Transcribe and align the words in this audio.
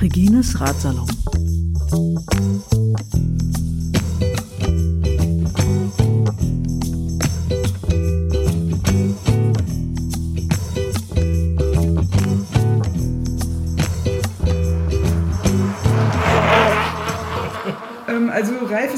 Regines 0.00 0.54
Ratsalon. 0.58 1.06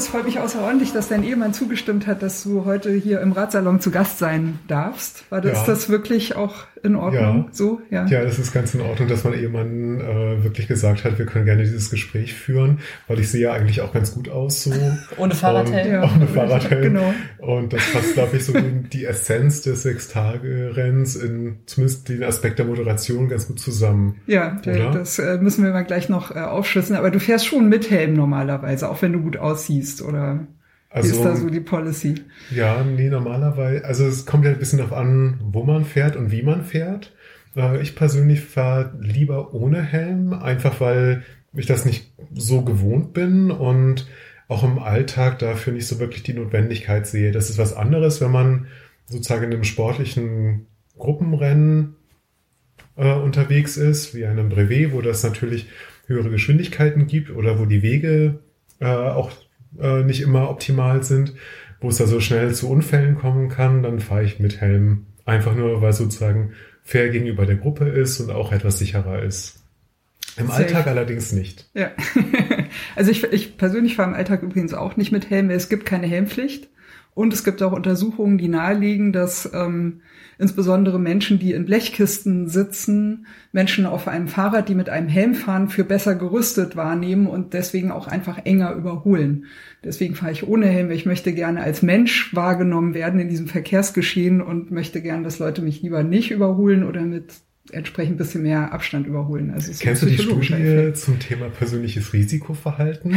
Es 0.03 0.09
freut 0.09 0.25
mich 0.25 0.39
außerordentlich, 0.39 0.91
dass 0.91 1.07
dein 1.07 1.23
Ehemann 1.23 1.53
zugestimmt 1.53 2.07
hat, 2.07 2.21
dass 2.21 2.43
du 2.43 2.65
heute 2.65 2.91
hier 2.91 3.21
im 3.21 3.31
Ratsalon 3.31 3.79
zu 3.79 3.89
Gast 3.89 4.19
sein 4.19 4.59
darfst. 4.67 5.23
War 5.31 5.39
das, 5.39 5.59
ja. 5.59 5.65
das 5.65 5.89
wirklich 5.89 6.35
auch 6.35 6.55
in 6.83 6.95
Ordnung 6.97 7.45
ja. 7.45 7.47
so? 7.51 7.81
Ja. 7.89 8.05
ja, 8.07 8.23
das 8.23 8.37
ist 8.39 8.53
ganz 8.53 8.75
in 8.75 8.81
Ordnung, 8.81 9.07
dass 9.07 9.23
mein 9.23 9.33
Ehemann 9.35 10.01
äh, 10.01 10.43
wirklich 10.43 10.67
gesagt 10.67 11.05
hat, 11.05 11.17
wir 11.17 11.25
können 11.25 11.45
gerne 11.45 11.63
dieses 11.63 11.89
Gespräch 11.89 12.33
führen, 12.33 12.79
weil 13.07 13.19
ich 13.19 13.31
sehe 13.31 13.43
ja 13.43 13.53
eigentlich 13.53 13.79
auch 13.81 13.93
ganz 13.93 14.13
gut 14.13 14.27
aus 14.27 14.65
so. 14.65 14.71
ohne 15.17 15.33
Fahrradhelm. 15.33 15.91
Ja, 15.91 16.03
ohne 16.03 16.27
Fahrradhelm. 16.27 16.81
Genau. 16.81 17.13
Und 17.37 17.71
das 17.71 17.81
passt, 17.91 18.13
glaube 18.13 18.35
ich, 18.35 18.45
so 18.45 18.53
in 18.53 18.89
die 18.89 19.05
Essenz 19.05 19.61
des 19.61 19.83
Sechs-Tage-Renns, 19.83 21.15
in 21.15 21.59
zumindest 21.65 22.09
den 22.09 22.23
Aspekt 22.23 22.59
der 22.59 22.65
Moderation 22.65 23.29
ganz 23.29 23.47
gut 23.47 23.59
zusammen. 23.59 24.19
Ja, 24.27 24.57
oder? 24.65 24.91
das 24.91 25.19
äh, 25.19 25.37
müssen 25.37 25.63
wir 25.63 25.71
mal 25.71 25.85
gleich 25.85 26.09
noch 26.09 26.35
äh, 26.35 26.39
aufschlüsseln. 26.39 26.99
Aber 26.99 27.11
du 27.11 27.19
fährst 27.19 27.45
schon 27.45 27.69
mit 27.69 27.89
Helm 27.89 28.13
normalerweise, 28.13 28.89
auch 28.89 29.01
wenn 29.01 29.13
du 29.13 29.21
gut 29.21 29.37
aussiehst, 29.37 30.01
oder? 30.01 30.47
Also, 30.93 31.15
ist 31.15 31.25
da 31.25 31.35
so 31.35 31.49
die 31.49 31.59
Policy? 31.59 32.15
Ja, 32.51 32.83
nee, 32.83 33.09
normalerweise, 33.09 33.83
also 33.83 34.05
es 34.05 34.27
kommt 34.27 34.45
ja 34.45 34.51
ein 34.51 34.59
bisschen 34.59 34.77
darauf 34.77 34.93
an, 34.93 35.39
wo 35.43 35.63
man 35.63 35.85
fährt 35.85 36.15
und 36.15 36.31
wie 36.31 36.43
man 36.43 36.63
fährt. 36.63 37.13
Äh, 37.55 37.81
ich 37.81 37.95
persönlich 37.95 38.41
fahre 38.41 38.93
lieber 39.01 39.55
ohne 39.55 39.81
Helm, 39.81 40.33
einfach 40.33 40.79
weil 40.79 41.23
ich 41.51 41.65
das 41.65 41.85
nicht 41.85 42.13
so 42.35 42.61
gewohnt 42.61 43.13
bin 43.13 43.49
und 43.49 44.07
auch 44.47 44.63
im 44.63 44.77
Alltag 44.77 45.39
dafür 45.39 45.73
nicht 45.73 45.87
so 45.87 45.99
wirklich 45.99 46.21
die 46.21 46.33
Notwendigkeit 46.33 47.07
sehe. 47.07 47.31
Das 47.31 47.49
ist 47.49 47.57
was 47.57 47.73
anderes, 47.73 48.21
wenn 48.21 48.31
man 48.31 48.67
sozusagen 49.07 49.45
in 49.45 49.53
einem 49.53 49.63
sportlichen 49.63 50.67
Gruppenrennen 50.99 51.95
äh, 52.97 53.13
unterwegs 53.13 53.77
ist, 53.77 54.13
wie 54.13 54.25
einem 54.25 54.49
Brevet, 54.49 54.93
wo 54.93 55.01
das 55.01 55.23
natürlich 55.23 55.69
höhere 56.05 56.29
Geschwindigkeiten 56.29 57.07
gibt 57.07 57.31
oder 57.31 57.59
wo 57.59 57.65
die 57.65 57.81
Wege 57.81 58.41
äh, 58.79 58.85
auch 58.85 59.31
äh, 59.79 60.03
nicht 60.03 60.21
immer 60.21 60.49
optimal 60.49 61.03
sind, 61.03 61.33
wo 61.81 61.89
es 61.89 61.97
da 61.97 62.07
so 62.07 62.19
schnell 62.19 62.53
zu 62.53 62.69
Unfällen 62.69 63.17
kommen 63.17 63.49
kann, 63.49 63.83
dann 63.83 63.99
fahre 63.99 64.23
ich 64.23 64.39
mit 64.39 64.61
Helm. 64.61 65.05
Einfach 65.25 65.55
nur, 65.55 65.81
weil 65.81 65.93
sozusagen 65.93 66.53
fair 66.83 67.09
gegenüber 67.09 67.45
der 67.45 67.55
Gruppe 67.55 67.85
ist 67.85 68.19
und 68.19 68.31
auch 68.31 68.51
etwas 68.51 68.79
sicherer 68.79 69.23
ist. 69.23 69.63
Im 70.37 70.47
Safe. 70.47 70.63
Alltag 70.63 70.87
allerdings 70.87 71.31
nicht. 71.31 71.69
Ja. 71.73 71.91
also 72.95 73.11
ich, 73.11 73.23
ich 73.23 73.57
persönlich 73.57 73.95
fahre 73.95 74.09
im 74.09 74.15
Alltag 74.15 74.41
übrigens 74.41 74.73
auch 74.73 74.97
nicht 74.97 75.11
mit 75.11 75.29
Helm. 75.29 75.49
Es 75.49 75.69
gibt 75.69 75.85
keine 75.85 76.07
Helmpflicht. 76.07 76.69
Und 77.13 77.31
es 77.31 77.43
gibt 77.43 77.61
auch 77.61 77.71
Untersuchungen, 77.71 78.39
die 78.39 78.47
nahelegen, 78.47 79.13
dass 79.13 79.49
ähm, 79.53 80.01
insbesondere 80.37 80.99
Menschen, 80.99 81.39
die 81.39 81.53
in 81.53 81.65
Blechkisten 81.65 82.49
sitzen, 82.49 83.27
Menschen 83.51 83.85
auf 83.85 84.07
einem 84.07 84.27
Fahrrad, 84.27 84.69
die 84.69 84.75
mit 84.75 84.89
einem 84.89 85.07
Helm 85.07 85.35
fahren, 85.35 85.69
für 85.69 85.83
besser 85.83 86.15
gerüstet 86.15 86.75
wahrnehmen 86.75 87.27
und 87.27 87.53
deswegen 87.53 87.91
auch 87.91 88.07
einfach 88.07 88.45
enger 88.45 88.73
überholen. 88.73 89.45
Deswegen 89.83 90.15
fahre 90.15 90.31
ich 90.31 90.47
ohne 90.47 90.67
Helm. 90.67 90.91
Ich 90.91 91.05
möchte 91.05 91.33
gerne 91.33 91.61
als 91.61 91.81
Mensch 91.81 92.33
wahrgenommen 92.35 92.93
werden 92.93 93.19
in 93.19 93.29
diesem 93.29 93.47
Verkehrsgeschehen 93.47 94.41
und 94.41 94.71
möchte 94.71 95.01
gerne, 95.01 95.23
dass 95.23 95.39
Leute 95.39 95.61
mich 95.61 95.81
lieber 95.81 96.03
nicht 96.03 96.31
überholen 96.31 96.83
oder 96.83 97.01
mit 97.01 97.33
entsprechend 97.71 98.15
ein 98.15 98.17
bisschen 98.17 98.43
mehr 98.43 98.73
Abstand 98.73 99.07
überholen. 99.07 99.51
Also 99.51 99.71
Kennst 99.79 100.01
du 100.01 100.07
die 100.07 100.17
Studie 100.17 100.53
Effekt. 100.53 100.97
zum 100.97 101.19
Thema 101.19 101.49
persönliches 101.49 102.13
Risikoverhalten? 102.13 103.15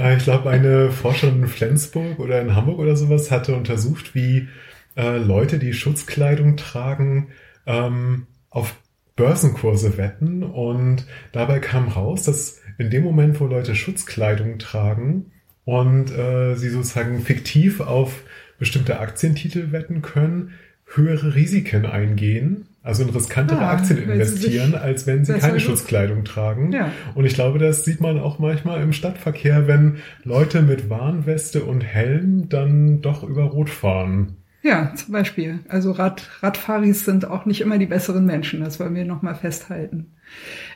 Äh, 0.00 0.16
ich 0.16 0.24
glaube, 0.24 0.50
eine 0.50 0.90
Forscherin 0.90 1.42
in 1.42 1.48
Flensburg 1.48 2.18
oder 2.18 2.40
in 2.40 2.56
Hamburg 2.56 2.78
oder 2.78 2.96
sowas 2.96 3.30
hatte 3.30 3.54
untersucht, 3.54 4.14
wie 4.14 4.48
äh, 4.96 5.18
Leute, 5.18 5.58
die 5.58 5.72
Schutzkleidung 5.72 6.56
tragen, 6.56 7.28
ähm, 7.66 8.26
auf 8.50 8.76
Börsenkurse 9.16 9.96
wetten. 9.96 10.42
Und 10.42 11.06
dabei 11.32 11.58
kam 11.60 11.88
raus, 11.88 12.24
dass 12.24 12.60
in 12.78 12.90
dem 12.90 13.04
Moment, 13.04 13.40
wo 13.40 13.46
Leute 13.46 13.74
Schutzkleidung 13.74 14.58
tragen 14.58 15.32
und 15.64 16.10
äh, 16.10 16.56
sie 16.56 16.68
sozusagen 16.68 17.20
fiktiv 17.20 17.80
auf 17.80 18.22
bestimmte 18.58 19.00
Aktientitel 19.00 19.72
wetten 19.72 20.02
können, 20.02 20.52
höhere 20.86 21.34
Risiken 21.34 21.86
eingehen, 21.86 22.66
also 22.82 23.02
in 23.02 23.08
riskantere 23.10 23.60
ah, 23.60 23.72
Aktien 23.72 23.98
investieren, 23.98 24.74
als 24.74 25.06
wenn 25.06 25.24
sie 25.24 25.32
keine 25.34 25.58
Schutzkleidung 25.58 26.24
tragen. 26.24 26.72
Ja. 26.72 26.92
Und 27.14 27.24
ich 27.24 27.34
glaube, 27.34 27.58
das 27.58 27.84
sieht 27.84 28.00
man 28.00 28.18
auch 28.18 28.38
manchmal 28.38 28.82
im 28.82 28.92
Stadtverkehr, 28.92 29.66
wenn 29.66 29.96
Leute 30.22 30.62
mit 30.62 30.90
Warnweste 30.90 31.64
und 31.64 31.80
Helm 31.80 32.48
dann 32.48 33.00
doch 33.00 33.22
über 33.22 33.44
Rot 33.44 33.70
fahren. 33.70 34.36
Ja, 34.64 34.94
zum 34.94 35.12
Beispiel. 35.12 35.58
Also 35.68 35.92
Rad, 35.92 36.26
Radfahris 36.40 37.04
sind 37.04 37.26
auch 37.26 37.44
nicht 37.44 37.60
immer 37.60 37.76
die 37.76 37.84
besseren 37.84 38.24
Menschen. 38.24 38.64
Das 38.64 38.80
wollen 38.80 38.94
wir 38.94 39.04
nochmal 39.04 39.34
festhalten. 39.34 40.14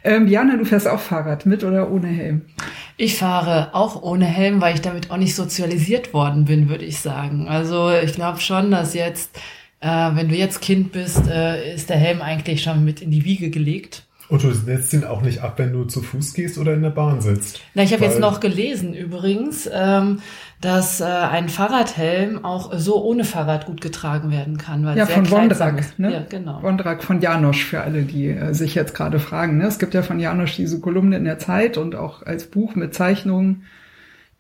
Ähm, 0.05 0.29
Jana, 0.29 0.59
du 0.59 0.67
fährst 0.67 0.87
auch 0.87 1.01
Fahrrad 1.01 1.47
mit 1.47 1.65
oder 1.65 1.91
ohne 1.91 2.09
Helm? 2.09 2.43
Ich 2.99 3.17
fahre 3.17 3.75
auch 3.75 4.03
ohne 4.03 4.27
Helm, 4.27 4.61
weil 4.61 4.75
ich 4.75 4.83
damit 4.83 5.11
auch 5.11 5.17
nicht 5.17 5.35
sozialisiert 5.35 6.13
worden 6.13 6.45
bin, 6.45 6.69
würde 6.69 6.85
ich 6.85 7.01
sagen. 7.01 7.49
Also 7.49 7.91
ich 7.91 8.13
glaube 8.13 8.41
schon, 8.41 8.71
dass 8.71 8.93
jetzt, 8.93 9.41
äh, 9.81 9.87
wenn 9.89 10.29
du 10.29 10.35
jetzt 10.35 10.61
Kind 10.61 10.93
bist, 10.93 11.27
äh, 11.27 11.75
ist 11.75 11.89
der 11.89 11.97
Helm 11.97 12.21
eigentlich 12.21 12.63
schon 12.63 12.85
mit 12.85 13.01
in 13.01 13.11
die 13.11 13.25
Wiege 13.25 13.49
gelegt. 13.49 14.07
Und 14.29 14.43
du 14.43 14.53
setzt 14.53 14.93
ihn 14.93 15.05
auch 15.05 15.23
nicht 15.23 15.43
ab, 15.43 15.55
wenn 15.57 15.73
du 15.73 15.85
zu 15.85 16.03
Fuß 16.03 16.35
gehst 16.35 16.59
oder 16.59 16.75
in 16.75 16.83
der 16.83 16.91
Bahn 16.91 17.23
sitzt. 17.23 17.61
Na, 17.75 17.83
ich 17.83 17.95
habe 17.95 18.05
jetzt 18.05 18.21
noch 18.21 18.41
gelesen 18.41 18.93
übrigens, 18.93 19.69
ähm, 19.73 20.21
dass 20.61 21.01
äh, 21.01 21.05
ein 21.05 21.49
Fahrradhelm 21.49 22.45
auch 22.45 22.75
so 22.77 23.03
ohne 23.03 23.25
Fahrrad 23.25 23.65
gut 23.65 23.81
getragen 23.81 24.31
werden 24.31 24.59
kann. 24.59 24.85
Weil 24.85 24.99
ja, 24.99 25.07
sehr 25.07 25.15
von 25.15 25.31
Wondrak. 25.31 25.99
Ne? 25.99 26.13
Ja, 26.13 26.23
genau. 26.29 26.63
Wondrak 26.63 27.03
von 27.03 27.23
Janosch, 27.23 27.65
für 27.65 27.81
alle, 27.81 28.03
die 28.03 28.29
äh, 28.29 28.53
sich 28.53 28.75
jetzt 28.75 28.95
gerade 28.95 29.19
fragen. 29.19 29.57
Ne? 29.57 29.67
Es 29.67 29.79
gibt 29.79 29.95
ja 29.95 30.03
von 30.03 30.21
Janosch 30.21 30.57
diese 30.57 30.79
Kolumne 30.79 31.17
in 31.17 31.25
der 31.25 31.39
Zeit 31.39 31.79
und 31.79 31.95
auch 31.95 32.23
als 32.23 32.51
Buch 32.51 32.75
mit 32.75 32.93
Zeichnungen. 32.93 33.65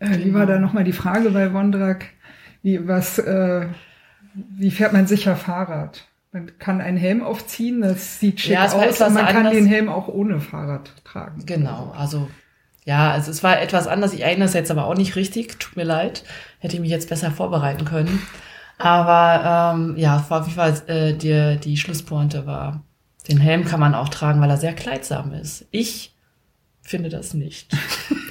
Äh, 0.01 0.11
genau. 0.11 0.25
Wie 0.25 0.35
war 0.35 0.45
da 0.45 0.59
nochmal 0.59 0.85
die 0.85 0.93
Frage 0.93 1.31
bei 1.31 1.55
Wondrak? 1.55 2.07
Wie, 2.63 2.87
was, 2.87 3.19
äh, 3.19 3.67
wie 4.35 4.71
fährt 4.71 4.93
man 4.93 5.07
sicher 5.07 5.35
Fahrrad? 5.35 6.08
Man 6.33 6.59
kann 6.59 6.81
einen 6.81 6.99
Helm 6.99 7.23
aufziehen, 7.23 7.81
das 7.81 8.21
sieht 8.21 8.41
schick 8.41 8.53
ja, 8.53 8.67
aus, 8.67 9.01
und 9.01 9.15
man 9.15 9.27
kann 9.27 9.51
den 9.51 9.67
Helm 9.67 9.89
auch 9.89 10.09
ohne 10.09 10.41
Fahrrad 10.41 10.93
tragen. 11.05 11.47
Genau, 11.47 11.95
also 11.97 12.29
ja, 12.85 13.13
also 13.13 13.31
es 13.31 13.43
war 13.43 13.61
etwas 13.61 13.87
anders. 13.87 14.15
Ich 14.15 14.23
erinnere 14.23 14.49
es 14.49 14.55
jetzt 14.55 14.71
aber 14.71 14.87
auch 14.87 14.97
nicht 14.97 15.15
richtig. 15.15 15.59
Tut 15.59 15.77
mir 15.77 15.85
leid. 15.85 16.25
Hätte 16.59 16.77
ich 16.77 16.81
mich 16.81 16.91
jetzt 16.91 17.11
besser 17.11 17.31
vorbereiten 17.31 17.85
können. 17.85 18.23
Aber 18.79 19.75
ähm, 19.77 19.97
ja, 19.99 20.17
auf 20.17 20.47
jeden 20.47 20.57
Fall 20.57 20.83
äh, 20.87 21.13
die, 21.13 21.59
die 21.63 21.77
Schlusspointe 21.77 22.47
war, 22.47 22.83
den 23.29 23.39
Helm 23.39 23.67
kann 23.67 23.79
man 23.79 23.95
auch 23.95 24.09
tragen, 24.09 24.41
weil 24.41 24.49
er 24.49 24.57
sehr 24.57 24.73
kleidsam 24.73 25.35
ist. 25.35 25.67
Ich 25.71 26.15
finde 26.81 27.11
das 27.11 27.35
nicht. 27.35 27.77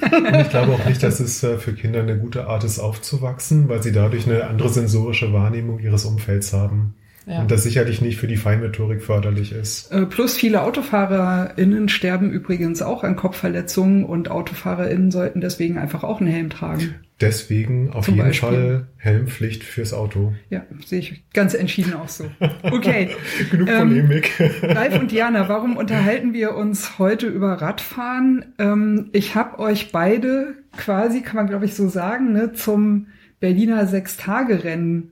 Und 0.02 0.34
ich 0.34 0.50
glaube 0.50 0.72
auch 0.72 0.84
nicht, 0.86 1.02
dass 1.04 1.20
es 1.20 1.42
äh, 1.44 1.58
für 1.58 1.74
Kinder 1.74 2.00
eine 2.00 2.18
gute 2.18 2.48
Art 2.48 2.64
ist, 2.64 2.80
aufzuwachsen, 2.80 3.68
weil 3.68 3.82
sie 3.82 3.92
dadurch 3.92 4.26
eine 4.26 4.48
andere 4.48 4.70
sensorische 4.70 5.32
Wahrnehmung 5.32 5.78
ihres 5.78 6.04
Umfelds 6.04 6.52
haben. 6.52 6.96
Ja. 7.28 7.42
Und 7.42 7.50
das 7.50 7.62
sicherlich 7.62 8.00
nicht 8.00 8.18
für 8.18 8.26
die 8.26 8.36
Feinmotorik 8.36 9.02
förderlich 9.02 9.52
ist. 9.52 9.92
Äh, 9.92 10.06
plus 10.06 10.36
viele 10.36 10.62
AutofahrerInnen 10.62 11.90
sterben 11.90 12.30
übrigens 12.30 12.80
auch 12.80 13.04
an 13.04 13.16
Kopfverletzungen 13.16 14.04
und 14.04 14.30
AutofahrerInnen 14.30 15.10
sollten 15.10 15.42
deswegen 15.42 15.76
einfach 15.76 16.04
auch 16.04 16.20
einen 16.20 16.30
Helm 16.30 16.48
tragen. 16.48 16.94
Deswegen 17.20 17.90
auf 17.90 18.06
Zum 18.06 18.14
jeden 18.14 18.28
Beispiel. 18.28 18.48
Fall 18.48 18.86
Helmpflicht 18.96 19.64
fürs 19.64 19.92
Auto. 19.92 20.32
Ja, 20.48 20.64
sehe 20.86 21.00
ich 21.00 21.22
ganz 21.34 21.52
entschieden 21.52 21.94
auch 21.94 22.08
so. 22.08 22.30
Okay. 22.62 23.10
Genug 23.50 23.68
ähm, 23.68 23.88
Polemik. 23.88 24.32
Ralf 24.62 24.98
und 24.98 25.10
Diana, 25.10 25.48
warum 25.48 25.76
unterhalten 25.76 26.32
wir 26.32 26.54
uns 26.54 26.98
heute 26.98 27.26
über 27.26 27.54
Radfahren? 27.54 28.54
Ähm, 28.58 29.10
ich 29.12 29.34
habe 29.34 29.58
euch 29.58 29.92
beide 29.92 30.54
quasi, 30.76 31.20
kann 31.20 31.36
man 31.36 31.48
glaube 31.48 31.66
ich 31.66 31.74
so 31.74 31.88
sagen, 31.88 32.32
ne, 32.32 32.52
zum 32.52 33.08
Berliner 33.40 33.86
Sechstagerennen 33.86 35.10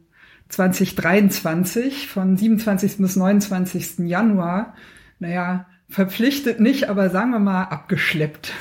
2023 0.48 2.08
von 2.08 2.36
27. 2.36 2.98
bis 2.98 3.16
29. 3.16 3.98
Januar, 4.06 4.74
naja, 5.18 5.66
verpflichtet 5.88 6.60
nicht, 6.60 6.88
aber 6.88 7.10
sagen 7.10 7.30
wir 7.30 7.38
mal 7.38 7.64
abgeschleppt. 7.64 8.52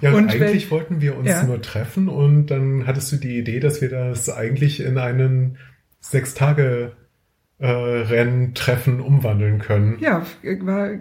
Ja, 0.00 0.12
und 0.12 0.30
eigentlich 0.30 0.64
wenn, 0.64 0.70
wollten 0.70 1.00
wir 1.02 1.18
uns 1.18 1.28
ja. 1.28 1.44
nur 1.44 1.60
treffen 1.60 2.08
und 2.08 2.46
dann 2.46 2.86
hattest 2.86 3.12
du 3.12 3.16
die 3.16 3.36
Idee, 3.36 3.60
dass 3.60 3.82
wir 3.82 3.90
das 3.90 4.30
eigentlich 4.30 4.80
in 4.80 4.96
einen 4.96 5.58
sechs 6.00 6.34
Äh, 7.62 7.66
Renntreffen 7.66 9.00
umwandeln 9.00 9.58
können. 9.58 9.98
Ja, 10.00 10.24
war 10.62 10.92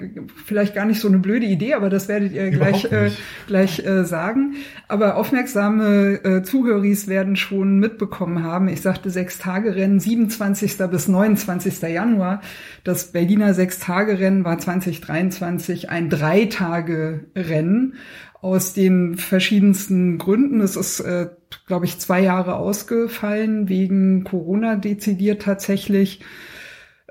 vielleicht 0.46 0.76
gar 0.76 0.84
nicht 0.84 1.00
so 1.00 1.08
eine 1.08 1.20
blöde 1.20 1.46
Idee, 1.46 1.74
aber 1.74 1.90
das 1.90 2.10
werdet 2.10 2.34
ihr 2.34 2.50
gleich, 2.50 2.84
äh, 2.92 3.12
gleich 3.48 3.86
äh, 3.86 4.04
sagen. 4.04 4.56
Aber 4.90 5.16
aufmerksame 5.16 6.20
äh, 6.22 6.44
Zuhöris 6.44 7.08
werden 7.08 7.38
schon 7.38 7.80
mitbekommen 7.80 8.44
haben. 8.44 8.68
Ich 8.68 8.82
sagte 8.82 9.10
Sechs-Tage-Rennen, 9.10 10.02
27. 10.02 10.78
bis 10.92 11.08
29. 11.08 11.82
Januar. 11.84 12.42
Das 12.84 13.14
Berliner 13.14 13.54
Sechs-Tage-Rennen 13.54 14.44
war 14.44 14.58
2023 14.58 15.90
ein 15.90 16.10
Drei-Tage-Rennen 16.10 17.94
aus 18.42 18.74
den 18.74 19.18
verschiedensten 19.18 20.18
Gründen. 20.18 20.62
Es 20.62 20.76
ist, 20.76 21.02
äh, 21.02 21.30
glaube 21.68 21.86
ich, 21.86 22.00
zwei 22.00 22.22
Jahre 22.22 22.56
ausgefallen, 22.56 23.68
wegen 23.70 24.24
Corona 24.24 24.76
dezidiert 24.76 25.42
tatsächlich. 25.42 26.22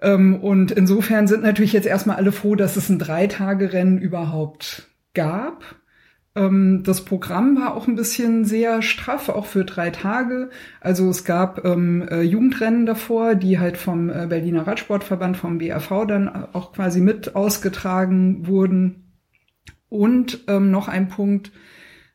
Ähm, 0.00 0.36
und 0.36 0.70
insofern 0.70 1.26
sind 1.26 1.42
natürlich 1.42 1.72
jetzt 1.72 1.86
erstmal 1.86 2.16
alle 2.16 2.32
froh, 2.32 2.54
dass 2.54 2.76
es 2.76 2.88
ein 2.88 2.98
Dreitagerennen 2.98 3.98
überhaupt 3.98 4.88
gab. 5.14 5.64
Ähm, 6.34 6.82
das 6.84 7.04
Programm 7.04 7.56
war 7.56 7.74
auch 7.74 7.88
ein 7.88 7.96
bisschen 7.96 8.44
sehr 8.44 8.80
straff, 8.80 9.28
auch 9.28 9.46
für 9.46 9.64
drei 9.64 9.90
Tage. 9.90 10.50
Also 10.80 11.10
es 11.10 11.24
gab 11.24 11.64
ähm, 11.64 12.06
äh, 12.08 12.22
Jugendrennen 12.22 12.86
davor, 12.86 13.34
die 13.34 13.58
halt 13.58 13.76
vom 13.76 14.08
äh, 14.08 14.26
Berliner 14.28 14.66
Radsportverband, 14.66 15.36
vom 15.36 15.58
BRV 15.58 16.06
dann 16.06 16.28
auch 16.52 16.72
quasi 16.72 17.00
mit 17.00 17.34
ausgetragen 17.34 18.46
wurden. 18.46 19.07
Und 19.88 20.44
ähm, 20.48 20.70
noch 20.70 20.88
ein 20.88 21.08
Punkt, 21.08 21.50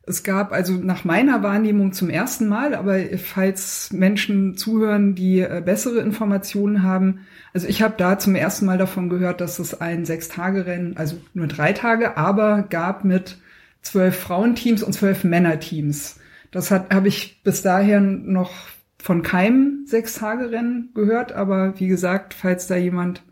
es 0.06 0.22
gab 0.22 0.52
also 0.52 0.74
nach 0.74 1.04
meiner 1.04 1.42
Wahrnehmung 1.42 1.92
zum 1.92 2.10
ersten 2.10 2.46
Mal, 2.46 2.74
aber 2.74 2.98
falls 3.16 3.90
Menschen 3.92 4.56
zuhören, 4.56 5.14
die 5.14 5.40
äh, 5.40 5.62
bessere 5.64 6.00
Informationen 6.00 6.82
haben, 6.82 7.20
also 7.54 7.66
ich 7.68 7.82
habe 7.82 7.94
da 7.96 8.18
zum 8.18 8.34
ersten 8.34 8.66
Mal 8.66 8.76
davon 8.76 9.08
gehört, 9.08 9.40
dass 9.40 9.58
es 9.58 9.80
ein 9.80 10.04
Sechs-Tage-Rennen, 10.04 10.96
also 10.96 11.16
nur 11.32 11.46
drei 11.46 11.72
Tage, 11.72 12.16
aber 12.18 12.62
gab 12.62 13.04
mit 13.04 13.38
zwölf 13.80 14.18
Frauenteams 14.18 14.82
und 14.82 14.92
zwölf 14.92 15.24
Männerteams. 15.24 16.20
Das 16.50 16.70
hat 16.70 16.92
habe 16.92 17.08
ich 17.08 17.42
bis 17.42 17.62
dahin 17.62 18.30
noch 18.32 18.52
von 18.98 19.22
keinem 19.22 19.84
Sechs-Tage-Rennen 19.86 20.90
gehört, 20.94 21.32
aber 21.32 21.78
wie 21.78 21.88
gesagt, 21.88 22.34
falls 22.34 22.66
da 22.66 22.76
jemand 22.76 23.22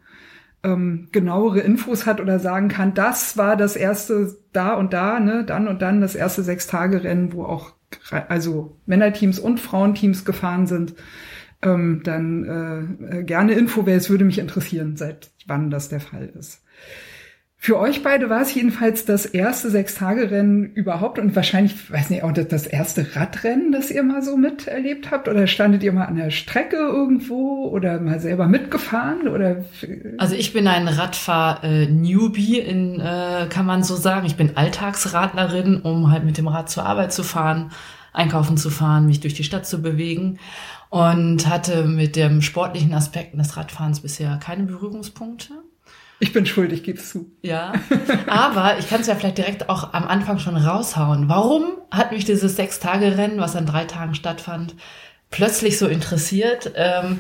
ähm, 0.65 1.09
genauere 1.13 1.61
Infos 1.61 2.07
hat 2.07 2.21
oder 2.21 2.39
sagen 2.39 2.69
kann, 2.69 2.95
das 2.95 3.37
war 3.37 3.57
das 3.57 3.77
erste 3.77 4.37
da 4.53 4.75
und 4.75 4.93
da, 4.93 5.19
ne, 5.21 5.45
dann 5.45 5.69
und 5.69 5.83
dann 5.83 6.01
das 6.01 6.15
erste 6.15 6.43
Sechs-Tage-Rennen, 6.43 7.33
wo 7.33 7.45
auch 7.45 7.73
also 8.11 8.77
Männerteams 8.87 9.39
und 9.39 9.61
Frauenteams 9.61 10.25
gefahren 10.25 10.67
sind, 10.67 10.95
ähm, 11.63 12.03
dann 12.05 12.99
äh, 13.11 13.23
gerne 13.25 13.53
Info, 13.53 13.87
weil 13.87 13.97
es 13.97 14.11
würde 14.11 14.25
mich 14.25 14.39
interessieren, 14.39 14.97
seit 14.97 15.31
wann 15.47 15.71
das 15.71 15.89
der 15.89 16.01
Fall 16.01 16.31
ist. 16.39 16.62
Für 17.65 17.79
euch 17.79 18.03
beide 18.03 18.29
war 18.29 18.41
es 18.41 18.53
jedenfalls 18.53 19.05
das 19.05 19.25
erste 19.25 19.71
Sechstagerennen 19.71 20.73
überhaupt 20.73 21.21
und 21.21 21.37
wahrscheinlich, 21.37 21.93
weiß 21.93 22.11
nicht, 22.11 22.25
auch 22.25 22.33
das 22.33 22.67
erste 22.67 23.15
Radrennen, 23.15 23.71
das 23.71 23.89
ihr 23.89 24.03
mal 24.03 24.21
so 24.21 24.37
miterlebt 24.37 25.13
habt? 25.13 25.29
Oder 25.29 25.47
standet 25.47 25.85
ihr 25.85 25.93
mal 25.93 26.07
an 26.07 26.17
der 26.17 26.31
Strecke 26.31 26.75
irgendwo 26.75 27.69
oder 27.69 28.01
mal 28.01 28.19
selber 28.19 28.49
mitgefahren? 28.49 29.29
Oder 29.29 29.65
also 30.19 30.35
ich 30.35 30.53
bin 30.53 30.67
ein 30.67 30.89
Radfahr-Newbie, 30.89 32.59
in, 32.59 32.99
äh, 32.99 33.47
kann 33.49 33.65
man 33.65 33.85
so 33.85 33.95
sagen. 33.95 34.27
Ich 34.27 34.35
bin 34.35 34.57
Alltagsradlerin, 34.57 35.83
um 35.83 36.11
halt 36.11 36.25
mit 36.25 36.39
dem 36.39 36.49
Rad 36.49 36.69
zur 36.69 36.85
Arbeit 36.85 37.13
zu 37.13 37.23
fahren, 37.23 37.71
einkaufen 38.13 38.57
zu 38.57 38.71
fahren, 38.71 39.07
mich 39.07 39.21
durch 39.21 39.35
die 39.35 39.45
Stadt 39.45 39.69
zu 39.69 39.81
bewegen 39.81 40.41
und 40.91 41.49
hatte 41.49 41.85
mit 41.85 42.17
dem 42.17 42.43
sportlichen 42.43 42.93
Aspekten 42.93 43.39
des 43.39 43.57
Radfahrens 43.57 44.01
bisher 44.01 44.41
keine 44.43 44.65
Berührungspunkte. 44.65 45.63
Ich 46.23 46.33
bin 46.33 46.47
schuld, 46.47 46.71
ich 46.71 46.85
gebe 46.85 47.01
es 47.01 47.11
zu. 47.11 47.33
Ja, 47.43 47.73
aber 48.29 48.79
ich 48.79 48.89
kann 48.89 49.01
es 49.01 49.09
ja 49.09 49.17
vielleicht 49.17 49.39
direkt 49.39 49.69
auch 49.69 49.93
am 49.93 50.07
Anfang 50.07 50.39
schon 50.39 50.57
raushauen. 50.57 51.29
Warum 51.29 51.65
hat 51.91 52.13
mich 52.13 52.25
dieses 52.25 52.55
Sechs-Tage-Rennen, 52.55 53.41
was 53.41 53.57
an 53.57 53.67
drei 53.67 53.87
Tagen 53.87 54.15
stattfand, 54.15 54.77
plötzlich 55.33 55.81
so 55.81 55.89
interessiert? 55.89 56.71
Ähm, 56.77 57.19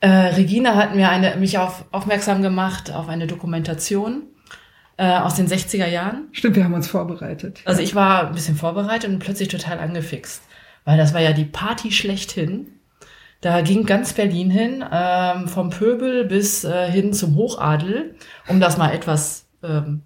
äh, 0.00 0.08
Regina 0.08 0.74
hat 0.76 0.94
mir 0.94 1.08
eine, 1.08 1.36
mich 1.36 1.56
auf, 1.56 1.86
aufmerksam 1.90 2.42
gemacht 2.42 2.92
auf 2.92 3.08
eine 3.08 3.26
Dokumentation 3.26 4.24
äh, 4.98 5.08
aus 5.08 5.36
den 5.36 5.48
60er 5.48 5.86
Jahren. 5.86 6.28
Stimmt, 6.32 6.56
wir 6.56 6.64
haben 6.64 6.74
uns 6.74 6.86
vorbereitet. 6.86 7.62
Also 7.64 7.80
ich 7.80 7.94
war 7.94 8.26
ein 8.26 8.34
bisschen 8.34 8.56
vorbereitet 8.56 9.08
und 9.08 9.20
plötzlich 9.20 9.48
total 9.48 9.78
angefixt, 9.78 10.42
weil 10.84 10.98
das 10.98 11.14
war 11.14 11.22
ja 11.22 11.32
die 11.32 11.46
Party 11.46 11.92
schlechthin. 11.92 12.77
Da 13.40 13.60
ging 13.60 13.86
ganz 13.86 14.12
Berlin 14.14 14.50
hin, 14.50 14.84
ähm, 14.90 15.46
vom 15.46 15.70
Pöbel 15.70 16.24
bis 16.24 16.64
äh, 16.64 16.90
hin 16.90 17.12
zum 17.12 17.36
Hochadel, 17.36 18.16
um 18.48 18.58
das 18.58 18.76
mal 18.76 18.92
etwas 18.92 19.46
ähm, 19.62 20.02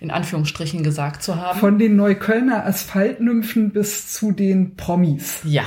in 0.00 0.10
Anführungsstrichen 0.10 0.82
gesagt 0.82 1.22
zu 1.22 1.36
haben. 1.36 1.60
Von 1.60 1.78
den 1.78 1.94
Neuköllner 1.94 2.66
Asphaltnymphen 2.66 3.72
bis 3.72 4.12
zu 4.12 4.32
den 4.32 4.76
Promis. 4.76 5.42
Ja. 5.44 5.62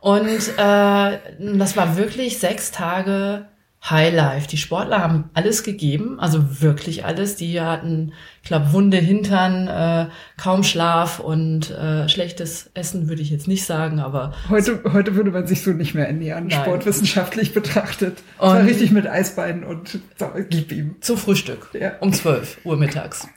Und 0.00 0.26
äh, 0.56 1.18
das 1.38 1.76
war 1.76 1.96
wirklich 1.96 2.38
sechs 2.38 2.70
Tage 2.70 3.48
Highlife. 3.84 4.48
Die 4.48 4.56
Sportler 4.56 5.00
haben 5.00 5.30
alles 5.34 5.62
gegeben, 5.62 6.18
also 6.18 6.60
wirklich 6.60 7.04
alles. 7.04 7.36
Die 7.36 7.60
hatten, 7.60 8.12
ich 8.42 8.48
glaube, 8.48 8.72
wunde 8.72 8.96
Hintern, 8.96 9.68
äh, 9.68 10.10
kaum 10.36 10.64
Schlaf 10.64 11.20
und 11.20 11.70
äh, 11.70 12.08
schlechtes 12.08 12.70
Essen 12.74 13.08
würde 13.08 13.22
ich 13.22 13.30
jetzt 13.30 13.46
nicht 13.46 13.64
sagen, 13.64 14.00
aber 14.00 14.34
heute 14.48 14.82
heute 14.92 15.14
würde 15.14 15.30
man 15.30 15.46
sich 15.46 15.62
so 15.62 15.70
nicht 15.70 15.94
mehr 15.94 16.06
ernähren, 16.06 16.48
Nein. 16.48 16.62
sportwissenschaftlich 16.62 17.54
betrachtet. 17.54 18.22
Und 18.38 18.48
war 18.48 18.64
richtig 18.64 18.90
mit 18.90 19.06
Eisbeinen 19.06 19.62
und 19.62 20.00
so, 20.16 20.30
gib 20.48 20.72
ihm 20.72 20.96
zum 21.00 21.16
Frühstück 21.16 21.68
ja. 21.72 21.92
um 22.00 22.12
12 22.12 22.58
Uhr 22.64 22.76
mittags. 22.76 23.28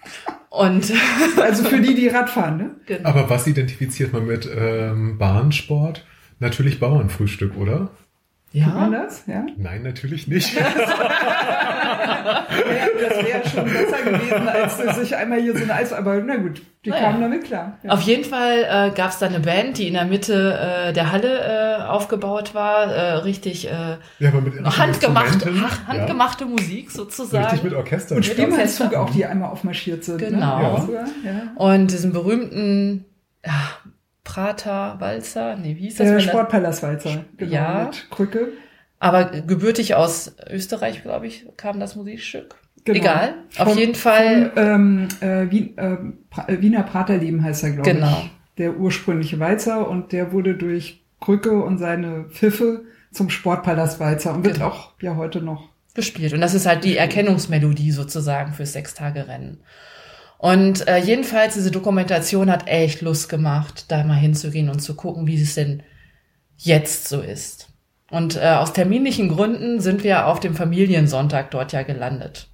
Und 0.50 0.92
also 1.42 1.64
für 1.64 1.80
die, 1.80 1.94
die 1.94 2.08
Radfahren, 2.08 2.58
ne? 2.58 2.76
Genau. 2.88 3.08
Aber 3.08 3.30
was 3.30 3.46
identifiziert 3.46 4.14
man 4.14 4.26
mit 4.26 4.50
ähm, 4.52 5.18
Bahnsport? 5.20 6.06
Natürlich 6.40 6.80
Bauernfrühstück, 6.80 7.56
oder? 7.58 7.92
Ja. 8.52 8.66
Tut 8.66 8.74
man 8.74 8.92
das? 8.92 9.24
Ja? 9.28 9.46
Nein, 9.58 9.84
natürlich 9.84 10.28
nicht. 10.28 10.56
ja, 10.56 10.64
das 13.00 13.24
wäre 13.24 13.48
schon 13.48 13.66
besser 13.66 14.02
gewesen, 14.04 14.48
als 14.48 14.98
sich 14.98 15.16
einmal 15.16 15.40
hier 15.40 15.56
so 15.56 15.64
eine 15.64 15.76
Eis... 15.76 15.94
Aber 15.94 16.20
na 16.22 16.38
gut, 16.38 16.64
die 16.84 16.90
naja. 16.90 17.04
kamen 17.04 17.22
damit 17.22 17.44
klar. 17.44 17.78
Ja. 17.84 17.92
Auf 17.92 18.02
jeden 18.02 18.24
Fall 18.24 18.64
äh, 18.64 18.90
gab 18.96 19.12
es 19.12 19.20
da 19.20 19.28
eine 19.28 19.40
Band, 19.40 19.78
die 19.78 19.88
in 19.88 19.94
der 19.94 20.06
Mitte 20.06 20.88
äh, 20.88 20.94
der 20.94 21.12
Halle 21.12 21.78
äh, 21.80 21.84
aufgebaut 21.84 22.56
war. 22.56 22.92
Äh, 22.92 23.18
richtig 23.18 23.68
äh, 23.68 23.98
ja, 24.18 24.30
aber 24.30 24.42
mit 24.42 24.56
handgemachte, 24.66 25.52
handgemachte 25.88 26.46
ja. 26.46 26.50
Musik 26.50 26.90
sozusagen. 26.90 27.46
Richtig 27.46 27.66
mit 27.66 27.74
Orchester. 27.76 28.16
Und 28.16 28.26
Spielmannszug 28.26 28.96
auch, 28.96 29.12
die 29.12 29.26
einmal 29.26 29.52
aufmarschiert 29.52 30.04
sind. 30.04 30.22
Ne? 30.22 30.30
Genau. 30.32 30.88
Ne? 30.88 31.06
Ja. 31.24 31.52
Und 31.56 31.92
diesen 31.92 32.14
berühmten... 32.14 33.06
Prater 34.30 34.98
Walzer, 35.00 35.56
nee, 35.56 35.76
wie 35.76 35.86
hieß 35.86 35.96
das? 35.96 36.08
Äh, 36.08 36.22
Sportpalast 36.22 36.84
Walzer, 36.84 37.26
genau, 37.38 37.52
ja. 37.52 37.86
mit 37.86 38.12
Krücke. 38.12 38.50
Aber 39.00 39.26
gebürtig 39.26 39.96
aus 39.96 40.36
Österreich, 40.48 41.02
glaube 41.02 41.26
ich, 41.26 41.48
kam 41.58 41.80
das 41.80 41.96
Musikstück. 41.96 42.56
Genau. 42.86 43.00
Egal, 43.00 43.34
auf 43.58 43.76
jeden 43.76 43.96
Fall. 43.96 44.52
Von, 44.52 44.64
ähm, 44.64 45.08
äh, 45.22 45.50
Wien, 45.50 45.78
äh, 45.78 46.62
Wiener 46.62 46.84
Praterleben 46.84 47.44
heißt 47.44 47.64
er, 47.64 47.72
glaube 47.72 47.92
genau. 47.92 48.22
ich. 48.24 48.32
Der 48.60 48.78
ursprüngliche 48.78 49.40
Walzer 49.40 49.90
und 49.90 50.12
der 50.12 50.32
wurde 50.32 50.54
durch 50.54 51.04
Krücke 51.20 51.64
und 51.64 51.80
seine 51.80 52.26
Pfiffe 52.26 52.86
zum 53.12 53.32
Sportpalast 53.32 54.00
Walzer 54.00 54.36
und 54.36 54.44
wird 54.44 54.56
genau. 54.56 54.68
auch 54.68 54.94
ja 55.02 55.16
heute 55.16 55.42
noch 55.42 55.70
gespielt. 55.96 56.34
Und 56.34 56.42
das 56.42 56.54
ist 56.54 56.68
halt 56.68 56.84
die 56.84 56.98
Erkennungsmelodie 56.98 57.92
sozusagen 57.92 58.54
fürs 58.54 58.74
Sechstagerennen. 58.74 59.62
Und 60.40 60.88
äh, 60.88 61.00
jedenfalls, 61.00 61.56
diese 61.56 61.70
Dokumentation 61.70 62.50
hat 62.50 62.70
echt 62.70 63.02
Lust 63.02 63.28
gemacht, 63.28 63.86
da 63.90 64.06
mal 64.06 64.14
hinzugehen 64.14 64.70
und 64.70 64.80
zu 64.80 64.96
gucken, 64.96 65.28
wie 65.28 65.40
es 65.40 65.56
denn 65.56 65.84
jetzt 66.56 67.10
so 67.10 67.20
ist. 67.20 67.68
Und 68.10 68.38
äh, 68.38 68.48
aus 68.48 68.72
terminlichen 68.72 69.28
Gründen 69.28 69.82
sind 69.82 70.06
wir 70.06 70.28
auf 70.28 70.40
dem 70.40 70.56
Familiensonntag 70.56 71.52
dort 71.52 71.74
ja 71.74 71.84
gelandet. 71.84 72.48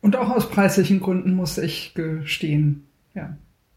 Und 0.00 0.16
auch 0.16 0.28
aus 0.28 0.50
preislichen 0.50 0.98
Gründen 0.98 1.34
muss 1.34 1.56
ich 1.56 1.94
gestehen, 1.94 2.88
ja. 3.14 3.36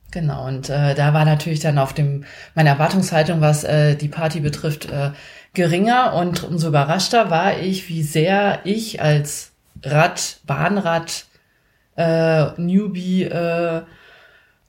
Genau, 0.10 0.48
und 0.48 0.70
äh, 0.70 0.96
da 0.96 1.14
war 1.14 1.24
natürlich 1.24 1.60
dann 1.60 1.78
auf 1.78 1.94
dem, 1.94 2.24
meine 2.56 2.70
Erwartungshaltung, 2.70 3.40
was 3.40 3.64
äh, 3.64 3.96
die 3.96 4.08
Party 4.08 4.40
betrifft, 4.40 4.90
äh, 4.90 5.12
geringer 5.54 6.16
und 6.16 6.44
umso 6.44 6.70
überraschter 6.70 7.30
war 7.30 7.60
ich, 7.60 7.88
wie 7.88 8.02
sehr 8.02 8.62
ich 8.64 9.00
als 9.00 9.52
Rad, 9.84 10.40
Bahnrad, 10.48 11.27
äh, 11.98 12.60
Newbie 12.60 13.24
äh, 13.24 13.82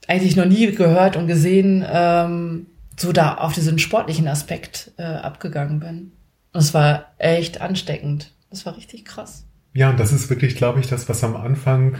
eigentlich 0.08 0.36
noch 0.36 0.46
nie 0.46 0.72
gehört 0.72 1.16
und 1.16 1.26
gesehen, 1.26 1.84
ähm, 1.88 2.66
so 2.96 3.12
da 3.12 3.34
auf 3.34 3.52
diesen 3.52 3.78
sportlichen 3.78 4.26
Aspekt 4.26 4.90
äh, 4.96 5.02
abgegangen 5.02 5.80
bin. 5.80 6.12
Und 6.52 6.60
es 6.60 6.74
war 6.74 7.12
echt 7.18 7.60
ansteckend. 7.60 8.32
Das 8.50 8.66
war 8.66 8.76
richtig 8.76 9.04
krass. 9.04 9.44
Ja, 9.74 9.90
und 9.90 10.00
das 10.00 10.12
ist 10.12 10.30
wirklich, 10.30 10.56
glaube 10.56 10.80
ich, 10.80 10.88
das, 10.88 11.08
was 11.08 11.22
am 11.22 11.36
Anfang 11.36 11.98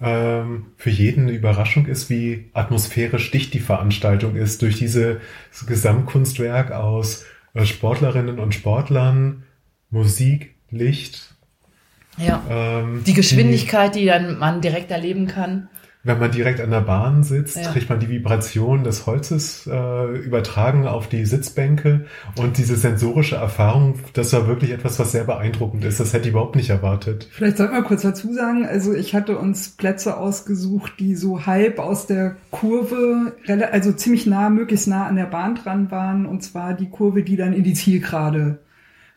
ähm, 0.00 0.66
für 0.76 0.90
jeden 0.90 1.24
eine 1.24 1.32
Überraschung 1.32 1.86
ist, 1.86 2.08
wie 2.08 2.50
atmosphärisch 2.54 3.30
dicht 3.30 3.52
die 3.52 3.60
Veranstaltung 3.60 4.36
ist, 4.36 4.62
durch 4.62 4.78
dieses 4.78 5.18
Gesamtkunstwerk 5.66 6.70
aus 6.70 7.24
äh, 7.54 7.66
Sportlerinnen 7.66 8.38
und 8.38 8.54
Sportlern, 8.54 9.42
Musik, 9.90 10.54
Licht. 10.70 11.34
Ja. 12.18 12.42
Ähm, 12.50 13.02
Die 13.06 13.14
Geschwindigkeit, 13.14 13.94
die 13.94 14.06
dann 14.06 14.38
man 14.38 14.60
direkt 14.60 14.90
erleben 14.90 15.26
kann. 15.26 15.68
Wenn 16.04 16.20
man 16.20 16.30
direkt 16.30 16.60
an 16.60 16.70
der 16.70 16.80
Bahn 16.80 17.24
sitzt, 17.24 17.56
Ja. 17.56 17.70
kriegt 17.72 17.90
man 17.90 17.98
die 17.98 18.08
Vibration 18.08 18.84
des 18.84 19.04
Holzes 19.06 19.66
äh, 19.66 20.04
übertragen 20.18 20.86
auf 20.86 21.08
die 21.08 21.26
Sitzbänke 21.26 22.06
und 22.38 22.56
diese 22.56 22.76
sensorische 22.76 23.34
Erfahrung, 23.34 23.98
das 24.14 24.32
war 24.32 24.46
wirklich 24.46 24.70
etwas, 24.70 24.98
was 25.00 25.12
sehr 25.12 25.24
beeindruckend 25.24 25.84
ist. 25.84 25.98
Das 25.98 26.12
hätte 26.14 26.28
ich 26.28 26.30
überhaupt 26.30 26.54
nicht 26.54 26.70
erwartet. 26.70 27.28
Vielleicht 27.32 27.56
sollten 27.58 27.74
wir 27.74 27.82
kurz 27.82 28.02
dazu 28.02 28.32
sagen, 28.32 28.64
also 28.64 28.94
ich 28.94 29.14
hatte 29.14 29.36
uns 29.38 29.70
Plätze 29.70 30.16
ausgesucht, 30.16 30.92
die 31.00 31.14
so 31.16 31.46
halb 31.46 31.80
aus 31.80 32.06
der 32.06 32.36
Kurve, 32.52 33.32
also 33.72 33.92
ziemlich 33.92 34.24
nah, 34.24 34.50
möglichst 34.50 34.86
nah 34.86 35.06
an 35.06 35.16
der 35.16 35.26
Bahn 35.26 35.56
dran 35.56 35.90
waren, 35.90 36.26
und 36.26 36.42
zwar 36.42 36.74
die 36.74 36.88
Kurve, 36.88 37.22
die 37.24 37.36
dann 37.36 37.52
in 37.52 37.64
die 37.64 37.74
Zielgerade 37.74 38.60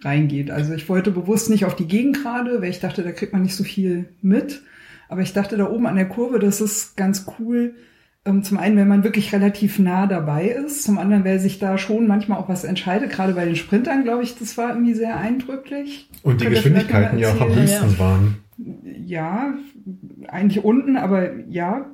reingeht. 0.03 0.51
Also 0.51 0.73
ich 0.73 0.89
wollte 0.89 1.11
bewusst 1.11 1.49
nicht 1.49 1.65
auf 1.65 1.75
die 1.75 1.87
Gegengrade, 1.87 2.61
weil 2.61 2.69
ich 2.69 2.79
dachte, 2.79 3.03
da 3.03 3.11
kriegt 3.11 3.33
man 3.33 3.43
nicht 3.43 3.55
so 3.55 3.63
viel 3.63 4.09
mit. 4.21 4.61
Aber 5.09 5.21
ich 5.21 5.33
dachte, 5.33 5.57
da 5.57 5.69
oben 5.69 5.87
an 5.87 5.95
der 5.95 6.07
Kurve, 6.07 6.39
das 6.39 6.61
ist 6.61 6.95
ganz 6.95 7.25
cool. 7.39 7.75
Ähm, 8.23 8.43
Zum 8.43 8.57
einen, 8.57 8.77
wenn 8.77 8.87
man 8.87 9.03
wirklich 9.03 9.33
relativ 9.33 9.79
nah 9.79 10.07
dabei 10.07 10.47
ist. 10.47 10.83
Zum 10.83 10.97
anderen, 10.97 11.25
weil 11.25 11.39
sich 11.39 11.59
da 11.59 11.77
schon 11.77 12.07
manchmal 12.07 12.37
auch 12.39 12.49
was 12.49 12.63
entscheidet. 12.63 13.11
Gerade 13.11 13.33
bei 13.33 13.45
den 13.45 13.55
Sprintern, 13.55 14.03
glaube 14.03 14.23
ich, 14.23 14.37
das 14.37 14.57
war 14.57 14.69
irgendwie 14.69 14.93
sehr 14.93 15.17
eindrücklich. 15.17 16.09
Und 16.23 16.39
die 16.39 16.45
Könnt 16.45 16.55
Geschwindigkeiten 16.55 17.19
ja 17.19 17.33
auch 17.33 17.41
am 17.41 17.55
höchsten 17.55 17.99
waren. 17.99 18.37
Ja, 19.05 19.53
eigentlich 20.27 20.63
unten, 20.63 20.97
aber 20.97 21.39
ja, 21.49 21.87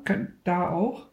da 0.43 0.69
auch. 0.69 1.07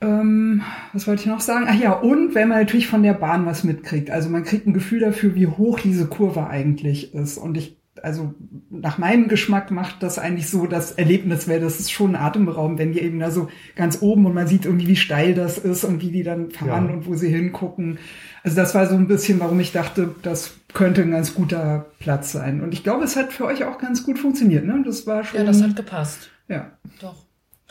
Ähm, 0.00 0.62
was 0.92 1.06
wollte 1.06 1.22
ich 1.22 1.26
noch 1.28 1.40
sagen? 1.40 1.66
Ach 1.68 1.74
ja, 1.78 1.92
und 1.92 2.34
wenn 2.34 2.48
man 2.48 2.58
natürlich 2.58 2.86
von 2.86 3.02
der 3.02 3.14
Bahn 3.14 3.46
was 3.46 3.64
mitkriegt. 3.64 4.10
Also 4.10 4.28
man 4.30 4.44
kriegt 4.44 4.66
ein 4.66 4.72
Gefühl 4.74 5.00
dafür, 5.00 5.34
wie 5.34 5.46
hoch 5.48 5.80
diese 5.80 6.06
Kurve 6.06 6.46
eigentlich 6.46 7.14
ist. 7.14 7.36
Und 7.36 7.56
ich, 7.56 7.76
also 8.00 8.32
nach 8.70 8.98
meinem 8.98 9.26
Geschmack 9.26 9.72
macht 9.72 10.04
das 10.04 10.20
eigentlich 10.20 10.48
so 10.48 10.66
das 10.66 10.92
Erlebnis, 10.92 11.48
weil 11.48 11.58
das 11.58 11.80
ist 11.80 11.90
schon 11.90 12.14
atemberaubend, 12.14 12.78
wenn 12.78 12.92
die 12.92 13.00
eben 13.00 13.18
da 13.18 13.32
so 13.32 13.48
ganz 13.74 14.00
oben 14.00 14.24
und 14.26 14.34
man 14.34 14.46
sieht 14.46 14.66
irgendwie, 14.66 14.86
wie 14.86 14.94
steil 14.96 15.34
das 15.34 15.58
ist 15.58 15.82
und 15.82 16.00
wie 16.00 16.12
die 16.12 16.22
dann 16.22 16.52
fahren 16.52 16.86
Ja. 16.88 16.94
und 16.94 17.06
wo 17.06 17.16
sie 17.16 17.28
hingucken. 17.28 17.98
Also 18.44 18.54
das 18.54 18.76
war 18.76 18.86
so 18.86 18.94
ein 18.94 19.08
bisschen, 19.08 19.40
warum 19.40 19.58
ich 19.58 19.72
dachte, 19.72 20.14
das 20.22 20.54
könnte 20.74 21.02
ein 21.02 21.10
ganz 21.10 21.34
guter 21.34 21.86
Platz 21.98 22.30
sein. 22.30 22.60
Und 22.62 22.72
ich 22.72 22.84
glaube, 22.84 23.02
es 23.02 23.16
hat 23.16 23.32
für 23.32 23.46
euch 23.46 23.64
auch 23.64 23.78
ganz 23.78 24.04
gut 24.04 24.20
funktioniert. 24.20 24.64
Ne? 24.64 24.80
Das 24.86 25.08
war 25.08 25.24
schon. 25.24 25.40
Ja, 25.40 25.44
das 25.44 25.60
hat 25.60 25.74
gepasst. 25.74 26.30
ja. 26.46 26.70
Doch. 27.00 27.26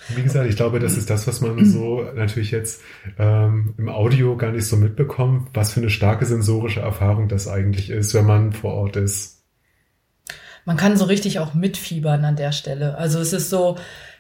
Wie 0.10 0.22
gesagt, 0.22 0.48
ich 0.48 0.56
glaube, 0.56 0.80
das 0.80 0.96
ist 0.96 1.10
das, 1.10 1.28
was 1.28 1.42
man 1.42 1.66
so 1.66 2.04
natürlich 2.16 2.52
jetzt 2.52 2.82
ähm, 3.18 3.74
im 3.78 3.90
Audio 3.90 4.38
gar 4.38 4.52
nicht 4.52 4.68
so 4.68 4.78
mitbekommt, 4.78 5.50
was 5.54 5.74
für 5.74 5.80
eine 5.80 5.90
starke 5.90 6.26
sensorische 6.26 6.82
Erfahrung 6.82 7.28
das 7.28 7.48
eigentlich 7.48 7.90
ist, 7.90 8.14
wenn 8.14 8.26
man 8.26 8.54
vor 8.54 8.74
Ort 8.74 8.96
ist. 8.96 9.44
Man 10.66 10.78
kann 10.78 10.98
so 10.98 11.06
richtig 11.06 11.40
auch 11.40 11.54
mitfiebern 11.54 12.26
an 12.26 12.36
der 12.36 12.52
Stelle. 12.52 12.98
Also 12.98 13.20
es 13.20 13.34
ist 13.34 13.50
so, 13.50 13.78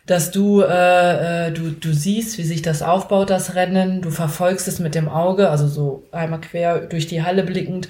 dass 0.07 0.31
du, 0.31 0.61
äh, 0.61 1.47
äh, 1.47 1.51
du, 1.51 1.71
du 1.71 1.93
siehst, 1.93 2.37
wie 2.37 2.43
sich 2.43 2.61
das 2.61 2.81
aufbaut, 2.81 3.29
das 3.29 3.53
Rennen. 3.53 4.01
Du 4.01 4.09
verfolgst 4.09 4.67
es 4.67 4.79
mit 4.79 4.95
dem 4.95 5.09
Auge, 5.09 5.49
also 5.49 5.67
so 5.67 6.07
einmal 6.11 6.41
quer 6.41 6.79
durch 6.79 7.07
die 7.07 7.23
Halle 7.23 7.43
blickend. 7.43 7.89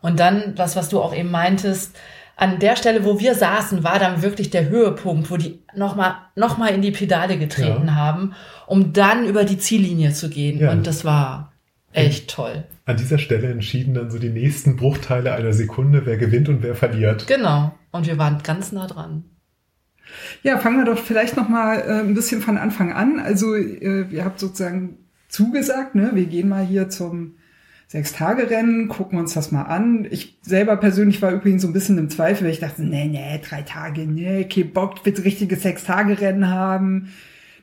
Und 0.00 0.20
dann, 0.20 0.54
das, 0.54 0.76
was 0.76 0.88
du 0.88 1.00
auch 1.00 1.14
eben 1.14 1.30
meintest, 1.30 1.96
an 2.38 2.58
der 2.58 2.76
Stelle, 2.76 3.04
wo 3.04 3.18
wir 3.18 3.34
saßen, 3.34 3.82
war 3.82 3.98
dann 3.98 4.22
wirklich 4.22 4.50
der 4.50 4.68
Höhepunkt, 4.68 5.30
wo 5.30 5.36
die 5.38 5.58
nochmal 5.74 6.16
noch 6.36 6.58
mal 6.58 6.68
in 6.68 6.82
die 6.82 6.90
Pedale 6.90 7.38
getreten 7.38 7.86
Ja. 7.88 7.94
haben, 7.94 8.34
um 8.66 8.92
dann 8.92 9.26
über 9.26 9.44
die 9.44 9.58
Ziellinie 9.58 10.12
zu 10.12 10.28
gehen. 10.28 10.58
Ja. 10.60 10.70
Und 10.70 10.86
das 10.86 11.04
war 11.04 11.52
echt 11.92 12.28
toll. 12.30 12.64
An 12.84 12.98
dieser 12.98 13.16
Stelle 13.18 13.48
entschieden 13.50 13.94
dann 13.94 14.10
so 14.10 14.18
die 14.18 14.28
nächsten 14.28 14.76
Bruchteile 14.76 15.32
einer 15.32 15.54
Sekunde, 15.54 16.02
wer 16.04 16.18
gewinnt 16.18 16.48
und 16.50 16.62
wer 16.62 16.74
verliert. 16.74 17.26
Genau. 17.26 17.74
Und 17.90 18.06
wir 18.06 18.18
waren 18.18 18.42
ganz 18.42 18.70
nah 18.70 18.86
dran. 18.86 19.24
Ja, 20.42 20.58
fangen 20.58 20.78
wir 20.78 20.84
doch 20.84 20.98
vielleicht 21.02 21.36
noch 21.36 21.48
mal 21.48 21.78
äh, 21.80 22.00
ein 22.00 22.14
bisschen 22.14 22.42
von 22.42 22.58
Anfang 22.58 22.92
an. 22.92 23.18
Also 23.18 23.54
äh, 23.56 24.02
ihr 24.10 24.24
habt 24.24 24.38
sozusagen 24.38 24.98
zugesagt, 25.28 25.94
ne? 25.94 26.10
Wir 26.14 26.26
gehen 26.26 26.48
mal 26.48 26.64
hier 26.64 26.88
zum 26.90 27.36
Sechs-Tage-Rennen, 27.88 28.88
gucken 28.88 29.18
uns 29.18 29.34
das 29.34 29.52
mal 29.52 29.62
an. 29.62 30.08
Ich 30.10 30.38
selber 30.42 30.76
persönlich 30.76 31.22
war 31.22 31.30
übrigens 31.30 31.62
so 31.62 31.68
ein 31.68 31.72
bisschen 31.72 31.98
im 31.98 32.10
Zweifel, 32.10 32.44
weil 32.44 32.52
ich 32.52 32.58
dachte, 32.58 32.82
nee, 32.82 33.06
nee, 33.06 33.40
drei 33.48 33.62
Tage, 33.62 34.06
nee, 34.06 34.44
kein 34.44 34.72
Bock, 34.72 35.04
will 35.04 35.14
richtiges 35.20 35.62
Sechs-Tage-Rennen 35.62 36.50
haben. 36.50 37.12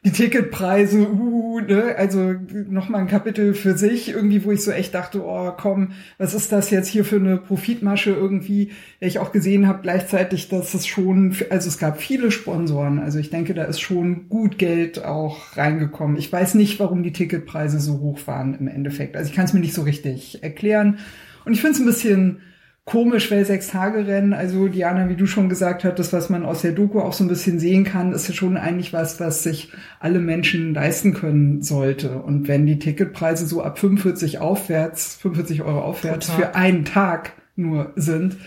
Die 0.06 0.12
Ticketpreise, 0.12 1.10
uh, 1.10 1.62
ne, 1.62 1.96
also 1.98 2.34
nochmal 2.70 3.02
ein 3.02 3.08
Kapitel 3.08 3.54
für 3.54 3.78
sich, 3.78 4.10
irgendwie, 4.10 4.44
wo 4.44 4.52
ich 4.52 4.62
so 4.62 4.72
echt 4.72 4.94
dachte, 4.94 5.24
oh 5.24 5.54
komm, 5.56 5.94
was 6.18 6.34
ist 6.34 6.52
das 6.52 6.72
jetzt 6.72 6.90
hier 6.90 7.06
für 7.06 7.16
eine 7.16 7.38
Profitmasche 7.38 8.12
irgendwie, 8.12 8.72
der 9.00 9.08
ich 9.08 9.20
auch 9.20 9.32
gesehen 9.32 9.66
habe 9.66 9.82
gleichzeitig, 9.82 10.50
dass 10.50 10.74
es 10.74 10.88
schon, 10.88 11.34
also 11.50 11.70
es 11.70 11.78
gab 11.78 12.02
viele 12.02 12.32
Sponsoren, 12.32 13.00
also 13.00 13.18
ich 13.18 13.30
denke, 13.30 13.54
da 13.54 13.64
ist 13.64 13.80
schon 13.80 14.28
gut 14.28 14.58
Geld 14.58 15.06
auch 15.06 15.56
reingekommen. 15.56 16.18
Ich 16.18 16.32
weiß 16.32 16.56
nicht, 16.56 16.82
warum 16.82 17.04
die 17.04 17.14
Ticketpreise 17.14 17.80
so 17.80 18.00
hoch 18.00 18.20
waren 18.26 18.56
im 18.56 18.68
Endeffekt. 18.68 19.16
Also 19.16 19.30
ich 19.30 19.36
kann 19.36 19.46
es 19.46 19.54
mir 19.54 19.62
nicht 19.62 19.74
so 19.74 19.84
richtig 19.84 20.44
erklären. 20.44 20.98
Und 21.46 21.54
ich 21.54 21.62
finde 21.62 21.76
es 21.76 21.80
ein 21.80 21.86
bisschen 21.86 22.42
komisch, 22.86 23.32
weil 23.32 23.46
Sechs-Tage-Rennen, 23.46 24.34
also 24.34 24.68
Diana, 24.68 25.08
wie 25.10 25.16
du 25.16 25.26
schon 25.26 25.50
gesagt 25.50 25.84
hattest, 25.84 26.12
was 26.12 26.30
man 26.30 26.46
aus 26.46 26.62
der 26.62 26.74
Doku 26.74 27.00
auch 27.00 27.14
so 27.14 27.24
ein 27.24 27.30
bisschen 27.30 27.60
sehen 27.60 27.86
kann, 27.86 28.12
ist 28.12 28.28
ja 28.28 28.34
schon 28.34 28.58
eigentlich 28.58 28.92
was, 28.92 29.20
was 29.20 29.44
sich 29.44 29.72
alle 30.00 30.20
Menschen 30.20 30.74
leisten 30.74 31.14
können 31.14 31.62
sollte. 31.62 32.22
Und 32.22 32.48
wenn 32.48 32.66
die 32.66 32.80
Ticketpreise 32.80 33.46
so 33.46 33.62
ab 33.62 33.80
45 33.80 34.40
aufwärts, 34.40 35.16
45 35.22 35.62
Euro 35.64 35.82
aufwärts 35.82 36.30
für 36.30 36.56
einen 36.56 36.84
Tag 36.84 37.34
nur 37.56 37.94
sind, 37.96 38.38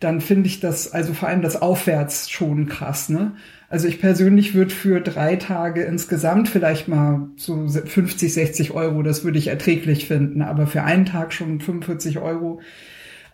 dann 0.00 0.20
finde 0.20 0.48
ich 0.48 0.60
das, 0.60 0.92
also 0.92 1.14
vor 1.14 1.28
allem 1.28 1.42
das 1.42 1.60
Aufwärts 1.60 2.28
schon 2.30 2.66
krass, 2.66 3.08
ne? 3.08 3.36
Also 3.70 3.88
ich 3.88 4.00
persönlich 4.00 4.54
würde 4.54 4.72
für 4.72 5.00
drei 5.00 5.36
Tage 5.36 5.82
insgesamt 5.82 6.48
vielleicht 6.48 6.86
mal 6.86 7.28
so 7.36 7.66
50, 7.66 8.32
60 8.32 8.70
Euro, 8.72 9.02
das 9.02 9.24
würde 9.24 9.38
ich 9.38 9.48
erträglich 9.48 10.06
finden, 10.06 10.42
aber 10.42 10.66
für 10.66 10.82
einen 10.82 11.06
Tag 11.06 11.32
schon 11.32 11.60
45 11.60 12.18
Euro. 12.18 12.60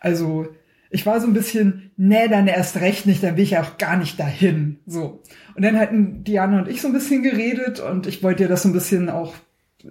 Also 0.00 0.49
ich 0.90 1.07
war 1.07 1.21
so 1.21 1.28
ein 1.28 1.33
bisschen, 1.33 1.92
nee, 1.97 2.26
dann 2.28 2.49
erst 2.49 2.80
recht 2.80 3.07
nicht, 3.07 3.23
dann 3.23 3.37
will 3.37 3.45
ich 3.45 3.52
ja 3.52 3.62
auch 3.62 3.78
gar 3.78 3.97
nicht 3.97 4.19
dahin. 4.19 4.80
So. 4.87 5.23
Und 5.54 5.64
dann 5.64 5.78
hatten 5.78 6.25
Diana 6.25 6.59
und 6.59 6.69
ich 6.69 6.80
so 6.80 6.88
ein 6.88 6.92
bisschen 6.92 7.23
geredet 7.23 7.78
und 7.78 8.09
ich 8.09 8.23
wollte 8.23 8.42
ihr 8.42 8.49
das 8.49 8.62
so 8.62 8.69
ein 8.69 8.73
bisschen 8.73 9.09
auch 9.09 9.35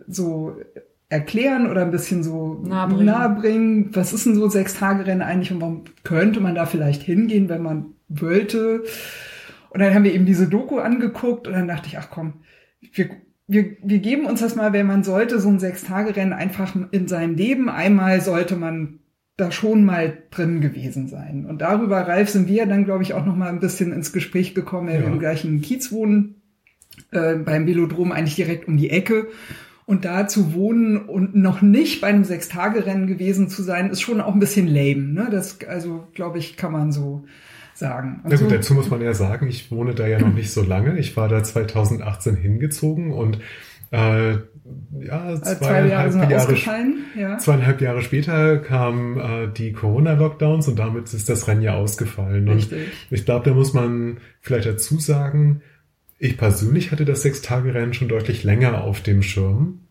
so 0.07 0.57
erklären 1.07 1.69
oder 1.69 1.81
ein 1.81 1.91
bisschen 1.91 2.21
so 2.21 2.61
Nahebringen. 2.65 3.05
nahebringen. 3.05 3.95
Was 3.95 4.13
ist 4.13 4.25
denn 4.25 4.35
so 4.35 4.49
Sechs-Tage-Rennen 4.49 5.21
eigentlich 5.21 5.51
und 5.51 5.61
warum 5.61 5.83
könnte 6.03 6.41
man 6.41 6.53
da 6.53 6.65
vielleicht 6.65 7.01
hingehen, 7.01 7.49
wenn 7.49 7.63
man 7.63 7.85
wollte? 8.09 8.83
Und 9.69 9.79
dann 9.79 9.93
haben 9.93 10.03
wir 10.03 10.13
eben 10.13 10.25
diese 10.25 10.47
Doku 10.47 10.79
angeguckt 10.79 11.47
und 11.47 11.53
dann 11.53 11.67
dachte 11.67 11.87
ich, 11.87 11.97
ach 11.97 12.09
komm, 12.11 12.41
wir, 12.93 13.09
wir, 13.47 13.77
wir 13.81 13.99
geben 13.99 14.25
uns 14.25 14.41
das 14.41 14.55
mal, 14.55 14.73
wenn 14.73 14.85
man 14.85 15.03
sollte, 15.03 15.39
so 15.39 15.49
ein 15.49 15.59
Sechs-Tage-Rennen 15.59 16.33
einfach 16.33 16.75
in 16.91 17.07
seinem 17.07 17.35
Leben. 17.35 17.69
Einmal 17.69 18.21
sollte 18.21 18.55
man 18.55 18.99
da 19.39 19.51
schon 19.51 19.83
mal 19.85 20.17
drin 20.31 20.61
gewesen 20.61 21.07
sein. 21.07 21.45
Und 21.47 21.59
darüber, 21.61 22.01
Ralf, 22.01 22.29
sind 22.29 22.47
wir 22.47 22.65
dann, 22.65 22.85
glaube 22.85 23.03
ich, 23.03 23.13
auch 23.13 23.25
noch 23.25 23.35
mal 23.35 23.49
ein 23.49 23.59
bisschen 23.59 23.91
ins 23.93 24.11
Gespräch 24.13 24.53
gekommen, 24.55 24.87
weil 24.87 24.99
wir 24.99 25.07
Ja. 25.07 25.13
im 25.13 25.19
gleichen 25.19 25.61
Kiez 25.61 25.91
wohnen, 25.91 26.35
äh, 27.11 27.35
beim 27.35 27.65
Velodrom 27.67 28.11
eigentlich 28.11 28.35
direkt 28.35 28.67
um 28.67 28.77
die 28.77 28.89
Ecke. 28.89 29.27
Und 29.85 30.05
da 30.05 30.27
zu 30.27 30.53
wohnen 30.53 30.97
und 30.97 31.35
noch 31.35 31.61
nicht 31.63 31.99
bei 32.01 32.07
einem 32.07 32.23
Sechstagerennen 32.23 33.07
gewesen 33.07 33.49
zu 33.49 33.63
sein, 33.63 33.89
ist 33.89 34.01
schon 34.01 34.21
auch 34.21 34.33
ein 34.33 34.39
bisschen 34.39 34.67
lame. 34.67 35.01
Ne? 35.01 35.29
Das, 35.31 35.57
also, 35.67 36.07
glaube 36.13 36.37
ich, 36.37 36.57
kann 36.57 36.71
man 36.71 36.91
so 36.91 37.23
sagen. 37.73 38.19
Na 38.23 38.29
gut, 38.29 38.31
Also, 38.33 38.47
dazu 38.49 38.73
muss 38.75 38.89
man 38.91 39.01
ja 39.01 39.13
sagen, 39.15 39.47
ich 39.47 39.71
wohne 39.71 39.95
da 39.95 40.05
ja 40.05 40.19
noch 40.19 40.33
nicht 40.33 40.51
so 40.51 40.61
lange. 40.61 40.99
Ich 40.99 41.17
war 41.17 41.27
da 41.27 41.41
2018 41.43 42.35
hingezogen 42.35 43.11
und 43.13 43.39
äh, 43.91 44.37
ja, 44.99 45.33
äh, 45.33 45.41
zwei 45.41 45.87
Jahre 45.87 46.09
zweieinhalb 46.09 46.11
sind 46.11 46.21
Jahre, 46.21 46.35
ausgefallen. 46.35 47.05
Ja. 47.17 47.37
zweieinhalb 47.37 47.81
Jahre 47.81 48.01
später 48.01 48.57
kamen 48.57 49.19
äh, 49.19 49.51
die 49.51 49.73
Corona-Lockdowns 49.73 50.67
und 50.67 50.77
damit 50.77 51.11
ist 51.13 51.29
das 51.29 51.47
Rennen 51.47 51.61
ja 51.61 51.75
ausgefallen. 51.75 52.47
Und 52.49 52.57
Richtig. 52.57 52.87
ich 53.09 53.25
glaube, 53.25 53.49
da 53.49 53.55
muss 53.55 53.73
man 53.73 54.17
vielleicht 54.41 54.67
dazu 54.67 54.99
sagen, 54.99 55.61
ich 56.19 56.37
persönlich 56.37 56.91
hatte 56.91 57.05
das 57.05 57.21
Sechs-Tage-Rennen 57.21 57.93
schon 57.93 58.09
deutlich 58.09 58.43
länger 58.43 58.83
auf 58.83 59.01
dem 59.01 59.23
Schirm. 59.23 59.81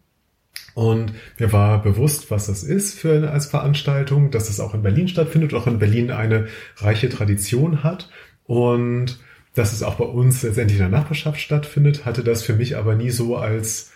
Und 0.74 1.12
mir 1.38 1.52
war 1.52 1.82
bewusst, 1.82 2.30
was 2.30 2.46
das 2.46 2.62
ist 2.62 2.98
für 2.98 3.16
eine, 3.16 3.30
als 3.30 3.46
Veranstaltung, 3.46 4.30
dass 4.30 4.48
es 4.48 4.60
auch 4.60 4.74
in 4.74 4.82
Berlin 4.82 5.08
stattfindet, 5.08 5.52
auch 5.54 5.66
in 5.66 5.78
Berlin 5.80 6.10
eine 6.12 6.46
reiche 6.76 7.08
Tradition 7.08 7.82
hat 7.82 8.10
und 8.44 9.18
dass 9.58 9.72
es 9.72 9.82
auch 9.82 9.96
bei 9.96 10.04
uns 10.04 10.42
letztendlich 10.42 10.78
in 10.80 10.90
der 10.90 10.98
Nachbarschaft 11.00 11.40
stattfindet, 11.40 12.04
hatte 12.06 12.22
das 12.24 12.42
für 12.42 12.54
mich 12.54 12.76
aber 12.76 12.94
nie 12.94 13.10
so 13.10 13.36
als 13.36 13.92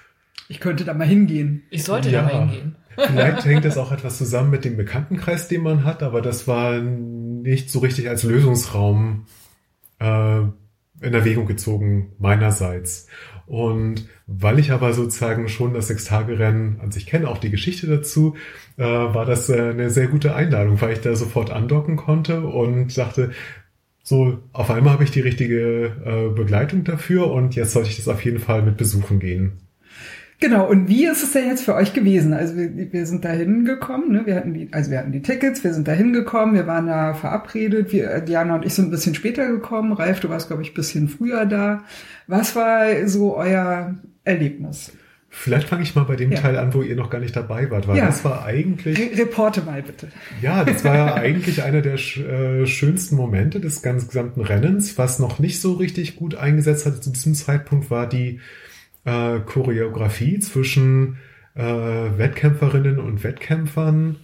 Ich 0.48 0.60
könnte 0.60 0.84
da 0.84 0.92
mal 0.94 1.06
hingehen. 1.06 1.62
Ich 1.70 1.84
sollte 1.84 2.10
Ja. 2.10 2.22
da 2.22 2.26
mal 2.34 2.40
hingehen. 2.48 2.76
Vielleicht 2.96 3.44
hängt 3.46 3.64
das 3.64 3.78
auch 3.78 3.92
etwas 3.92 4.18
zusammen 4.18 4.50
mit 4.50 4.64
dem 4.64 4.76
Bekanntenkreis, 4.76 5.48
den 5.48 5.62
man 5.62 5.84
hat, 5.84 6.02
aber 6.02 6.20
das 6.20 6.46
war 6.46 6.80
nicht 6.80 7.70
so 7.70 7.78
richtig 7.78 8.08
als 8.08 8.22
Lösungsraum 8.22 9.26
äh, 9.98 10.40
in 10.40 11.14
Erwägung 11.14 11.46
gezogen 11.46 12.12
meinerseits. 12.18 13.06
Und 13.46 14.06
weil 14.26 14.58
ich 14.58 14.70
aber 14.72 14.92
sozusagen 14.92 15.48
schon 15.48 15.74
das 15.74 15.88
Sechstagerennen 15.88 16.80
an 16.80 16.90
sich 16.92 17.06
kenne, 17.06 17.28
auch 17.28 17.38
die 17.38 17.50
Geschichte 17.50 17.86
dazu, 17.86 18.36
äh, 18.76 18.84
war 18.84 19.26
das 19.26 19.48
äh, 19.48 19.70
eine 19.70 19.90
sehr 19.90 20.06
gute 20.06 20.34
Einladung, 20.34 20.80
weil 20.80 20.92
ich 20.92 21.00
da 21.00 21.14
sofort 21.16 21.50
andocken 21.50 21.96
konnte 21.96 22.42
und 22.42 22.96
dachte, 22.96 23.32
so, 24.02 24.38
auf 24.52 24.70
einmal 24.70 24.94
habe 24.94 25.04
ich 25.04 25.12
die 25.12 25.20
richtige 25.20 25.92
äh, 26.04 26.34
Begleitung 26.34 26.84
dafür 26.84 27.30
und 27.30 27.54
jetzt 27.54 27.72
sollte 27.72 27.90
ich 27.90 27.96
das 27.96 28.08
auf 28.08 28.24
jeden 28.24 28.40
Fall 28.40 28.62
mit 28.62 28.76
besuchen 28.76 29.20
gehen. 29.20 29.58
Genau, 30.40 30.68
und 30.68 30.88
wie 30.88 31.06
ist 31.06 31.22
es 31.22 31.30
denn 31.30 31.46
jetzt 31.46 31.62
für 31.62 31.76
euch 31.76 31.92
gewesen? 31.92 32.32
Also 32.32 32.56
wir, 32.56 32.92
wir 32.92 33.06
sind 33.06 33.24
da 33.24 33.30
hingekommen, 33.30 34.10
ne? 34.10 34.26
wir 34.26 34.34
hatten 34.34 34.52
die, 34.54 34.68
also 34.72 34.90
wir 34.90 34.98
hatten 34.98 35.12
die 35.12 35.22
Tickets, 35.22 35.62
wir 35.62 35.72
sind 35.72 35.86
da 35.86 35.92
hingekommen, 35.92 36.56
wir 36.56 36.66
waren 36.66 36.88
da 36.88 37.14
verabredet, 37.14 37.92
wir, 37.92 38.18
Diana 38.22 38.56
und 38.56 38.64
ich 38.64 38.74
sind 38.74 38.86
ein 38.86 38.90
bisschen 38.90 39.14
später 39.14 39.46
gekommen, 39.46 39.92
Ralf, 39.92 40.18
du 40.18 40.28
warst, 40.30 40.48
glaube 40.48 40.62
ich, 40.62 40.72
ein 40.72 40.74
bisschen 40.74 41.06
früher 41.06 41.46
da. 41.46 41.84
Was 42.26 42.56
war 42.56 43.06
so 43.06 43.36
euer 43.36 43.94
Erlebnis? 44.24 44.90
Vielleicht 45.34 45.70
fange 45.70 45.82
ich 45.82 45.94
mal 45.94 46.04
bei 46.04 46.14
dem 46.14 46.30
ja. 46.30 46.40
Teil 46.40 46.58
an, 46.58 46.74
wo 46.74 46.82
ihr 46.82 46.94
noch 46.94 47.08
gar 47.08 47.18
nicht 47.18 47.34
dabei 47.34 47.70
wart, 47.70 47.88
weil 47.88 47.96
ja. 47.96 48.06
das 48.06 48.22
war 48.22 48.44
eigentlich. 48.44 48.98
Re 48.98 49.18
Reporte 49.18 49.62
mal 49.62 49.82
bitte. 49.82 50.08
Ja, 50.42 50.62
das 50.62 50.84
war 50.84 50.94
ja 50.94 51.14
eigentlich 51.14 51.62
einer 51.62 51.80
der 51.80 51.94
äh, 51.94 52.66
schönsten 52.66 53.16
Momente 53.16 53.58
des 53.58 53.80
ganz 53.80 54.06
gesamten 54.06 54.42
Rennens. 54.42 54.98
Was 54.98 55.18
noch 55.18 55.38
nicht 55.38 55.58
so 55.60 55.72
richtig 55.72 56.16
gut 56.16 56.34
eingesetzt 56.34 56.84
hatte 56.84 57.00
zu 57.00 57.10
diesem 57.10 57.34
Zeitpunkt, 57.34 57.90
war 57.90 58.06
die 58.06 58.40
äh, 59.04 59.40
Choreografie 59.40 60.38
zwischen 60.38 61.16
äh, 61.54 61.62
Wettkämpferinnen 61.62 63.00
und 63.00 63.24
Wettkämpfern, 63.24 64.16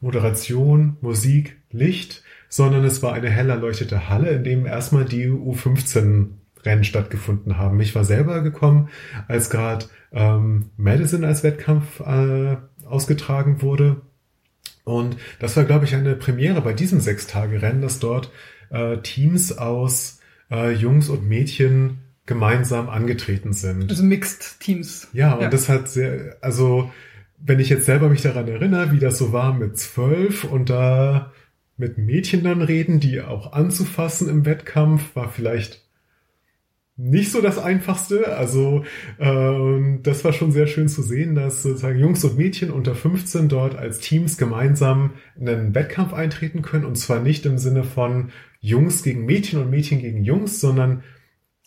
Moderation, 0.00 0.98
Musik, 1.00 1.56
Licht, 1.72 2.22
sondern 2.48 2.84
es 2.84 3.02
war 3.02 3.12
eine 3.12 3.28
hell 3.28 3.50
erleuchtete 3.50 4.08
Halle, 4.08 4.30
in 4.30 4.44
dem 4.44 4.66
erstmal 4.66 5.04
die 5.04 5.26
U15 5.26 6.28
Rennen 6.64 6.84
stattgefunden 6.84 7.58
haben. 7.58 7.80
Ich 7.80 7.94
war 7.94 8.04
selber 8.04 8.42
gekommen, 8.42 8.88
als 9.26 9.50
gerade 9.50 9.86
ähm, 10.12 10.70
Madison 10.76 11.24
als 11.24 11.42
Wettkampf 11.42 12.00
äh, 12.00 12.56
ausgetragen 12.86 13.62
wurde. 13.62 14.02
Und 14.84 15.16
das 15.38 15.56
war, 15.56 15.64
glaube 15.64 15.84
ich, 15.84 15.94
eine 15.94 16.14
Premiere 16.14 16.62
bei 16.62 16.72
diesem 16.72 17.00
Sechstage-Rennen, 17.00 17.82
dass 17.82 17.98
dort 17.98 18.30
äh, 18.70 18.98
Teams 18.98 19.56
aus 19.56 20.20
äh, 20.50 20.72
Jungs 20.72 21.08
und 21.10 21.28
Mädchen 21.28 21.98
gemeinsam 22.26 22.88
angetreten 22.88 23.52
sind. 23.52 23.90
Also 23.90 24.02
Mixed 24.02 24.60
Teams. 24.60 25.08
Ja, 25.12 25.34
und 25.34 25.42
ja. 25.42 25.50
das 25.50 25.68
hat 25.68 25.88
sehr, 25.88 26.36
also 26.40 26.90
wenn 27.38 27.60
ich 27.60 27.68
jetzt 27.68 27.86
selber 27.86 28.08
mich 28.08 28.22
daran 28.22 28.48
erinnere, 28.48 28.92
wie 28.92 28.98
das 28.98 29.18
so 29.18 29.32
war 29.32 29.54
mit 29.54 29.78
zwölf 29.78 30.44
und 30.44 30.70
da 30.70 31.32
mit 31.76 31.96
Mädchen 31.96 32.42
dann 32.42 32.60
reden, 32.60 33.00
die 33.00 33.22
auch 33.22 33.52
anzufassen 33.52 34.28
im 34.28 34.44
Wettkampf, 34.44 35.14
war 35.14 35.28
vielleicht 35.28 35.87
nicht 36.98 37.30
so 37.30 37.40
das 37.40 37.58
Einfachste. 37.58 38.36
Also 38.36 38.84
ähm, 39.20 40.00
das 40.02 40.24
war 40.24 40.32
schon 40.32 40.50
sehr 40.50 40.66
schön 40.66 40.88
zu 40.88 41.00
sehen, 41.02 41.36
dass 41.36 41.62
sozusagen 41.62 41.98
Jungs 41.98 42.24
und 42.24 42.36
Mädchen 42.36 42.70
unter 42.70 42.94
15 42.94 43.48
dort 43.48 43.76
als 43.76 44.00
Teams 44.00 44.36
gemeinsam 44.36 45.12
in 45.38 45.48
einen 45.48 45.74
Wettkampf 45.74 46.12
eintreten 46.12 46.60
können. 46.60 46.84
Und 46.84 46.96
zwar 46.96 47.20
nicht 47.20 47.46
im 47.46 47.56
Sinne 47.56 47.84
von 47.84 48.32
Jungs 48.60 49.04
gegen 49.04 49.24
Mädchen 49.24 49.62
und 49.62 49.70
Mädchen 49.70 50.00
gegen 50.00 50.24
Jungs, 50.24 50.60
sondern 50.60 51.04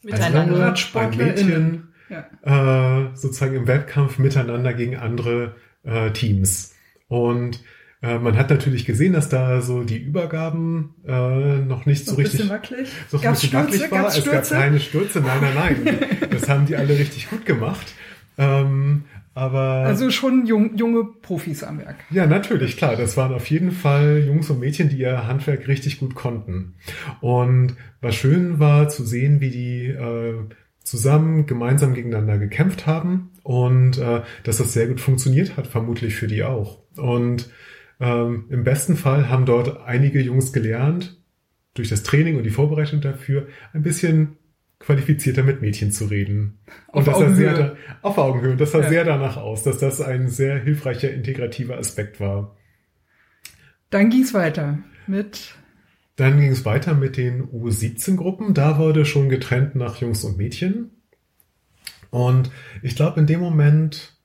miteinander 0.04 0.72
als 0.72 0.96
ein 0.96 1.18
Mädchen 1.18 1.88
ja. 2.10 3.06
äh, 3.06 3.16
sozusagen 3.16 3.56
im 3.56 3.68
Wettkampf 3.68 4.20
miteinander 4.20 4.74
gegen 4.74 4.98
andere 4.98 5.56
äh, 5.84 6.12
Teams. 6.12 6.76
Und 7.08 7.64
äh, 8.02 8.18
man 8.18 8.38
hat 8.38 8.50
natürlich 8.50 8.86
gesehen, 8.86 9.14
dass 9.14 9.30
da 9.30 9.62
so 9.62 9.84
die 9.84 10.00
Übergaben 10.00 10.96
äh, 11.06 11.60
noch 11.60 11.86
nicht 11.86 12.06
so, 12.06 12.12
so 12.12 12.18
richtig 12.18 12.50
wackelig. 12.50 12.90
So 13.10 13.20
ein 13.20 13.32
bisschen 13.32 13.54
wackelig 13.54 13.92
war. 13.92 14.08
Es 14.08 14.26
gab 14.26 14.50
keine 14.50 14.80
Stürze. 14.80 15.22
Nein, 15.22 15.40
nein, 15.42 15.78
nein. 15.84 15.98
das 16.32 16.50
haben 16.50 16.66
die 16.66 16.76
alle 16.76 16.98
richtig 16.98 17.30
gut 17.30 17.46
gemacht. 17.46 17.94
Ähm, 18.38 19.04
aber 19.34 19.86
also 19.86 20.10
schon 20.10 20.46
jung, 20.46 20.76
junge 20.76 21.06
Profis 21.06 21.64
am 21.64 21.78
Werk. 21.78 21.98
Ja, 22.10 22.26
natürlich, 22.26 22.76
klar. 22.76 22.96
Das 22.96 23.16
waren 23.18 23.34
auf 23.34 23.46
jeden 23.48 23.72
Fall 23.72 24.24
Jungs 24.26 24.50
und 24.50 24.60
Mädchen, 24.60 24.90
die 24.90 24.98
ihr 24.98 25.28
Handwerk 25.28 25.68
richtig 25.68 26.00
gut 26.00 26.16
konnten. 26.16 26.74
Und 27.22 27.76
was 28.02 28.16
schön 28.16 28.60
war 28.60 28.90
zu 28.90 29.06
sehen, 29.06 29.40
wie 29.40 29.52
die 29.52 29.86
äh, 29.88 30.34
zusammen 30.84 31.46
gemeinsam 31.46 31.94
gegeneinander 31.94 32.40
gekämpft 32.40 32.88
haben 32.88 33.30
und 33.44 34.00
äh, 34.00 34.22
dass 34.44 34.58
das 34.58 34.74
sehr 34.74 34.88
gut 34.88 35.00
funktioniert 35.00 35.56
hat, 35.56 35.68
vermutlich 35.68 36.16
für 36.16 36.28
die 36.28 36.44
auch. 36.44 36.80
Und 36.98 37.50
ähm, 38.02 38.46
im 38.50 38.64
besten 38.64 38.98
Fall 38.98 39.30
haben 39.30 39.46
dort 39.46 39.82
einige 39.86 40.20
Jungs 40.22 40.52
gelernt, 40.52 41.22
durch 41.74 41.90
das 41.90 42.04
Training 42.04 42.36
und 42.36 42.44
die 42.44 42.50
Vorbereitung 42.50 43.00
dafür, 43.00 43.48
ein 43.74 43.84
bisschen 43.84 44.38
qualifizierter 44.80 45.44
mit 45.44 45.62
Mädchen 45.62 45.92
zu 45.92 46.06
reden. 46.06 46.60
Und 46.88 47.00
auf 47.00 47.06
das 47.06 47.16
Augenhöhe. 47.16 47.56
Sehr, 47.56 47.78
auf 48.02 48.18
Augenhöhe. 48.18 48.52
Und 48.52 48.62
das 48.62 48.72
sah 48.72 48.82
ja. 48.82 48.90
sehr 48.90 49.06
danach 49.06 49.38
aus, 49.38 49.64
dass 49.64 49.78
das 49.78 50.02
ein 50.02 50.28
sehr 50.28 50.60
hilfreicher 50.60 51.12
integrativer 51.12 51.78
Aspekt 51.78 52.20
war. 52.20 52.58
Dann 53.92 54.10
ging 54.10 54.24
es 54.24 54.34
weiter 54.34 54.80
mit. 55.06 55.56
Dann 56.16 56.40
ging 56.40 56.52
es 56.52 56.66
weiter 56.66 56.96
mit 56.96 57.18
den 57.18 57.44
U17-Gruppen. 57.44 58.54
Da 58.54 58.80
wurde 58.80 59.06
schon 59.06 59.30
getrennt 59.30 59.76
nach 59.76 59.98
Jungs 59.98 60.24
und 60.24 60.38
Mädchen. 60.38 60.92
Und 62.10 62.52
ich 62.82 62.96
glaube, 62.96 63.20
in 63.20 63.28
dem 63.28 63.40
Moment 63.40 64.18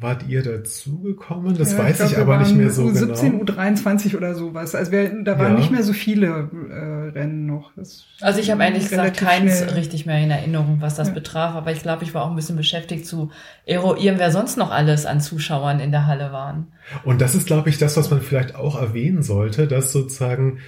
wart 0.00 0.26
ihr 0.28 0.42
dazugekommen? 0.42 1.56
Das 1.56 1.72
ja, 1.72 1.78
weiß 1.78 1.92
ich, 1.92 1.96
glaub, 1.96 2.10
ich 2.10 2.18
aber 2.18 2.38
nicht 2.38 2.54
mehr 2.54 2.70
so 2.70 2.84
U17, 2.84 3.30
genau. 3.30 3.44
U23 3.44 4.16
oder 4.16 4.34
sowas. 4.34 4.74
Also 4.74 4.92
wir, 4.92 5.22
da 5.22 5.38
waren 5.38 5.52
ja. 5.52 5.58
nicht 5.58 5.70
mehr 5.70 5.82
so 5.82 5.92
viele 5.92 6.50
äh, 6.70 7.18
Rennen 7.18 7.46
noch. 7.46 7.72
Das 7.76 8.04
also 8.20 8.40
ich 8.40 8.50
habe 8.50 8.62
ehrlich 8.64 8.88
gesagt 8.88 9.16
keins 9.16 9.58
schnell. 9.58 9.70
richtig 9.70 10.06
mehr 10.06 10.18
in 10.22 10.30
Erinnerung, 10.30 10.78
was 10.80 10.96
das 10.96 11.08
ja. 11.08 11.14
betraf. 11.14 11.54
Aber 11.54 11.72
ich 11.72 11.82
glaube, 11.82 12.04
ich 12.04 12.14
war 12.14 12.22
auch 12.22 12.30
ein 12.30 12.36
bisschen 12.36 12.56
beschäftigt 12.56 13.06
zu 13.06 13.30
eruieren, 13.66 14.18
wer 14.18 14.30
sonst 14.30 14.56
noch 14.56 14.70
alles 14.70 15.06
an 15.06 15.20
Zuschauern 15.20 15.80
in 15.80 15.90
der 15.90 16.06
Halle 16.06 16.32
waren. 16.32 16.68
Und 17.04 17.20
das 17.20 17.34
ist, 17.34 17.46
glaube 17.46 17.70
ich, 17.70 17.78
das, 17.78 17.96
was 17.96 18.10
man 18.10 18.20
vielleicht 18.20 18.54
auch 18.54 18.80
erwähnen 18.80 19.22
sollte, 19.22 19.66
dass 19.66 19.92
sozusagen 19.92 20.58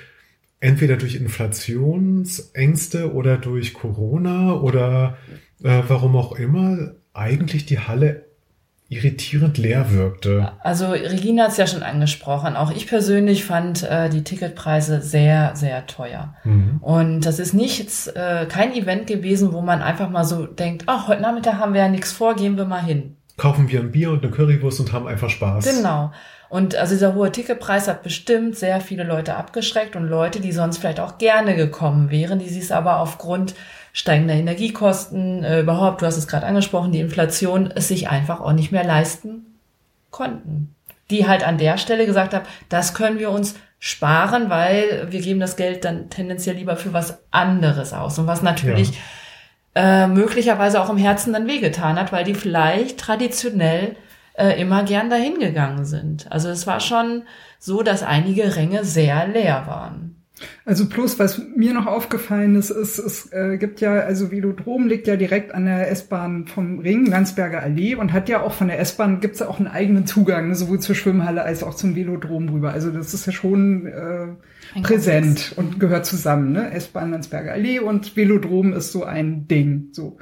entweder 0.61 0.97
durch 0.97 1.17
Inflationsängste 1.17 3.13
oder 3.13 3.37
durch 3.37 3.75
Corona 3.75 4.55
oder 4.55 5.19
äh, 5.63 5.83
warum 5.89 6.17
auch 6.17 6.33
immer 6.33 6.93
eigentlich 7.13 7.67
die 7.67 7.81
Halle 7.81 8.26
irritierend 8.89 9.59
leer 9.59 9.91
wirkte. 9.91 10.53
Also 10.63 10.91
Regina 10.91 11.45
hat 11.45 11.51
es 11.51 11.57
ja 11.57 11.67
schon 11.67 11.83
angesprochen. 11.83 12.57
Auch 12.57 12.71
ich 12.71 12.87
persönlich 12.87 13.45
fand 13.45 13.83
äh, 13.83 14.09
die 14.09 14.23
Ticketpreise 14.23 15.03
sehr, 15.03 15.57
sehr 15.57 15.87
teuer. 15.87 16.35
Mhm. 16.45 16.79
Und 16.81 17.27
das 17.27 17.41
ist 17.41 17.53
nichts, 17.53 18.07
äh, 18.07 18.47
kein 18.49 18.73
Event 18.73 19.09
gewesen, 19.09 19.53
wo 19.53 19.61
man 19.61 19.83
einfach 19.83 20.09
mal 20.09 20.25
so 20.25 20.47
denkt, 20.47 20.85
ach, 20.87 21.09
heute 21.09 21.23
Nachmittag 21.23 21.59
haben 21.59 21.75
wir 21.75 21.81
ja 21.81 21.89
nichts 21.89 22.13
vor, 22.13 22.37
gehen 22.37 22.57
wir 22.57 22.65
mal 22.65 22.83
hin. 22.83 23.17
Kaufen 23.37 23.69
wir 23.69 23.81
ein 23.81 23.91
Bier 23.91 24.13
und 24.13 24.23
eine 24.23 24.33
Currywurst 24.33 24.81
und 24.81 24.93
haben 24.93 25.09
einfach 25.09 25.31
Spaß. 25.31 25.65
Genau. 25.65 26.13
Und 26.49 26.77
also 26.77 26.95
dieser 26.95 27.15
hohe 27.15 27.33
Ticketpreis 27.33 27.89
hat 27.89 28.05
bestimmt 28.05 28.57
sehr 28.57 28.81
viele 28.81 29.03
Leute 29.03 29.35
abgeschreckt 29.35 29.97
und 29.97 30.07
Leute, 30.07 30.41
die 30.41 30.53
sonst 30.53 30.79
vielleicht 30.79 31.01
auch 31.01 31.19
gerne 31.19 31.57
gekommen 31.57 32.11
wären, 32.11 32.39
die 32.39 32.49
sich 32.49 32.73
aber 32.73 33.01
aufgrund 33.01 33.55
steigender 33.97 34.35
Energiekosten, 34.35 35.43
äh, 35.43 35.61
überhaupt, 35.61 36.03
du 36.03 36.07
hast 36.07 36.19
es 36.19 36.29
gerade 36.29 36.45
angesprochen, 36.45 36.93
die 36.93 37.01
Inflation, 37.01 37.73
es 37.75 37.89
sich 37.89 38.11
einfach 38.11 38.41
auch 38.43 38.53
nicht 38.53 38.71
mehr 38.71 38.85
leisten 38.85 39.59
konnten. 40.11 40.75
Die 41.11 41.27
halt 41.27 41.47
an 41.49 41.57
der 41.57 41.79
Stelle 41.79 42.05
gesagt 42.05 42.35
haben, 42.35 42.45
das 42.69 42.93
können 42.93 43.19
wir 43.19 43.31
uns 43.31 43.55
sparen, 43.79 44.51
weil 44.51 45.07
wir 45.09 45.23
geben 45.23 45.41
das 45.41 45.57
Geld 45.57 45.87
dann 45.87 46.11
tendenziell 46.11 46.57
lieber 46.57 46.77
für 46.77 46.93
was 46.93 47.21
anderes 47.31 47.95
aus. 47.95 48.19
Und 48.19 48.27
was 48.27 48.43
natürlich 48.43 48.91
ja. 49.75 50.05
äh, 50.05 50.09
möglicherweise 50.09 50.83
auch 50.83 50.91
im 50.91 50.99
Herzen 50.99 51.33
dann 51.33 51.47
wehgetan 51.47 51.99
hat, 51.99 52.13
weil 52.13 52.25
die 52.25 52.35
vielleicht 52.35 52.99
traditionell 52.99 53.97
äh, 54.35 54.61
immer 54.61 54.83
gern 54.83 55.09
dahin 55.09 55.39
gegangen 55.39 55.87
sind. 55.87 56.31
Also 56.31 56.51
es 56.51 56.67
war 56.67 56.81
schon 56.81 57.23
so, 57.59 57.83
dass 57.83 58.03
einige 58.03 58.57
Ränge 58.57 58.85
sehr 58.85 59.27
leer 59.27 59.67
waren. 59.67 60.16
Also 60.67 60.87
plus, 60.87 61.19
was 61.19 61.41
mir 61.57 61.73
noch 61.73 61.87
aufgefallen 61.87 62.57
ist, 62.57 62.71
ist, 62.71 62.99
es 62.99 63.33
äh, 63.33 63.57
gibt 63.57 63.81
ja, 63.81 63.93
also 64.01 64.31
Velodrom 64.31 64.87
liegt 64.87 65.07
ja 65.07 65.17
direkt 65.17 65.55
an 65.55 65.65
der 65.65 65.91
S-Bahn 65.91 66.47
vom 66.47 66.81
Ring, 66.81 67.07
Landsberger 67.07 67.63
Allee 67.63 67.95
und 67.95 68.13
hat 68.13 68.29
ja 68.29 68.43
auch 68.43 68.53
von 68.53 68.69
der 68.69 68.79
S-Bahn 68.81 69.21
gibt's 69.21 69.39
ja 69.39 69.49
auch 69.49 69.59
einen 69.59 69.69
eigenen 69.69 70.07
Zugang, 70.07 70.49
ne, 70.49 70.55
sowohl 70.55 70.81
zur 70.81 70.95
Schwimmhalle 70.95 71.43
als 71.43 71.63
auch 71.63 71.75
zum 71.75 71.97
Velodrom 71.97 72.51
rüber. 72.51 72.73
Also 72.73 72.91
das 72.91 73.15
ist 73.15 73.25
ja 73.27 73.33
schon 73.33 73.87
äh, 73.87 74.27
präsent 74.83 75.55
und 75.57 75.81
gehört 75.81 76.05
zusammen. 76.05 76.53
Ne? 76.53 76.71
S-Bahn 76.73 77.13
Landsberger 77.13 77.53
Allee 77.53 77.79
und 77.79 78.17
Velodrom 78.17 78.75
ist 78.75 78.93
so 78.93 79.05
ein 79.05 79.49
Ding. 79.49 79.89
So. 79.93 80.19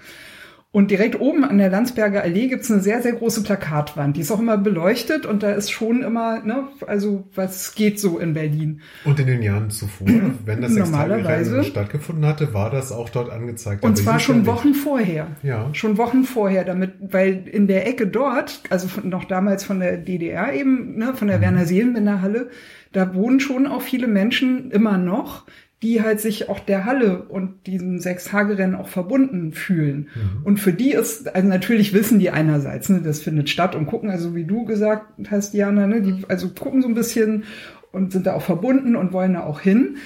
Und 0.74 0.90
direkt 0.90 1.20
oben 1.20 1.44
an 1.44 1.58
der 1.58 1.70
Landsberger 1.70 2.24
Allee 2.24 2.48
gibt's 2.48 2.68
eine 2.68 2.80
sehr, 2.80 3.00
sehr 3.00 3.12
große 3.12 3.44
Plakatwand. 3.44 4.16
Die 4.16 4.22
ist 4.22 4.32
auch 4.32 4.40
immer 4.40 4.58
beleuchtet 4.58 5.24
und 5.24 5.44
da 5.44 5.52
ist 5.52 5.70
schon 5.70 6.02
immer, 6.02 6.42
ne, 6.42 6.64
also 6.88 7.28
was 7.32 7.76
geht 7.76 8.00
so 8.00 8.18
in 8.18 8.34
Berlin. 8.34 8.80
Und 9.04 9.20
in 9.20 9.28
den 9.28 9.40
Jahren 9.40 9.70
zuvor, 9.70 10.08
wenn 10.44 10.62
das 10.62 10.72
Normalerweise 10.72 11.62
stattgefunden 11.62 12.26
hatte, 12.26 12.54
war 12.54 12.70
das 12.70 12.90
auch 12.90 13.08
dort 13.08 13.30
angezeigt. 13.30 13.84
Und 13.84 13.96
zwar 13.96 14.18
schon 14.18 14.46
Wochen 14.46 14.74
vorher. 14.74 15.28
Ja. 15.44 15.72
Schon 15.74 15.96
Wochen 15.96 16.24
vorher, 16.24 16.64
damit, 16.64 16.94
weil 16.98 17.46
in 17.46 17.68
der 17.68 17.87
Ecke 17.87 18.08
dort, 18.08 18.64
also 18.68 18.88
von, 18.88 19.08
noch 19.08 19.26
damals 19.26 19.62
von 19.62 19.78
der 19.78 19.96
DDR 19.96 20.54
eben, 20.54 20.98
ne, 20.98 21.14
von 21.14 21.28
der 21.28 21.37
mhm. 21.37 21.42
Werner 21.42 21.66
Seelenbinder 21.66 22.20
Halle, 22.20 22.50
da 22.90 23.14
wohnen 23.14 23.38
schon 23.38 23.68
auch 23.68 23.82
viele 23.82 24.08
Menschen 24.08 24.72
immer 24.72 24.98
noch, 24.98 25.46
die 25.85 26.03
halt 26.03 26.18
sich 26.18 26.49
auch 26.49 26.61
der 26.61 26.87
Halle 26.87 27.25
und 27.25 27.66
diesem 27.66 27.99
Sechs-Tage-Rennen 27.99 28.75
auch 28.75 28.88
verbunden 28.88 29.53
fühlen. 29.53 30.09
Mhm. 30.14 30.44
Und 30.44 30.59
für 30.59 30.73
die 30.73 30.92
ist, 30.92 31.35
also 31.35 31.47
natürlich 31.47 31.92
wissen 31.92 32.18
die 32.18 32.31
einerseits, 32.31 32.88
ne, 32.88 33.03
das 33.05 33.20
findet 33.20 33.51
statt 33.51 33.75
und 33.75 33.87
gucken, 33.87 34.11
also 34.11 34.35
wie 34.35 34.44
du 34.44 34.64
gesagt 34.64 35.07
hast, 35.31 35.53
Diana, 35.53 35.87
ne, 35.87 36.01
die 36.01 36.25
also 36.29 36.49
gucken 36.49 36.81
so 36.81 36.88
ein 36.88 36.94
bisschen 36.94 37.44
und 37.92 38.12
sind 38.12 38.27
da 38.27 38.33
auch 38.33 38.42
verbunden 38.42 38.97
und 38.97 39.12
wollen 39.12 39.35
da 39.35 39.44
auch 39.44 39.61
hin. 39.61 39.99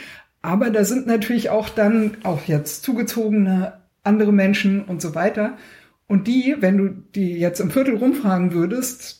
Aber 0.42 0.70
da 0.70 0.84
sind 0.84 1.06
natürlich 1.06 1.48
auch 1.50 1.68
dann 1.68 2.16
auch 2.24 2.42
jetzt 2.44 2.82
zugezogene 2.82 3.74
andere 4.02 4.32
Menschen 4.32 4.82
und 4.82 5.00
so 5.00 5.14
weiter. 5.14 5.56
Und 6.08 6.26
die, 6.26 6.56
wenn 6.58 6.76
du 6.76 6.88
die 7.14 7.38
jetzt 7.38 7.60
im 7.60 7.70
Viertel 7.70 7.96
rumfragen 7.96 8.52
würdest, 8.52 9.17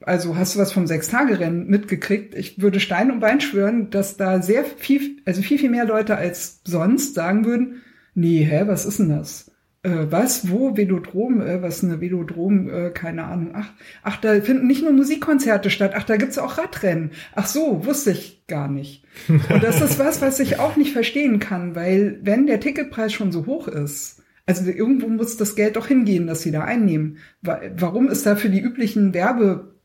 also 0.00 0.36
hast 0.36 0.54
du 0.54 0.58
was 0.58 0.72
vom 0.72 0.86
Sechstagerennen 0.86 1.66
mitgekriegt? 1.66 2.34
Ich 2.34 2.60
würde 2.60 2.80
Stein 2.80 3.10
und 3.10 3.20
Bein 3.20 3.40
schwören, 3.40 3.90
dass 3.90 4.16
da 4.16 4.42
sehr 4.42 4.64
viel, 4.64 5.18
also 5.24 5.42
viel, 5.42 5.58
viel 5.58 5.70
mehr 5.70 5.86
Leute 5.86 6.16
als 6.16 6.60
sonst 6.64 7.14
sagen 7.14 7.44
würden, 7.44 7.82
nee, 8.14 8.44
hä, 8.44 8.64
was 8.66 8.84
ist 8.84 8.98
denn 8.98 9.10
das? 9.10 9.50
Äh, 9.82 10.06
was, 10.10 10.50
wo, 10.50 10.76
Velodrom, 10.76 11.40
äh, 11.40 11.62
was 11.62 11.78
ist 11.78 11.84
eine 11.84 12.00
Velodrom, 12.00 12.68
äh, 12.68 12.90
keine 12.90 13.24
Ahnung. 13.24 13.50
Ach, 13.54 13.70
ach, 14.02 14.16
da 14.16 14.40
finden 14.40 14.66
nicht 14.66 14.82
nur 14.82 14.92
Musikkonzerte 14.92 15.70
statt, 15.70 15.92
ach, 15.94 16.04
da 16.04 16.16
gibt's 16.16 16.38
auch 16.38 16.58
Radrennen. 16.58 17.10
Ach 17.34 17.46
so, 17.46 17.84
wusste 17.84 18.10
ich 18.10 18.46
gar 18.46 18.68
nicht. 18.68 19.04
Und 19.28 19.62
das 19.62 19.80
ist 19.80 19.98
was, 19.98 20.22
was 20.22 20.40
ich 20.40 20.58
auch 20.58 20.76
nicht 20.76 20.92
verstehen 20.92 21.38
kann, 21.38 21.74
weil 21.74 22.18
wenn 22.22 22.46
der 22.46 22.60
Ticketpreis 22.60 23.12
schon 23.12 23.30
so 23.30 23.46
hoch 23.46 23.68
ist, 23.68 24.22
also 24.46 24.70
irgendwo 24.70 25.08
muss 25.08 25.36
das 25.36 25.54
Geld 25.54 25.76
doch 25.76 25.86
hingehen, 25.86 26.26
das 26.26 26.42
sie 26.42 26.50
da 26.50 26.64
einnehmen. 26.64 27.18
Warum 27.40 28.08
ist 28.08 28.26
da 28.26 28.36
für 28.36 28.50
die 28.50 28.60
üblichen 28.60 29.12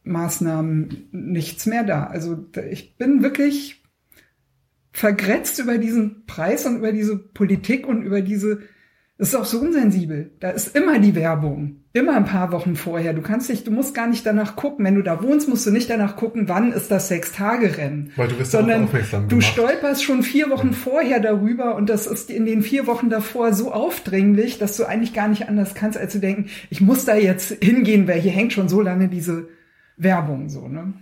Werbemaßnahmen 0.03 1.09
nichts 1.11 1.65
mehr 1.65 1.83
da? 1.83 2.05
Also 2.07 2.45
ich 2.69 2.97
bin 2.97 3.21
wirklich 3.23 3.83
vergrätzt 4.91 5.59
über 5.59 5.77
diesen 5.77 6.25
Preis 6.25 6.65
und 6.65 6.77
über 6.77 6.91
diese 6.91 7.17
Politik 7.17 7.87
und 7.87 8.01
über 8.01 8.21
diese 8.21 8.59
das 9.19 9.29
ist 9.29 9.35
auch 9.35 9.43
so 9.43 9.59
unsensibel. 9.59 10.31
Da 10.39 10.51
ist 10.51 10.77
immer 10.77 10.97
die 10.97 11.13
Werbung. 11.13 11.81
Immer 11.91 12.15
ein 12.15 12.23
paar 12.23 12.53
Wochen 12.53 12.77
vorher. 12.77 13.13
Du 13.13 13.21
kannst 13.21 13.49
nicht, 13.49 13.67
du 13.67 13.71
musst 13.71 13.93
gar 13.93 14.07
nicht 14.07 14.25
danach 14.25 14.55
gucken. 14.55 14.85
Wenn 14.85 14.95
du 14.95 15.01
da 15.01 15.21
wohnst, 15.21 15.49
musst 15.49 15.65
du 15.65 15.71
nicht 15.71 15.89
danach 15.89 16.15
gucken, 16.15 16.47
wann 16.47 16.71
ist 16.71 16.89
das 16.89 17.09
Sechs-Tage-Rennen. 17.09 18.13
Weil 18.15 18.29
du 18.29 18.37
bist 18.37 18.51
Sondern 18.51 18.85
aufmerksam 18.85 19.23
du 19.23 19.39
gemacht. 19.39 19.51
stolperst 19.51 20.05
schon 20.05 20.23
vier 20.23 20.49
Wochen 20.49 20.71
vorher 20.71 21.19
darüber 21.19 21.75
und 21.75 21.89
das 21.89 22.07
ist 22.07 22.29
in 22.29 22.45
den 22.45 22.61
vier 22.61 22.87
Wochen 22.87 23.09
davor 23.09 23.51
so 23.51 23.73
aufdringlich, 23.73 24.57
dass 24.57 24.77
du 24.77 24.85
eigentlich 24.85 25.13
gar 25.13 25.27
nicht 25.27 25.49
anders 25.49 25.75
kannst, 25.75 25.97
als 25.97 26.13
zu 26.13 26.19
denken, 26.19 26.45
ich 26.69 26.79
muss 26.79 27.03
da 27.03 27.15
jetzt 27.15 27.61
hingehen, 27.61 28.07
weil 28.07 28.21
hier 28.21 28.31
hängt 28.31 28.53
schon 28.53 28.69
so 28.69 28.79
lange 28.79 29.09
diese 29.09 29.49
Werbung 29.99 30.49
so, 30.49 30.67
ne? 30.67 30.93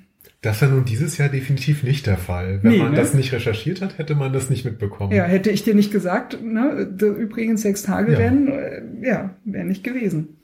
Das 0.41 0.62
war 0.62 0.67
nun 0.69 0.83
dieses 0.86 1.17
Jahr 1.17 1.29
definitiv 1.29 1.83
nicht 1.83 2.05
der 2.05 2.17
Fall. 2.17 2.60
Wenn 2.62 2.71
Nee, 2.73 2.77
man 2.79 2.91
ne? 2.91 2.97
das 2.97 3.13
nicht 3.13 3.31
recherchiert 3.31 3.81
hat, 3.81 3.97
hätte 3.97 4.13
man 4.15 4.33
das 4.33 4.49
nicht 4.49 4.65
mitbekommen. 4.65 5.13
Ja, 5.13 5.23
hätte 5.23 5.49
ich 5.49 5.63
dir 5.63 5.73
nicht 5.73 5.91
gesagt, 5.91 6.43
ne, 6.43 6.89
übrigens 7.01 7.62
Sechs-Tage-Rennen, 7.62 8.47
äh, 8.49 8.81
ja, 9.07 9.36
wäre 9.45 9.65
nicht 9.65 9.83
gewesen. 9.83 10.38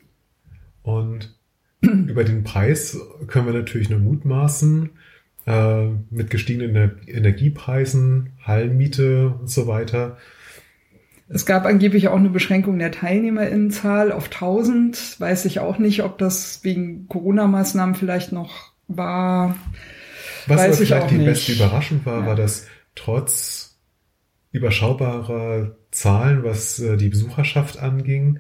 Und 0.82 1.38
über 1.82 2.24
den 2.24 2.44
Preis 2.44 2.98
können 3.28 3.46
wir 3.48 3.54
natürlich 3.54 3.90
nur 3.90 4.00
mutmaßen. 4.00 4.90
Äh, 5.46 5.88
mit 6.10 6.30
gestiegenen 6.30 6.72
Ener- 6.74 7.06
Energiepreisen, 7.08 8.30
Hallenmiete 8.44 9.28
und 9.42 9.50
so 9.50 9.68
weiter. 9.68 10.18
Es 11.30 11.46
gab 11.46 11.66
angeblich 11.66 12.10
auch 12.10 12.18
eine 12.18 12.30
Beschränkung 12.30 12.78
der 12.80 12.92
Teilnehmerinnenzahl 12.92 14.12
auf 14.12 14.26
1000. 14.26 15.20
Weiß 15.20 15.46
ich 15.46 15.60
auch 15.60 15.78
nicht, 15.78 16.04
ob 16.04 16.18
das 16.18 16.64
wegen 16.64 17.08
Corona-Maßnahmen 17.08 17.96
vielleicht 17.96 18.32
noch 18.32 18.72
war. 18.88 19.56
Was 20.48 20.58
Weiß 20.60 20.74
aber 20.76 20.82
ich 20.84 20.88
vielleicht 20.90 21.12
die 21.12 21.16
nicht. 21.16 21.26
beste 21.26 21.52
Überraschung 21.54 22.02
war, 22.04 22.22
Ja. 22.22 22.26
war, 22.28 22.36
dass 22.36 22.68
trotz 22.96 23.80
überschaubarer 24.52 25.76
Zahlen, 25.92 26.44
was 26.44 26.80
äh, 26.80 26.98
die 26.98 27.10
Besucherschaft 27.10 27.80
anging, 27.80 28.40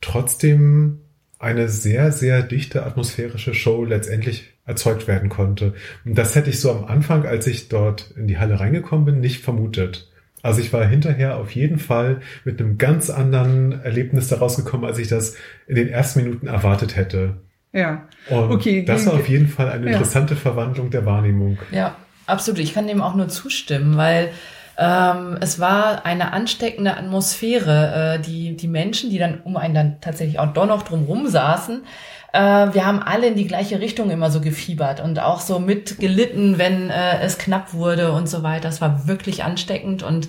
trotzdem 0.00 1.00
eine 1.38 1.68
sehr, 1.68 2.12
sehr 2.12 2.42
dichte 2.42 2.84
atmosphärische 2.86 3.54
Show 3.54 3.84
letztendlich 3.84 4.52
erzeugt 4.64 5.08
werden 5.08 5.28
konnte. 5.28 5.74
Und 6.04 6.16
das 6.16 6.34
hätte 6.36 6.50
ich 6.50 6.60
so 6.60 6.70
am 6.70 6.84
Anfang, 6.84 7.26
als 7.26 7.46
ich 7.46 7.68
dort 7.68 8.12
in 8.16 8.28
die 8.28 8.38
Halle 8.38 8.60
reingekommen 8.60 9.04
bin, 9.04 9.20
nicht 9.20 9.42
vermutet. 9.42 10.11
Also 10.42 10.60
ich 10.60 10.72
war 10.72 10.84
hinterher 10.84 11.36
auf 11.36 11.50
jeden 11.52 11.78
Fall 11.78 12.20
mit 12.44 12.60
einem 12.60 12.76
ganz 12.78 13.10
anderen 13.10 13.80
Erlebnis 13.82 14.28
daraus 14.28 14.56
gekommen, 14.56 14.84
als 14.84 14.98
ich 14.98 15.08
das 15.08 15.36
in 15.68 15.76
den 15.76 15.88
ersten 15.88 16.22
Minuten 16.24 16.46
erwartet 16.48 16.96
hätte. 16.96 17.36
Ja. 17.72 18.08
Und 18.28 18.50
Okay, 18.50 18.84
das 18.84 19.06
war 19.06 19.14
auf 19.14 19.28
jeden 19.28 19.48
Fall 19.48 19.70
eine 19.70 19.86
Ja. 19.86 19.92
interessante 19.92 20.36
Verwandlung 20.36 20.90
der 20.90 21.06
Wahrnehmung. 21.06 21.58
Ja, 21.70 21.96
absolut. 22.26 22.58
Ich 22.60 22.74
kann 22.74 22.86
dem 22.86 23.00
auch 23.00 23.14
nur 23.14 23.28
zustimmen, 23.28 23.96
weil 23.96 24.30
ähm, 24.78 25.36
es 25.40 25.60
war 25.60 26.04
eine 26.04 26.32
ansteckende 26.32 26.96
Atmosphäre. 26.96 28.16
Äh, 28.18 28.22
die, 28.22 28.56
die 28.56 28.68
Menschen, 28.68 29.10
die 29.10 29.18
dann 29.18 29.40
um 29.42 29.56
einen 29.56 29.74
dann 29.74 30.00
tatsächlich 30.00 30.38
auch 30.38 30.52
doch 30.52 30.66
noch 30.66 30.82
drumrum 30.82 31.28
saßen, 31.28 31.82
äh, 32.32 32.38
wir 32.38 32.86
haben 32.86 33.00
alle 33.00 33.28
in 33.28 33.36
die 33.36 33.46
gleiche 33.46 33.80
Richtung 33.80 34.10
immer 34.10 34.30
so 34.30 34.40
gefiebert 34.40 35.00
und 35.00 35.20
auch 35.20 35.40
so 35.40 35.58
mitgelitten, 35.58 36.58
wenn 36.58 36.90
äh, 36.90 37.20
es 37.20 37.38
knapp 37.38 37.74
wurde 37.74 38.12
und 38.12 38.28
so 38.28 38.42
weiter. 38.42 38.68
Es 38.68 38.80
war 38.80 39.06
wirklich 39.06 39.44
ansteckend 39.44 40.02
und 40.02 40.28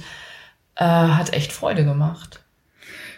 äh, 0.75 0.83
hat 0.85 1.33
echt 1.33 1.53
Freude 1.53 1.85
gemacht. 1.85 2.43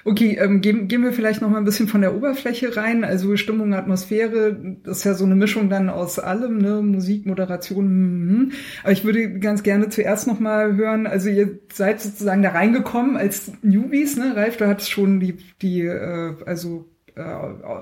Okay, 0.08 0.38
ähm, 0.39 0.62
gehen, 0.62 0.88
gehen 0.88 1.02
wir 1.02 1.13
vielleicht 1.13 1.41
noch 1.41 1.50
mal 1.50 1.58
ein 1.58 1.65
bisschen 1.65 1.88
von 1.88 2.02
der 2.02 2.15
Oberfläche 2.15 2.78
rein. 2.78 3.04
Also 3.04 3.36
Stimmung, 3.38 3.74
Atmosphäre, 3.74 4.56
das 4.84 4.98
ist 4.98 5.04
ja 5.04 5.15
so 5.15 5.26
eine 5.26 5.34
Mischung 5.34 5.67
dann 5.67 5.89
aus 5.89 6.19
allem, 6.19 6.60
ne? 6.60 6.84
Musik, 6.84 7.26
Moderation. 7.26 7.88
Mhm. 7.88 8.52
Aber 8.84 8.91
ich 8.91 9.04
würde 9.04 9.39
ganz 9.39 9.63
gerne 9.63 9.89
zuerst 9.89 10.28
noch 10.28 10.39
mal 10.39 10.76
hören. 10.76 11.08
Also 11.08 11.30
ihr 11.30 11.60
seid 11.74 12.02
sozusagen 12.02 12.43
da 12.43 12.52
reingekommen 12.52 13.17
als 13.17 13.52
Newbies, 13.63 14.15
ne? 14.15 14.36
Ralf, 14.36 14.58
du 14.58 14.67
hattest 14.67 14.91
schon 14.91 15.19
die, 15.19 15.38
die, 15.63 15.82
äh, 15.82 16.36
also 16.45 16.86
äh, 17.15 17.21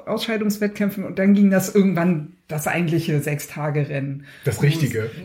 Ausscheidungswettkämpfe 0.09 1.05
und 1.05 1.17
dann 1.19 1.33
ging 1.33 1.49
das 1.49 1.73
irgendwann 1.73 2.33
das 2.47 2.67
eigentliche 2.67 3.19
Sechstagerennen. 3.19 4.25
Das 4.45 4.61
Richtige. 4.61 5.09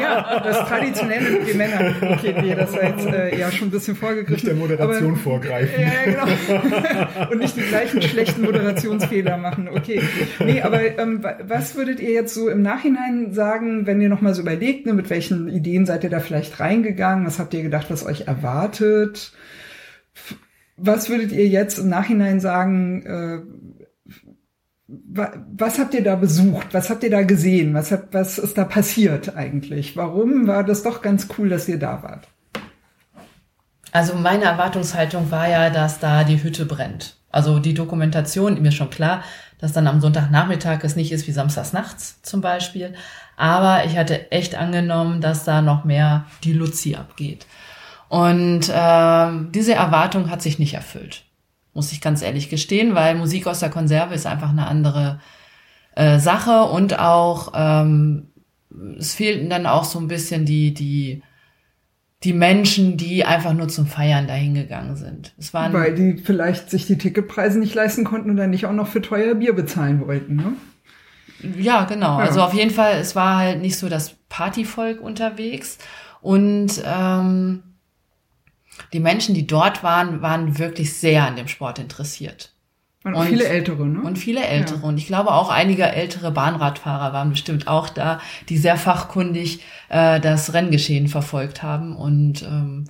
Ja, 0.00 0.40
das 0.40 0.68
traditionelle 0.68 1.30
mit 1.30 1.48
den 1.48 1.56
Männern. 1.56 1.94
Okay, 2.02 2.34
nee, 2.42 2.54
das 2.54 2.72
war 2.72 2.84
jetzt 2.84 3.06
äh, 3.06 3.38
ja 3.38 3.50
schon 3.52 3.68
ein 3.68 3.70
bisschen 3.70 3.94
vorgegriffen. 3.96 4.34
Nicht 4.34 4.46
der 4.46 4.54
Moderation 4.54 5.12
Aber- 5.12 5.16
vorgreifen. 5.16 5.80
ja, 5.80 5.88
ja, 6.10 6.24
genau. 6.24 7.28
Und 7.30 7.38
nicht 7.38 7.56
die 7.56 7.60
gleichen 7.62 8.02
schlechten 8.02 8.42
Moderationsfehler 8.42 9.36
machen. 9.38 9.68
Okay. 9.68 10.02
Nee, 10.44 10.60
aber 10.62 10.98
ähm, 10.98 11.22
wa- 11.22 11.36
was 11.46 11.74
würdet 11.76 12.00
ihr 12.00 12.10
jetzt 12.10 12.34
so 12.34 12.48
im 12.48 12.62
Nachhinein 12.62 13.32
sagen, 13.32 13.86
wenn 13.86 14.00
ihr 14.00 14.08
nochmal 14.08 14.34
so 14.34 14.42
überlegt, 14.42 14.86
ne, 14.86 14.92
mit 14.92 15.08
welchen 15.10 15.48
Ideen 15.48 15.86
seid 15.86 16.04
ihr 16.04 16.10
da 16.10 16.20
vielleicht 16.20 16.58
reingegangen? 16.60 17.26
Was 17.26 17.38
habt 17.38 17.54
ihr 17.54 17.62
gedacht, 17.62 17.86
was 17.90 18.04
euch 18.04 18.26
erwartet? 18.26 19.32
Was 20.76 21.08
würdet 21.08 21.32
ihr 21.32 21.46
jetzt 21.48 21.78
im 21.78 21.88
Nachhinein 21.88 22.40
sagen, 22.40 23.04
äh, 23.06 23.40
wa- 24.88 25.32
was 25.54 25.78
habt 25.78 25.94
ihr 25.94 26.02
da 26.02 26.16
besucht? 26.16 26.68
Was 26.72 26.90
habt 26.90 27.02
ihr 27.04 27.10
da 27.10 27.22
gesehen? 27.22 27.74
Was, 27.74 27.92
habt, 27.92 28.14
was 28.14 28.38
ist 28.38 28.56
da 28.58 28.64
passiert 28.64 29.36
eigentlich? 29.36 29.96
Warum 29.96 30.46
war 30.46 30.64
das 30.64 30.82
doch 30.82 31.02
ganz 31.02 31.28
cool, 31.38 31.48
dass 31.48 31.68
ihr 31.68 31.78
da 31.78 32.02
wart? 32.02 32.28
Also 33.92 34.14
meine 34.14 34.44
Erwartungshaltung 34.44 35.30
war 35.30 35.48
ja, 35.48 35.68
dass 35.68 35.98
da 36.00 36.24
die 36.24 36.42
Hütte 36.42 36.64
brennt. 36.64 37.16
Also 37.30 37.58
die 37.58 37.74
Dokumentation, 37.74 38.60
mir 38.60 38.68
ist 38.68 38.74
schon 38.74 38.90
klar, 38.90 39.22
dass 39.58 39.72
dann 39.72 39.86
am 39.86 40.00
Sonntagnachmittag 40.00 40.82
es 40.82 40.96
nicht 40.96 41.12
ist 41.12 41.26
wie 41.28 41.32
samstags 41.32 41.72
nachts 41.72 42.20
zum 42.22 42.40
Beispiel. 42.40 42.94
Aber 43.36 43.84
ich 43.84 43.96
hatte 43.96 44.30
echt 44.30 44.54
angenommen, 44.54 45.20
dass 45.20 45.44
da 45.44 45.62
noch 45.62 45.84
mehr 45.84 46.26
die 46.42 46.52
Luzi 46.52 46.94
abgeht. 46.94 47.46
Und 48.12 48.70
ähm, 48.70 49.48
diese 49.52 49.72
Erwartung 49.72 50.28
hat 50.30 50.42
sich 50.42 50.58
nicht 50.58 50.74
erfüllt, 50.74 51.24
muss 51.72 51.92
ich 51.92 52.02
ganz 52.02 52.20
ehrlich 52.20 52.50
gestehen, 52.50 52.94
weil 52.94 53.14
Musik 53.14 53.46
aus 53.46 53.60
der 53.60 53.70
Konserve 53.70 54.12
ist 54.12 54.26
einfach 54.26 54.50
eine 54.50 54.66
andere 54.66 55.18
äh, 55.94 56.18
Sache 56.18 56.64
und 56.64 56.98
auch 56.98 57.54
ähm, 57.56 58.26
es 58.98 59.14
fehlten 59.14 59.48
dann 59.48 59.64
auch 59.64 59.84
so 59.84 59.98
ein 59.98 60.08
bisschen 60.08 60.44
die 60.44 60.74
die 60.74 61.22
die 62.22 62.34
Menschen, 62.34 62.98
die 62.98 63.24
einfach 63.24 63.54
nur 63.54 63.68
zum 63.68 63.86
Feiern 63.86 64.26
dahin 64.26 64.52
gegangen 64.52 64.96
sind. 64.96 65.32
Es 65.38 65.54
waren 65.54 65.72
Weil 65.72 65.94
die 65.94 66.18
vielleicht 66.18 66.68
sich 66.68 66.86
die 66.86 66.98
Ticketpreise 66.98 67.58
nicht 67.58 67.74
leisten 67.74 68.04
konnten 68.04 68.28
und 68.28 68.36
dann 68.36 68.50
nicht 68.50 68.66
auch 68.66 68.72
noch 68.72 68.88
für 68.88 69.00
teuer 69.00 69.36
Bier 69.36 69.54
bezahlen 69.54 70.06
wollten. 70.06 70.36
Ne? 70.36 70.52
Ja, 71.56 71.84
genau. 71.84 72.18
Ja. 72.18 72.26
Also 72.26 72.42
auf 72.42 72.52
jeden 72.52 72.72
Fall, 72.72 72.98
es 73.00 73.16
war 73.16 73.38
halt 73.38 73.62
nicht 73.62 73.78
so 73.78 73.88
das 73.88 74.16
Partyvolk 74.28 75.00
unterwegs. 75.00 75.78
Und 76.20 76.82
ähm, 76.84 77.62
die 78.92 79.00
Menschen, 79.00 79.34
die 79.34 79.46
dort 79.46 79.82
waren, 79.82 80.22
waren 80.22 80.58
wirklich 80.58 80.94
sehr 80.94 81.24
an 81.26 81.36
dem 81.36 81.48
Sport 81.48 81.78
interessiert. 81.78 82.50
Und, 83.04 83.14
Und- 83.14 83.26
viele 83.26 83.46
Ältere, 83.48 83.86
ne? 83.86 84.00
Und 84.00 84.16
viele 84.16 84.44
Ältere. 84.44 84.86
Und 84.86 84.96
ich 84.96 85.06
glaube 85.06 85.32
auch 85.32 85.50
einige 85.50 85.84
ältere 85.84 86.30
Bahnradfahrer 86.30 87.12
waren 87.12 87.30
bestimmt 87.30 87.66
auch 87.66 87.88
da, 87.88 88.20
die 88.48 88.58
sehr 88.58 88.76
fachkundig 88.76 89.60
äh, 89.88 90.20
das 90.20 90.52
Renngeschehen 90.54 91.08
verfolgt 91.08 91.62
haben. 91.64 91.96
Und 91.96 92.42
ähm, 92.42 92.84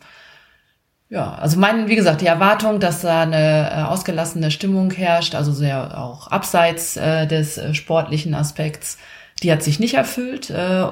ja, 1.09 1.33
also 1.35 1.59
mein, 1.59 1.89
wie 1.89 1.97
gesagt, 1.97 2.21
die 2.21 2.27
Erwartung, 2.27 2.79
dass 2.81 3.03
da 3.03 3.23
eine 3.23 3.71
äh, 3.71 3.83
ausgelassene 3.85 4.51
Stimmung 4.51 4.91
herrscht, 4.91 5.35
also 5.35 5.53
sehr 5.53 5.99
auch 5.99 6.27
abseits 6.29 6.97
äh, 6.97 7.27
des 7.27 7.57
äh, 7.57 7.73
sportlichen 7.75 8.35
Aspekts, 8.35 8.99
die 9.43 9.51
hat 9.51 9.63
sich 9.63 9.81
nicht 9.81 9.95
erfüllt. 9.95 10.51
Äh, 10.51 10.87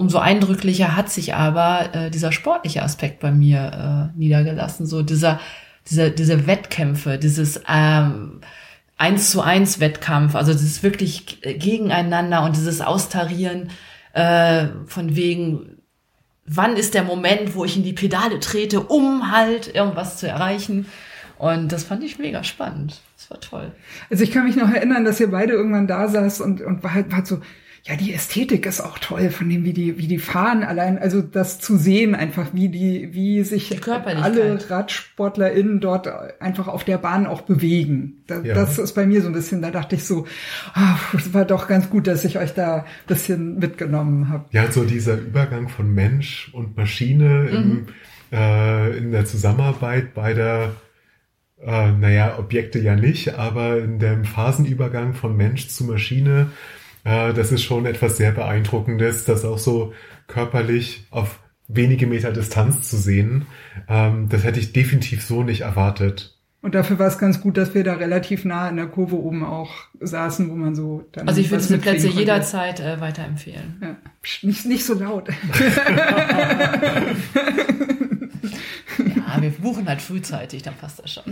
umso 0.00 0.18
eindrücklicher 0.18 0.96
hat 0.96 1.10
sich 1.10 1.34
aber 1.34 1.94
äh, 1.94 2.10
dieser 2.10 2.32
sportliche 2.32 2.82
Aspekt 2.82 3.20
bei 3.20 3.30
mir 3.30 4.10
äh, 4.14 4.18
niedergelassen. 4.18 4.86
So 4.86 5.02
dieser, 5.02 5.38
diese, 5.88 6.10
diese 6.10 6.46
Wettkämpfe, 6.46 7.18
dieses 7.18 7.60
ähm, 7.68 8.40
eins 8.96 9.30
zu 9.30 9.42
eins 9.42 9.78
Wettkampf, 9.78 10.34
also 10.34 10.52
ist 10.52 10.82
wirklich 10.82 11.42
gegeneinander 11.42 12.42
und 12.44 12.56
dieses 12.56 12.80
Austarieren 12.80 13.68
äh, 14.14 14.68
von 14.86 15.16
wegen, 15.16 15.82
wann 16.46 16.76
ist 16.76 16.94
der 16.94 17.04
Moment, 17.04 17.54
wo 17.54 17.66
ich 17.66 17.76
in 17.76 17.84
die 17.84 17.92
Pedale 17.92 18.40
trete, 18.40 18.80
um 18.80 19.30
halt 19.30 19.74
irgendwas 19.74 20.16
zu 20.16 20.26
erreichen. 20.26 20.86
Und 21.36 21.72
das 21.72 21.84
fand 21.84 22.02
ich 22.04 22.18
mega 22.18 22.42
spannend. 22.42 23.00
Das 23.16 23.30
war 23.30 23.40
toll. 23.40 23.72
Also 24.10 24.24
ich 24.24 24.30
kann 24.30 24.44
mich 24.44 24.56
noch 24.56 24.70
erinnern, 24.70 25.04
dass 25.04 25.20
ihr 25.20 25.30
beide 25.30 25.52
irgendwann 25.52 25.86
da 25.86 26.08
saß 26.08 26.40
und, 26.40 26.62
und 26.62 26.82
war 26.82 26.94
halt, 26.94 27.10
war 27.10 27.18
halt 27.18 27.26
so, 27.26 27.40
ja, 27.84 27.96
die 27.96 28.12
Ästhetik 28.12 28.66
ist 28.66 28.80
auch 28.80 28.98
toll, 28.98 29.30
von 29.30 29.48
dem, 29.48 29.64
wie 29.64 29.72
die, 29.72 29.96
wie 29.96 30.06
die 30.06 30.18
fahren, 30.18 30.62
allein, 30.62 30.98
also 30.98 31.22
das 31.22 31.60
zu 31.60 31.78
sehen, 31.78 32.14
einfach 32.14 32.48
wie 32.52 32.68
die, 32.68 33.14
wie 33.14 33.42
sich 33.42 33.70
Die 33.70 33.80
alle 34.22 34.58
RadsportlerInnen 34.68 35.80
dort 35.80 36.06
einfach 36.40 36.68
auf 36.68 36.84
der 36.84 36.98
Bahn 36.98 37.26
auch 37.26 37.40
bewegen. 37.42 38.22
Da, 38.26 38.42
Ja. 38.42 38.54
Das 38.54 38.78
ist 38.78 38.92
bei 38.92 39.06
mir 39.06 39.22
so 39.22 39.28
ein 39.28 39.32
bisschen, 39.32 39.62
da 39.62 39.70
dachte 39.70 39.96
ich 39.96 40.04
so, 40.04 40.26
ah, 40.74 40.98
es 41.16 41.32
war 41.32 41.46
doch 41.46 41.68
ganz 41.68 41.88
gut, 41.88 42.06
dass 42.06 42.24
ich 42.24 42.38
euch 42.38 42.52
da 42.52 42.78
ein 42.78 42.84
bisschen 43.06 43.58
mitgenommen 43.58 44.28
habe. 44.28 44.44
Ja, 44.50 44.70
so 44.70 44.84
dieser 44.84 45.16
Übergang 45.16 45.68
von 45.68 45.92
Mensch 45.94 46.50
und 46.52 46.76
Maschine 46.76 47.48
im, 47.48 47.86
äh, 48.30 48.98
in 48.98 49.10
der 49.10 49.24
Zusammenarbeit 49.24 50.12
beider, 50.12 50.74
äh, 51.62 51.92
naja, 51.92 52.38
Objekte 52.38 52.78
ja 52.78 52.94
nicht, 52.94 53.38
aber 53.38 53.78
in 53.78 53.98
dem 53.98 54.24
Phasenübergang 54.24 55.14
von 55.14 55.36
Mensch 55.36 55.68
zu 55.68 55.84
Maschine, 55.84 56.50
äh, 57.04 57.32
das 57.32 57.52
ist 57.52 57.62
schon 57.62 57.86
etwas 57.86 58.16
sehr 58.16 58.32
Beeindruckendes, 58.32 59.24
das 59.24 59.44
auch 59.44 59.58
so 59.58 59.92
körperlich 60.26 61.06
auf 61.10 61.40
wenige 61.68 62.06
Meter 62.06 62.32
Distanz 62.32 62.88
zu 62.88 62.96
sehen. 62.96 63.46
Ähm, 63.88 64.28
das 64.28 64.44
hätte 64.44 64.60
ich 64.60 64.72
definitiv 64.72 65.24
so 65.24 65.42
nicht 65.42 65.62
erwartet. 65.62 66.36
Und 66.62 66.74
dafür 66.74 66.98
war 66.98 67.06
es 67.06 67.16
ganz 67.16 67.40
gut, 67.40 67.56
dass 67.56 67.74
wir 67.74 67.84
da 67.84 67.94
relativ 67.94 68.44
nah 68.44 68.68
in 68.68 68.76
der 68.76 68.86
Kurve 68.86 69.16
oben 69.16 69.44
auch 69.44 69.70
saßen, 69.98 70.50
wo 70.50 70.54
man 70.54 70.74
so 70.74 71.04
dann. 71.12 71.26
Also 71.26 71.40
ich 71.40 71.50
würde 71.50 71.62
diese 71.62 71.78
Plätze 71.78 72.08
konnte. 72.08 72.20
jederzeit 72.20 72.80
äh, 72.80 73.00
weiterempfehlen. 73.00 73.78
Ja. 73.80 73.96
Psst, 74.22 74.44
Nicht, 74.44 74.66
nicht 74.66 74.84
so 74.84 74.92
laut. 74.94 75.30
Ja, 79.16 79.40
wir 79.40 79.50
buchen 79.50 79.88
halt 79.88 80.02
frühzeitig, 80.02 80.62
dann 80.62 80.74
passt 80.74 80.98
das 81.02 81.12
schon. 81.12 81.24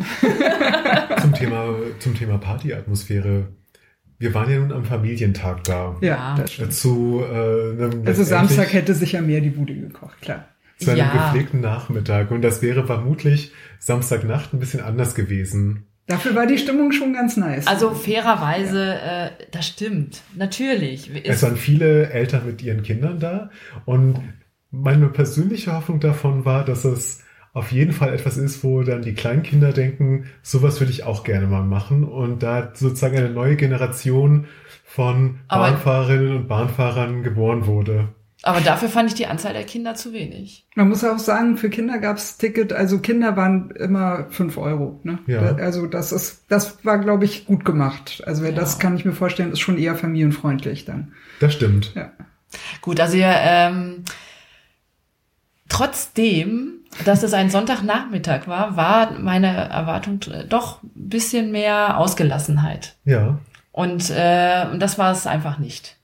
Zum 1.21 1.35
Thema, 1.35 1.75
zum 1.99 2.15
Thema 2.15 2.39
Partyatmosphäre. 2.39 3.49
Wir 4.19 4.35
waren 4.35 4.51
ja 4.51 4.59
nun 4.59 4.73
am 4.73 4.85
Familientag 4.85 5.65
da. 5.65 5.97
Ja, 6.01 6.09
Ja. 6.09 6.35
das 6.37 6.53
stimmt. 6.53 6.73
Zu 6.75 7.23
äh, 7.25 7.83
einem 7.83 8.03
Also 8.07 8.25
Samstag 8.25 8.73
hätte 8.73 8.95
sicher 8.95 9.21
mehr 9.21 9.41
die 9.41 9.51
Bude 9.51 9.75
gekocht, 9.75 10.21
klar. 10.21 10.49
zu 10.79 10.91
einem 10.91 10.99
Ja. 11.01 11.13
gepflegten 11.27 11.61
Nachmittag. 11.61 12.31
Und 12.31 12.43
das 12.43 12.61
wäre 12.63 12.87
vermutlich 12.87 13.53
Samstagnacht 13.79 14.53
ein 14.53 14.59
bisschen 14.61 14.81
anders 14.81 15.15
gewesen. 15.15 15.85
Dafür 16.07 16.35
war 16.35 16.47
die 16.47 16.57
Stimmung 16.59 16.93
schon 16.93 17.13
ganz 17.13 17.37
nice. 17.37 17.67
Also 17.67 17.91
fairerweise, 17.93 18.95
äh, 18.95 19.31
das 19.51 19.67
stimmt. 19.69 20.23
Natürlich. 20.37 21.11
Es 21.25 21.43
waren 21.43 21.57
viele 21.57 22.11
Eltern 22.11 22.47
mit 22.47 22.63
ihren 22.63 22.83
Kindern 22.83 23.21
da. 23.21 23.51
Und 23.85 24.19
meine 24.71 25.09
persönliche 25.09 25.73
Hoffnung 25.75 26.01
davon 26.01 26.45
war, 26.45 26.65
dass 26.65 26.85
es 26.85 27.23
auf 27.59 27.73
jeden 27.73 27.93
Fall 27.93 28.15
etwas 28.15 28.37
ist, 28.37 28.65
wo 28.65 28.83
dann 28.83 29.03
die 29.03 29.15
Kleinkinder 29.15 29.73
denken, 29.73 30.27
sowas 30.43 30.81
würde 30.81 30.93
ich 30.93 31.05
auch 31.05 31.25
gerne 31.25 31.47
mal 31.47 31.63
machen. 31.65 32.05
Und 32.05 32.43
da 32.43 32.71
sozusagen 32.75 33.17
eine 33.17 33.31
neue 33.31 33.57
Generation 33.57 34.47
von 34.85 35.41
Aber- 35.49 35.65
Bahnfahrerinnen 35.71 36.37
und 36.37 36.49
Bahnfahrern 36.49 37.23
geboren 37.23 37.67
wurde. 37.67 38.09
Aber 38.45 38.61
dafür 38.61 38.89
fand 38.89 39.09
ich 39.09 39.15
die 39.17 39.27
Anzahl 39.27 39.53
der 39.53 39.65
Kinder 39.65 39.97
zu 39.97 40.13
wenig. 40.13 40.65
Man 40.77 40.89
muss 40.89 41.03
auch 41.03 41.19
sagen, 41.19 41.57
für 41.57 41.71
Kinder 41.71 41.99
gab's 41.99 42.39
Ticket, 42.39 42.73
also 42.73 43.01
Kinder 43.01 43.37
waren 43.37 43.73
immer 43.73 44.27
fünf 44.31 44.57
Euro. 44.59 45.01
Ne? 45.03 45.19
Ja. 45.27 45.57
Also 45.57 45.87
das 45.87 46.13
ist, 46.13 46.45
das 46.49 46.85
war, 46.85 46.99
glaube 46.99 47.25
ich, 47.25 47.47
gut 47.47 47.65
gemacht. 47.65 48.23
Also 48.27 48.43
wer 48.45 48.51
Ja. 48.51 48.57
das 48.57 48.79
kann 48.79 48.97
ich 48.97 49.05
mir 49.05 49.13
vorstellen, 49.13 49.51
ist 49.51 49.59
schon 49.59 49.77
eher 49.77 49.97
familienfreundlich 49.97 50.85
dann. 50.85 51.13
Das 51.41 51.53
stimmt. 51.55 51.93
Ja. 51.97 52.13
Gut, 52.81 53.01
also 53.01 53.17
ja, 53.17 53.33
ähm, 53.69 54.05
trotzdem, 55.69 56.81
dass 57.05 57.23
es 57.23 57.33
ein 57.35 57.51
Sonntagnachmittag 57.51 58.47
war, 58.47 58.77
war 58.77 59.13
meine 59.13 59.49
Erwartung 59.69 60.21
äh, 60.33 60.45
doch 60.45 60.83
ein 60.83 60.91
bisschen 61.09 61.51
mehr 61.53 61.99
Ausgelassenheit. 61.99 62.95
Ja. 63.05 63.39
Und, 63.73 64.11
äh, 64.11 64.67
und 64.73 64.81
das 64.81 64.99
war 64.99 65.13
es 65.13 65.27
einfach 65.27 65.59
nicht. 65.59 65.97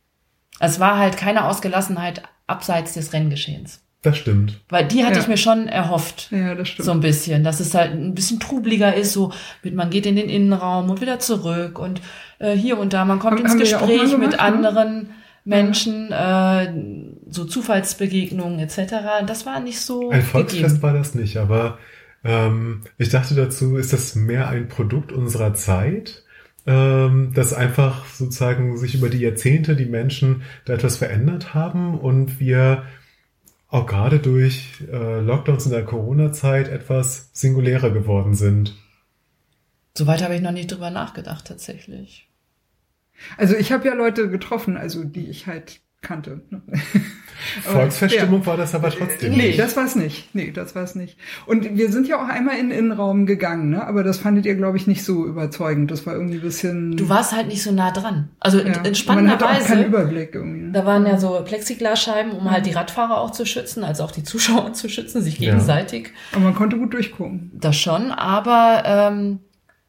Es 0.61 0.79
war 0.81 0.99
halt 0.99 1.17
keine 1.17 1.45
Ausgelassenheit 1.47 2.23
abseits 2.47 2.95
des 2.95 3.13
Renngeschehens. 3.13 3.81
Das 4.03 4.19
stimmt. 4.19 4.61
Weil 4.69 4.87
die 4.87 5.03
hatte 5.05 5.15
Ja. 5.17 5.21
ich 5.23 5.29
mir 5.29 5.39
schon 5.39 5.67
erhofft. 5.67 6.29
Ja, 6.31 6.55
das 6.55 6.69
stimmt. 6.69 6.85
So 6.85 6.93
ein 6.93 7.01
bisschen, 7.01 7.43
dass 7.43 7.59
es 7.59 7.75
halt 7.75 7.93
ein 7.93 8.15
bisschen 8.15 8.39
trubeliger 8.39 8.95
ist, 8.95 9.15
so 9.15 9.33
mit 9.63 9.75
man 9.75 9.89
geht 9.89 10.05
in 10.05 10.15
den 10.17 10.29
Innenraum 10.29 10.91
und 10.91 11.01
wieder 11.01 11.19
zurück 11.19 11.79
und 11.79 12.03
äh, 12.39 12.53
hier 12.53 12.79
und 12.79 12.93
da, 12.93 13.05
man 13.07 13.19
kommt 13.19 13.39
Haben- 13.39 13.47
ins 13.47 13.57
Gespräch 13.59 14.03
gemacht, 14.03 14.19
mit 14.19 14.31
ne? 14.33 14.41
anderen 14.41 15.11
Menschen, 15.47 16.13
äh, 16.13 16.71
so 17.35 17.45
Zufallsbegegnungen 17.45 18.59
etc. 18.59 19.25
Das 19.27 19.47
war 19.47 19.61
nicht 19.61 19.81
so 19.81 20.11
Ein 20.11 20.23
Volksfest 20.23 20.63
gegeben. 20.63 20.83
war 20.83 20.93
das 20.93 21.15
nicht, 21.15 21.37
aber 21.37 21.79
ähm, 22.25 22.83
ich 22.97 23.11
dachte 23.11 23.35
dazu, 23.35 23.77
ist 23.77 23.93
das 23.93 24.15
mehr 24.15 24.49
ein 24.49 24.69
Produkt 24.69 25.13
unserer 25.13 25.55
Zeit, 25.55 26.25
ähm, 26.67 27.33
dass 27.35 27.53
einfach 27.53 28.07
sozusagen 28.07 28.79
sich 28.79 28.95
über 28.95 29.11
die 29.11 29.19
Jahrzehnte 29.19 29.77
die 29.77 29.85
Menschen 29.85 30.43
da 30.65 30.75
etwas 30.75 30.97
verändert 30.97 31.55
haben 31.55 31.99
und 31.99 32.41
wir 32.41 32.85
auch 33.69 33.87
gerade 33.87 34.21
durch 34.21 34.83
äh, 34.91 35.21
Lockdowns 35.21 35.67
in 35.67 35.73
der 35.73 35.85
Corona-Zeit 35.85 36.69
etwas 36.69 37.31
singulärer 37.33 37.91
geworden 37.91 38.35
sind. 38.35 38.75
Soweit 39.97 40.23
habe 40.23 40.37
ich 40.37 40.41
noch 40.41 40.53
nicht 40.53 40.71
drüber 40.71 40.91
nachgedacht 40.91 41.47
tatsächlich. 41.47 42.29
Also 43.37 43.55
ich 43.57 43.73
habe 43.73 43.87
ja 43.87 43.95
Leute 43.95 44.29
getroffen, 44.29 44.77
also 44.77 45.05
die 45.05 45.29
ich 45.29 45.47
halt 45.47 45.81
kannte. 46.05 46.43
Aber, 47.67 47.81
Volksfeststimmung 47.81 48.47
war 48.47 48.57
das 48.57 48.75
aber 48.75 48.91
trotzdem 48.91 49.33
Nee, 49.33 49.49
nicht. 49.49 49.59
das 49.59 49.77
war's 49.77 49.97
nicht. 49.97 50.35
Nee, 50.35 50.53
das 50.53 50.75
war's 50.75 50.95
nicht. 50.95 51.19
Und 51.47 51.77
wir 51.77 51.91
sind 51.91 52.07
ja 52.07 52.23
auch 52.23 52.29
einmal 52.29 52.57
in 52.59 52.71
den 52.71 52.79
Innenraum 52.79 53.27
gegangen, 53.27 53.71
ne? 53.71 53.87
Aber 53.87 54.03
das 54.03 54.19
fandet 54.19 54.47
ihr, 54.47 54.55
glaube 54.55 54.77
ich, 54.77 54.87
nicht 54.87 55.05
so 55.05 55.27
überzeugend. 55.27 55.91
Das 55.91 56.07
war 56.07 56.15
irgendwie 56.15 56.37
ein 56.37 56.43
bisschen. 56.43 56.97
Du 56.97 57.09
warst 57.09 57.33
halt 57.33 57.49
nicht 57.49 57.63
so 57.63 57.73
nah 57.73 57.91
dran. 57.91 58.31
Also 58.41 58.59
ja. 58.59 58.67
in, 58.67 58.85
in 58.85 58.95
Man 59.07 59.31
hatte 59.31 59.45
auch 59.47 59.51
keinen 59.51 59.65
spannenderweise, 59.65 59.83
Überblick 59.83 60.35
irgendwie. 60.35 60.61
Ne? 60.61 60.73
da 60.73 60.87
waren 60.87 61.07
ja 61.07 61.19
so 61.19 61.43
Plexiglasscheiben, 61.45 62.33
um 62.33 62.51
halt 62.51 62.67
die 62.67 62.73
Radfahrer 62.73 63.21
auch 63.21 63.31
zu 63.31 63.47
schützen, 63.47 63.85
als 63.85 64.01
auch 64.01 64.11
die 64.11 64.23
Zuschauer 64.23 64.73
zu 64.75 64.89
schützen, 64.89 65.23
sich 65.23 65.39
gegenseitig. 65.39 66.11
Aber 66.33 66.43
man 66.43 66.55
konnte 66.55 66.79
gut 66.79 66.93
durchgucken. 66.93 67.51
Das 67.55 67.77
schon, 67.77 68.11
aber 68.11 68.83
ähm, 68.87 69.41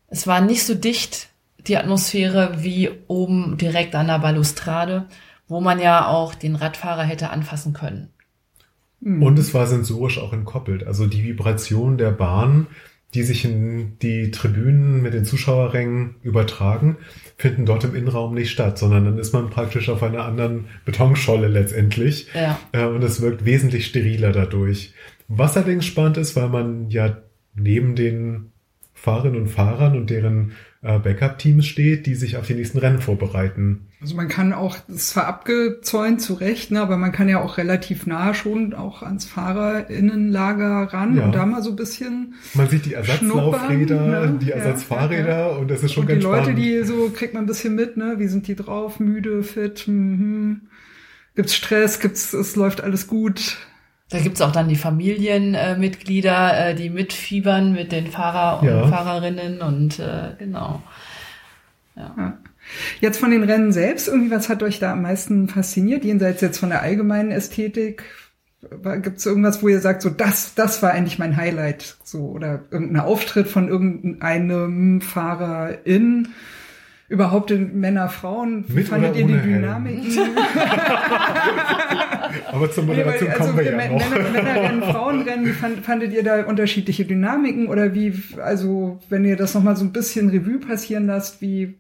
es 0.08 0.28
war 0.28 0.42
nicht 0.42 0.66
so 0.66 0.76
dicht, 0.76 1.30
die 1.68 1.78
Atmosphäre, 1.78 2.58
wie 2.60 2.92
oben 3.08 3.58
direkt 3.58 3.96
an 3.96 4.08
der 4.08 4.20
Balustrade, 4.20 5.06
wo 5.48 5.62
man 5.62 5.80
ja 5.80 6.08
auch 6.08 6.36
den 6.36 6.56
Radfahrer 6.56 7.04
hätte 7.04 7.30
anfassen 7.30 7.74
können. 7.74 8.10
Und 9.02 9.38
es 9.38 9.54
war 9.54 9.68
sensorisch 9.68 10.20
auch 10.20 10.34
entkoppelt. 10.34 10.88
Also 10.88 11.06
die 11.06 11.24
Vibration 11.24 11.98
der 11.98 12.12
Bahn, 12.12 12.68
die 13.14 13.24
sich 13.24 13.46
in 13.46 14.00
die 14.00 14.32
Tribünen 14.32 15.02
mit 15.02 15.14
den 15.14 15.26
Zuschauerrängen 15.26 16.16
übertragen, 16.24 16.98
finden 17.38 17.66
dort 17.66 17.84
im 17.84 17.96
Innenraum 17.96 18.34
nicht 18.34 18.52
statt, 18.52 18.78
sondern 18.78 19.06
dann 19.06 19.20
ist 19.20 19.32
man 19.32 19.50
praktisch 19.50 19.90
auf 19.90 20.02
einer 20.02 20.26
anderen 20.26 20.66
Betonscholle 20.86 21.48
letztendlich. 21.48 22.28
Ja. 22.34 22.60
Äh, 22.72 22.86
Und 22.86 23.04
es 23.04 23.22
wirkt 23.22 23.46
wesentlich 23.46 23.86
steriler 23.86 24.32
dadurch. 24.32 24.94
Was 25.28 25.56
allerdings 25.56 25.86
spannend 25.86 26.18
ist, 26.18 26.36
weil 26.36 26.50
man 26.50 26.90
ja 26.90 27.18
neben 27.54 27.96
den 27.96 28.52
Fahrerinnen 29.06 29.42
und 29.44 29.48
Fahrern 29.48 29.96
und 29.96 30.10
deren 30.10 30.52
äh, 30.82 31.00
Backup-Teams 31.00 31.66
steht, 31.66 32.06
die 32.08 32.16
sich 32.16 32.38
auf 32.38 32.46
die 32.48 32.54
nächsten 32.56 32.80
Rennen 32.80 33.00
vorbereiten. 33.00 33.88
Also 34.02 34.16
man 34.16 34.28
kann 34.28 34.52
auch, 34.54 34.78
das 34.88 34.98
ist 34.98 35.10
zwar 35.10 35.26
abgezäunt 35.28 36.22
zu 36.22 36.34
Recht, 36.36 36.72
ne, 36.72 36.82
aber 36.82 36.98
man 36.98 37.12
kann 37.12 37.30
ja 37.30 37.42
auch 37.42 37.58
relativ 37.58 38.06
nah 38.06 38.34
schon 38.34 38.74
auch 38.74 39.02
ans 39.04 39.26
Fahrerinnenlager 39.26 40.94
ran 40.94 41.16
Ja. 41.18 41.26
und 41.26 41.32
da 41.36 41.46
mal 41.46 41.62
so 41.64 41.72
ein 41.72 41.76
bisschen 41.76 42.34
Man 42.54 42.70
sieht 42.70 42.86
die 42.86 42.94
Ersatzlaufräder, 42.94 44.02
ne? 44.06 44.40
die 44.42 44.48
Ja, 44.48 44.56
Ersatzfahrräder 44.58 45.28
ja, 45.40 45.48
und 45.50 45.70
das 45.72 45.84
ist 45.84 45.94
schon 45.94 46.02
und 46.04 46.08
die 46.10 46.14
ganz 46.14 46.24
Leute, 46.24 46.42
spannend. 46.44 46.60
die 46.60 46.84
so 46.84 47.10
kriegt 47.16 47.34
man 47.34 47.44
ein 47.44 47.48
bisschen 47.48 47.76
mit, 47.76 47.98
ne? 47.98 48.16
Wie 48.18 48.28
sind 48.28 48.48
die 48.48 48.56
drauf? 48.56 49.00
Müde, 49.00 49.44
fit? 49.44 49.88
Mhm. 49.88 50.62
Gibt's 51.36 51.56
Stress? 51.56 52.00
Gibt's? 52.00 52.34
Es 52.34 52.56
läuft 52.56 52.82
alles 52.82 53.08
gut? 53.08 53.58
Da 54.16 54.22
gibt's 54.22 54.40
auch 54.40 54.54
dann 54.54 54.70
die 54.70 54.78
Familienmitglieder, 54.78 56.70
äh, 56.70 56.76
die 56.76 56.90
mitfiebern 56.90 57.74
mit 57.74 57.92
den 57.92 58.08
Fahrer 58.08 58.62
und 58.62 58.68
Ja. 58.68 58.88
Fahrerinnen 58.88 59.62
und 59.62 60.00
äh, 60.00 60.30
genau. 60.40 60.82
Jetzt 63.02 63.20
von 63.20 63.32
den 63.32 63.44
Rennen 63.44 63.74
selbst, 63.74 64.08
irgendwie 64.08 64.32
was 64.32 64.48
hat 64.48 64.64
euch 64.64 64.80
da 64.80 64.94
am 64.94 65.02
meisten 65.02 65.50
fasziniert? 65.50 66.06
Jenseits 66.06 66.40
jetzt 66.40 66.60
von 66.60 66.70
der 66.70 66.82
allgemeinen 66.82 67.32
Ästhetik, 67.32 68.04
gibt 69.02 69.18
es 69.18 69.26
irgendwas, 69.26 69.62
wo 69.62 69.68
ihr 69.68 69.82
sagt, 69.82 70.02
so 70.02 70.10
das, 70.10 70.56
das 70.56 70.82
war 70.82 70.92
eigentlich 70.92 71.20
mein 71.20 71.36
Highlight, 71.36 71.98
so 72.06 72.30
oder 72.30 72.62
irgendein 72.72 73.04
Auftritt 73.04 73.48
von 73.48 73.68
irgendeinem 73.68 75.02
Fahrer 75.02 75.86
in, 75.86 76.30
überhaupt 77.08 77.52
in 77.52 77.80
Männer, 77.80 78.10
Frauen? 78.10 78.66
Wie 78.68 78.84
fandet 78.84 79.16
ihr 79.16 79.28
die? 79.28 79.38
Dynamiken? 79.38 80.38
Aber 82.52 82.70
weil, 82.76 82.86
Moderation 82.86 83.30
also 83.30 83.44
kommen 83.44 83.58
wir 83.58 83.66
ja 83.66 83.78
Männer, 83.78 83.94
noch. 84.00 84.10
Männer, 84.10 84.30
Männerrennen, 84.30 84.84
Frauenrennen, 84.84 85.46
wie 85.46 85.52
fand, 85.52 85.86
fandet 85.86 86.14
ihr 86.14 86.24
da 86.24 86.44
unterschiedliche 86.46 87.06
Dynamiken 87.06 87.68
oder 87.68 87.94
wie, 87.94 88.14
also 88.42 89.00
wenn 89.10 89.24
ihr 89.26 89.36
das 89.36 89.54
nochmal 89.54 89.76
so 89.76 89.86
ein 89.86 89.94
bisschen 89.94 90.30
Revue 90.30 90.60
passieren 90.60 91.06
lasst, 91.08 91.42
wie 91.42 91.80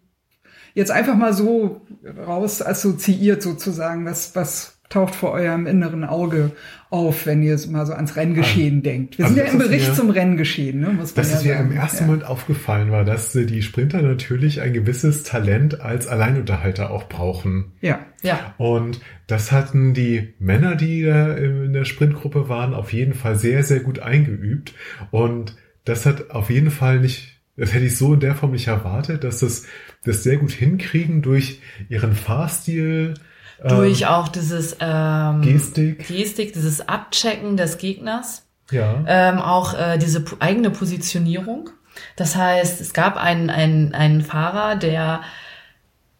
jetzt 0.73 0.91
einfach 0.91 1.15
mal 1.15 1.33
so 1.33 1.81
raus 2.25 2.61
assoziiert 2.61 3.41
sozusagen, 3.41 4.05
was, 4.05 4.35
was 4.35 4.74
taucht 4.89 5.15
vor 5.15 5.31
eurem 5.31 5.65
inneren 5.65 6.03
Auge 6.03 6.51
auf, 6.89 7.25
wenn 7.25 7.41
ihr 7.41 7.59
mal 7.69 7.85
so 7.85 7.93
ans 7.93 8.15
Renngeschehen 8.15 8.83
denkt. 8.83 9.17
Wir 9.17 9.25
also 9.25 9.35
sind 9.35 9.45
ja 9.45 9.51
im 9.51 9.57
Bericht 9.57 9.89
mir- 9.89 9.93
zum 9.95 10.09
Renngeschehen, 10.11 10.79
ne, 10.79 10.89
muss 10.89 11.15
man 11.15 11.25
Dass 11.25 11.31
ja 11.31 11.37
es 11.37 11.43
mir 11.43 11.55
im 11.55 11.71
ersten 11.71 12.03
ja. 12.03 12.07
Moment 12.07 12.25
aufgefallen 12.25 12.91
war, 12.91 13.03
dass 13.03 13.35
äh, 13.35 13.45
die 13.45 13.61
Sprinter 13.63 14.01
natürlich 14.01 14.61
ein 14.61 14.73
gewisses 14.73 15.23
Talent 15.23 15.81
als 15.81 16.07
Alleinunterhalter 16.07 16.91
auch 16.91 17.09
brauchen. 17.09 17.73
Ja. 17.81 17.99
Ja. 18.21 18.53
Und 18.57 19.01
das 19.27 19.51
hatten 19.51 19.93
die 19.93 20.33
Männer, 20.39 20.75
die 20.75 21.03
da 21.03 21.33
in 21.33 21.73
der 21.73 21.85
Sprintgruppe 21.85 22.47
waren, 22.47 22.73
auf 22.73 22.93
jeden 22.93 23.13
Fall 23.13 23.35
sehr, 23.35 23.63
sehr 23.63 23.79
gut 23.79 23.99
eingeübt. 23.99 24.73
Und 25.11 25.55
das 25.83 26.05
hat 26.05 26.31
auf 26.31 26.49
jeden 26.49 26.71
Fall 26.71 26.99
nicht, 26.99 27.41
das 27.57 27.73
hätte 27.73 27.85
ich 27.85 27.97
so 27.97 28.13
in 28.13 28.19
der 28.19 28.35
Form 28.35 28.51
nicht 28.51 28.67
erwartet, 28.67 29.23
dass 29.23 29.39
das, 29.39 29.65
das 30.03 30.23
sehr 30.23 30.37
gut 30.37 30.51
hinkriegen 30.51 31.21
durch 31.21 31.59
ihren 31.89 32.13
Fahrstil. 32.13 33.15
Ähm, 33.63 33.69
Durch 33.69 34.05
auch 34.07 34.27
dieses 34.27 34.77
ähm, 34.79 35.41
Gestik. 35.41 36.07
Gestik, 36.07 36.53
dieses 36.53 36.87
Abchecken 36.87 37.57
des 37.57 37.77
Gegners. 37.77 38.43
Ja. 38.71 39.03
ähm, 39.07 39.37
auch 39.39 39.75
äh, 39.75 39.99
diese 39.99 40.25
eigene 40.39 40.71
Positionierung. 40.71 41.69
Das 42.15 42.35
heißt, 42.35 42.81
es 42.81 42.93
gab 42.93 43.15
einen, 43.15 43.51
einen, 43.51 43.93
einen 43.93 44.21
Fahrer, 44.21 44.75
der 44.75 45.21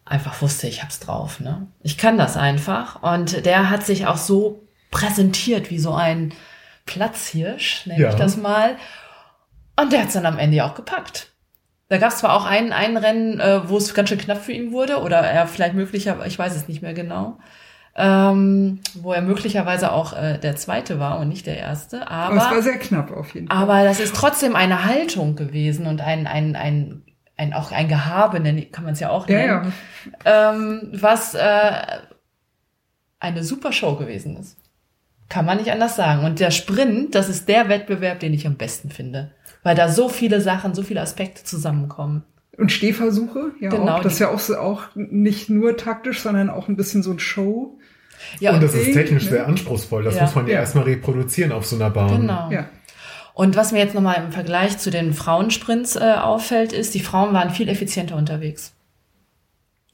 einfach 0.04 0.40
wusste, 0.40 0.68
ich 0.68 0.80
hab's 0.82 1.00
drauf. 1.00 1.40
Ne? 1.40 1.66
Ich 1.82 1.98
kann 1.98 2.16
das 2.16 2.36
einfach. 2.36 3.02
Und 3.02 3.44
der 3.44 3.68
hat 3.68 3.84
sich 3.84 4.06
auch 4.06 4.16
so 4.16 4.62
präsentiert 4.92 5.70
wie 5.70 5.80
so 5.80 5.92
ein 5.92 6.32
Platzhirsch, 6.86 7.86
nenne 7.86 8.00
Ja. 8.00 8.10
ich 8.10 8.14
das 8.14 8.36
mal. 8.36 8.76
Und 9.78 9.92
der 9.92 10.02
hat's 10.02 10.14
dann 10.14 10.24
am 10.26 10.38
Ende 10.38 10.64
auch 10.64 10.74
gepackt. 10.76 11.32
Da 11.88 11.98
gab 11.98 12.10
es 12.10 12.18
zwar 12.18 12.34
auch 12.34 12.44
ein, 12.44 12.72
ein 12.72 12.96
Rennen, 12.96 13.38
äh, 13.38 13.68
wo 13.68 13.76
es 13.76 13.94
ganz 13.94 14.08
schön 14.08 14.18
knapp 14.18 14.42
für 14.42 14.52
ihn 14.52 14.72
wurde, 14.72 14.98
oder 15.00 15.18
er 15.18 15.46
vielleicht 15.46 15.74
möglicherweise, 15.74 16.28
ich 16.28 16.38
weiß 16.38 16.56
es 16.56 16.66
nicht 16.68 16.82
mehr 16.82 16.94
genau, 16.94 17.38
ähm, 17.94 18.80
wo 18.94 19.12
er 19.12 19.22
möglicherweise 19.22 19.92
auch 19.92 20.12
äh, 20.12 20.38
der 20.38 20.56
Zweite 20.56 20.98
war 20.98 21.18
und 21.20 21.28
nicht 21.28 21.46
der 21.46 21.56
Erste. 21.58 22.10
Aber 22.10 22.36
es 22.36 22.42
war 22.42 22.52
Aber, 22.52 22.62
sehr 22.62 22.78
knapp 22.78 23.10
auf 23.10 23.32
jeden 23.34 23.48
Fall. 23.48 23.56
aber 23.56 23.84
das 23.84 24.00
ist 24.00 24.14
trotzdem 24.16 24.56
eine 24.56 24.84
Haltung 24.84 25.36
gewesen 25.36 25.86
und 25.86 26.00
ein, 26.00 26.26
ein, 26.26 26.56
ein, 26.56 27.02
ein 27.36 27.54
auch 27.54 27.70
ein 27.72 27.88
Gehabe, 27.88 28.40
kann 28.72 28.84
man 28.84 28.92
es 28.94 29.00
ja 29.00 29.10
auch 29.10 29.28
Ja, 29.28 29.36
nennen, 29.38 29.72
ja. 30.24 30.50
Ähm, 30.52 30.88
was 30.92 31.34
äh, 31.34 31.72
eine 33.20 33.44
super 33.44 33.72
Show 33.72 33.96
gewesen 33.96 34.36
ist. 34.36 34.58
Kann 35.28 35.44
man 35.44 35.58
nicht 35.58 35.72
anders 35.72 35.96
sagen. 35.96 36.24
Und 36.24 36.38
der 36.38 36.50
Sprint, 36.50 37.14
das 37.14 37.28
ist 37.28 37.48
der 37.48 37.68
Wettbewerb, 37.68 38.20
den 38.20 38.34
ich 38.34 38.46
am 38.46 38.56
besten 38.56 38.90
finde. 38.90 39.32
Weil 39.66 39.74
da 39.74 39.88
so 39.88 40.08
viele 40.08 40.40
Sachen, 40.40 40.74
so 40.76 40.84
viele 40.84 41.00
Aspekte 41.00 41.42
zusammenkommen. 41.42 42.22
Und 42.56 42.70
Stehversuche, 42.70 43.50
ja 43.60 43.68
Genau, 43.70 43.96
auch. 43.96 44.00
Das 44.00 44.12
ist 44.12 44.18
ja 44.20 44.28
auch, 44.30 44.38
so, 44.38 44.56
auch 44.56 44.82
nicht 44.94 45.50
nur 45.50 45.76
taktisch, 45.76 46.20
sondern 46.20 46.50
auch 46.50 46.68
ein 46.68 46.76
bisschen 46.76 47.02
so 47.02 47.10
ein 47.10 47.18
Show. 47.18 47.76
Ja, 48.38 48.52
und 48.54 48.62
das 48.62 48.74
ist 48.74 48.92
technisch 48.92 49.24
ne? 49.24 49.30
sehr 49.30 49.48
anspruchsvoll. 49.48 50.04
Das 50.04 50.14
Ja. 50.14 50.22
muss 50.22 50.36
man 50.36 50.46
ja, 50.46 50.52
Ja. 50.54 50.60
erstmal 50.60 50.84
reproduzieren 50.84 51.50
auf 51.50 51.66
so 51.66 51.74
einer 51.74 51.90
Bahn. 51.90 52.20
genau. 52.20 52.48
Ja. 52.52 52.68
Und 53.34 53.56
was 53.56 53.72
mir 53.72 53.80
jetzt 53.80 53.94
nochmal 53.96 54.22
im 54.24 54.30
Vergleich 54.30 54.78
zu 54.78 54.90
den 54.92 55.12
Frauensprints 55.12 55.96
äh, 55.96 56.14
auffällt, 56.14 56.72
ist, 56.72 56.94
die 56.94 57.00
Frauen 57.00 57.34
waren 57.34 57.50
viel 57.50 57.68
effizienter 57.68 58.14
unterwegs. 58.14 58.72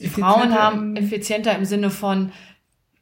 Die 0.01 0.09
Frauen 0.09 0.53
haben 0.55 0.97
effizienter 0.97 1.57
im 1.57 1.65
Sinne 1.65 1.89
von, 1.89 2.31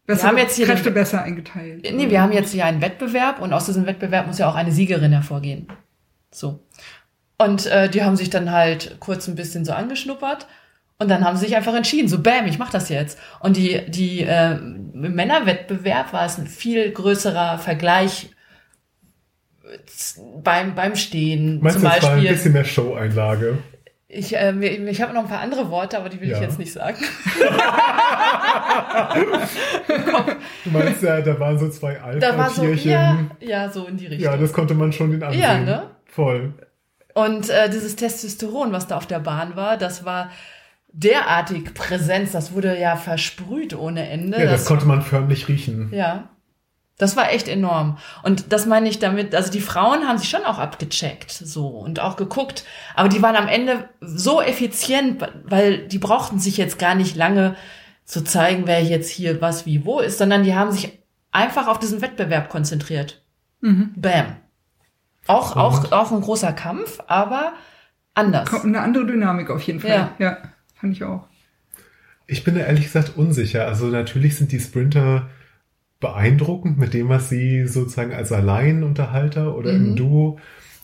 Besser, 0.06 0.28
haben 0.28 0.38
jetzt 0.38 0.54
hier 0.54 0.66
Kräfte 0.66 0.90
den- 0.90 0.94
besser 0.94 1.20
eingeteilt. 1.22 1.83
nee, 1.94 2.11
wir 2.11 2.22
haben 2.22 2.33
jetzt 2.33 2.52
hier 2.52 2.64
einen 2.64 2.80
Wettbewerb 2.80 3.40
und 3.42 3.52
aus 3.52 3.66
diesem 3.66 3.87
Wettbewerb 3.87 4.28
muss 4.28 4.38
ja 4.38 4.48
auch 4.48 4.54
eine 4.54 4.70
Siegerin 4.70 5.11
hervorgehen. 5.12 5.66
So. 6.32 6.60
Und 7.38 7.66
äh, 7.66 7.88
die 7.88 8.02
haben 8.02 8.16
sich 8.16 8.30
dann 8.30 8.50
halt 8.52 8.96
kurz 9.00 9.26
ein 9.28 9.34
bisschen 9.34 9.64
so 9.64 9.72
angeschnuppert 9.72 10.46
und 10.98 11.08
dann 11.10 11.24
haben 11.24 11.36
sie 11.36 11.46
sich 11.46 11.56
einfach 11.56 11.74
entschieden, 11.74 12.08
so 12.08 12.20
bam, 12.22 12.46
ich 12.46 12.58
mach 12.58 12.70
das 12.70 12.88
jetzt. 12.90 13.18
Und 13.40 13.56
die, 13.56 13.80
die 13.90 14.22
äh, 14.22 14.52
im 14.52 15.14
Männerwettbewerb 15.14 16.12
war 16.12 16.26
es 16.26 16.36
ein 16.38 16.46
viel 16.46 16.90
größerer 16.92 17.58
Vergleich 17.58 18.30
äh, 19.64 19.78
beim, 20.42 20.74
beim 20.74 20.96
Stehen. 20.96 21.60
Meinst 21.62 21.80
zum 21.80 21.88
du, 21.88 21.96
es 21.96 22.02
war 22.02 22.10
ein 22.10 22.16
Beispiel. 22.16 22.30
bisschen 22.32 22.52
mehr 22.52 22.64
Show-Einlage? 22.64 23.58
Ich, 24.12 24.36
äh, 24.36 24.52
mir- 24.52 24.72
ich 24.88 25.00
habe 25.00 25.14
noch 25.14 25.22
ein 25.22 25.28
paar 25.28 25.40
andere 25.40 25.70
Worte, 25.70 25.96
aber 25.96 26.08
die 26.10 26.20
will 26.20 26.28
Ja. 26.28 26.36
ich 26.36 26.42
jetzt 26.42 26.58
nicht 26.58 26.72
sagen. 26.72 26.96
Du 30.64 30.70
meinst 30.70 31.02
ja, 31.02 31.20
da 31.20 31.38
waren 31.38 31.58
so 31.58 31.68
zwei 31.70 31.94
Da 32.18 32.36
war 32.36 32.50
so, 32.50 32.64
ja, 32.66 33.18
ja, 33.40 33.70
so 33.70 33.86
in 33.86 33.96
die 33.96 34.06
Richtung. 34.06 34.24
Ja, 34.32 34.36
das 34.36 34.52
konnte 34.52 34.74
man 34.74 34.92
schon 34.92 35.10
den 35.10 35.22
ansehen. 35.22 35.40
Ja, 35.40 35.58
ne? 35.58 35.82
Voll. 36.11 36.55
Und 37.14 37.49
äh, 37.51 37.68
dieses 37.70 37.96
Testosteron, 37.96 38.73
was 38.73 38.87
da 38.87 38.96
auf 38.96 39.07
der 39.07 39.20
Bahn 39.20 39.57
war, 39.57 39.77
das 39.77 40.05
war 40.05 40.31
derartig 40.92 41.75
Präsenz, 41.75 42.33
das 42.33 42.53
wurde 42.53 42.79
ja 42.79 42.96
versprüht 42.96 43.75
ohne 43.75 44.09
Ende. 44.09 44.38
Ja, 44.38 44.51
das 44.51 44.64
konnte 44.64 44.87
man 44.87 45.03
förmlich 45.03 45.49
riechen. 45.49 45.90
ja. 45.92 46.29
Das 46.99 47.16
war 47.16 47.33
echt 47.33 47.49
enorm. 47.49 47.96
Und 48.25 48.53
das 48.53 48.66
meine 48.66 48.87
ich 48.87 48.99
damit, 48.99 49.35
also 49.35 49.51
die 49.51 49.62
Frauen 49.62 50.07
haben 50.07 50.18
sich 50.18 50.29
schon 50.29 50.44
auch 50.44 50.59
abgecheckt, 50.59 51.31
so, 51.31 51.68
und 51.68 51.99
auch 51.99 52.16
geguckt. 52.16 52.64
Aber 52.94 53.09
die 53.09 53.23
waren 53.23 53.37
am 53.37 53.49
Ende 53.49 53.88
so 54.03 54.42
effizient, 54.42 55.27
weil 55.44 55.88
die 55.88 55.99
brauchten 55.99 56.38
sich 56.38 56.59
jetzt 56.59 56.79
gar 56.79 56.94
nicht 56.94 57.16
lange 57.16 57.57
zu 58.05 58.23
zeigen, 58.23 58.66
wer 58.66 58.83
jetzt 58.83 59.09
hier 59.09 59.40
was 59.40 59.64
wie 59.64 59.87
wo 59.87 60.01
ist, 60.01 60.18
sondern 60.18 60.42
die 60.42 60.55
haben 60.55 60.73
sich 60.73 60.99
einfach 61.33 61.68
auf 61.68 61.79
diesen 61.79 62.03
Wettbewerb 62.03 62.51
konzentriert. 62.51 63.23
Mhm. 63.62 63.94
Bam. 63.96 64.37
Auch, 65.26 65.56
auch, 65.56 65.92
auch 65.92 66.12
ein 66.12 66.20
großer 66.20 66.52
Kampf, 66.52 67.00
aber 67.06 67.52
anders. 68.14 68.48
Kommt 68.48 68.64
eine 68.64 68.80
andere 68.80 69.06
Dynamik 69.06 69.50
auf 69.50 69.62
jeden 69.62 69.80
Fall. 69.80 69.90
Ja. 69.90 70.14
ja 70.18 70.38
fand 70.74 70.94
ich 70.94 71.04
auch. 71.04 71.26
Ich 72.26 72.44
bin 72.44 72.54
da 72.54 72.61
ehrlich 72.62 72.85
gesagt 72.85 73.16
unsicher. 73.16 73.66
Also 73.66 73.87
natürlich 73.87 74.37
sind 74.37 74.52
die 74.52 74.61
Sprinter 74.61 75.28
beeindruckend 76.00 76.78
mit 76.78 76.94
dem, 76.94 77.09
was 77.09 77.28
sie 77.28 77.66
sozusagen 77.66 78.14
als 78.14 78.33
Alleinunterhalter 78.33 79.54
oder 79.56 79.70
im 79.72 79.90
Mhm. 79.90 79.96
Duo 79.96 80.38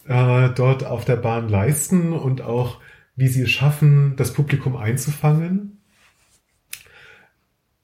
äh, 0.06 0.50
dort 0.50 0.84
auf 0.84 1.04
der 1.04 1.16
Bahn 1.16 1.48
leisten 1.48 2.12
und 2.12 2.42
auch 2.42 2.80
wie 3.16 3.28
sie 3.28 3.42
es 3.42 3.50
schaffen, 3.50 4.14
das 4.16 4.32
Publikum 4.34 4.76
einzufangen. 4.76 5.80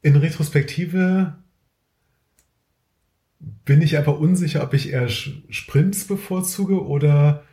In 0.03 0.17
Retrospektive 0.17 1.35
bin 3.65 3.83
ich 3.83 3.99
aber 3.99 4.19
unsicher, 4.19 4.63
ob 4.63 4.75
ich 4.75 4.93
eher 4.93 5.09
Sprints 5.09 6.07
bevorzuge 6.07 6.85
oder 6.85 7.45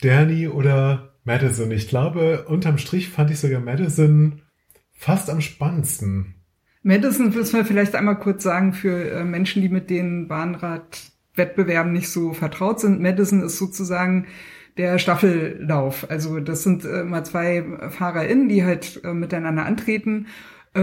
Danny 0.00 0.48
oder 0.48 1.14
Madison. 1.24 1.70
Ich 1.70 1.88
glaube, 1.88 2.44
unterm 2.46 2.78
Strich 2.78 3.08
fand 3.08 3.30
ich 3.30 3.40
sogar 3.40 3.60
Madison 3.60 4.42
fast 4.92 5.28
am 5.28 5.40
spannendsten. 5.40 6.34
Madison 6.82 7.30
müssen 7.30 7.56
wir 7.56 7.64
vielleicht 7.64 7.94
einmal 7.94 8.18
kurz 8.18 8.44
sagen 8.44 8.72
für 8.72 9.10
äh, 9.10 9.24
Menschen, 9.24 9.60
die 9.60 9.68
mit 9.68 9.90
den 9.90 10.28
Bahnradwettbewerben 10.28 11.92
nicht 11.92 12.08
so 12.08 12.32
vertraut 12.32 12.80
sind. 12.80 13.00
Madison 13.00 13.42
ist 13.42 13.58
sozusagen 13.58 14.26
der 14.76 14.98
Staffellauf. 14.98 16.08
Also 16.10 16.38
das 16.38 16.62
sind 16.62 16.84
äh, 16.84 17.00
immer 17.00 17.24
zwei 17.24 17.64
FahrerInnen, 17.90 18.48
die 18.48 18.64
halt 18.64 19.00
äh, 19.04 19.12
miteinander 19.12 19.66
antreten 19.66 20.26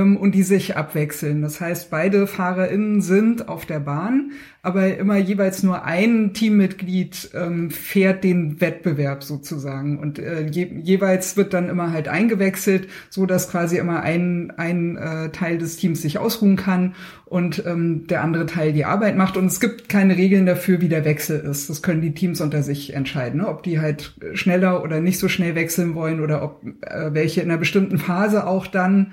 und 0.02 0.34
die 0.34 0.44
sich 0.44 0.76
abwechseln. 0.76 1.42
Das 1.42 1.62
heißt, 1.62 1.90
beide 1.90 2.28
FahrerInnen 2.28 3.02
sind 3.02 3.48
auf 3.48 3.66
der 3.66 3.80
Bahn, 3.80 4.32
aber 4.62 4.98
immer 4.98 5.18
jeweils 5.18 5.62
nur 5.62 5.84
ein 5.84 6.34
Teammitglied 6.34 7.32
ähm, 7.34 7.70
fährt 7.70 8.24
den 8.24 8.62
Wettbewerb 8.62 9.24
sozusagen. 9.24 10.00
Und 10.00 10.20
äh, 10.20 10.48
je, 10.48 10.68
jeweils 10.82 11.38
wird 11.38 11.54
dann 11.54 11.70
immer 11.70 11.92
halt 11.92 12.08
eingewechselt, 12.08 12.88
so 13.10 13.26
dass 13.26 13.52
quasi 13.52 13.78
immer 13.78 14.02
ein, 14.02 14.52
ein 14.56 14.98
äh, 14.98 15.30
Teil 15.30 15.58
des 15.58 15.78
Teams 15.78 16.02
sich 16.02 16.18
ausruhen 16.18 16.56
kann 16.56 16.96
und 17.26 17.64
ähm, 17.66 18.08
der 18.08 18.24
andere 18.24 18.46
Teil 18.46 18.74
die 18.74 18.86
Arbeit 18.86 19.18
macht. 19.18 19.38
Und 19.38 19.48
es 19.48 19.60
gibt 19.60 19.90
keine 19.90 20.18
Regeln 20.18 20.46
dafür, 20.46 20.82
wie 20.82 20.90
der 20.90 21.04
Wechsel 21.04 21.40
ist. 21.40 21.70
Das 21.70 21.82
können 21.82 22.02
die 22.02 22.14
Teams 22.14 22.42
unter 22.42 22.64
sich 22.64 22.94
entscheiden, 22.94 23.42
ne? 23.42 23.48
ob 23.48 23.64
die 23.64 23.80
halt 23.80 24.16
schneller 24.34 24.84
oder 24.84 25.02
nicht 25.02 25.20
so 25.20 25.28
schnell 25.28 25.56
wechseln 25.56 25.94
wollen 25.94 26.20
oder 26.22 26.42
ob 26.42 26.64
äh, 26.82 27.14
welche 27.14 27.42
in 27.42 27.50
einer 27.50 27.60
bestimmten 27.60 27.98
Phase 27.98 28.48
auch 28.48 28.68
dann 28.68 29.12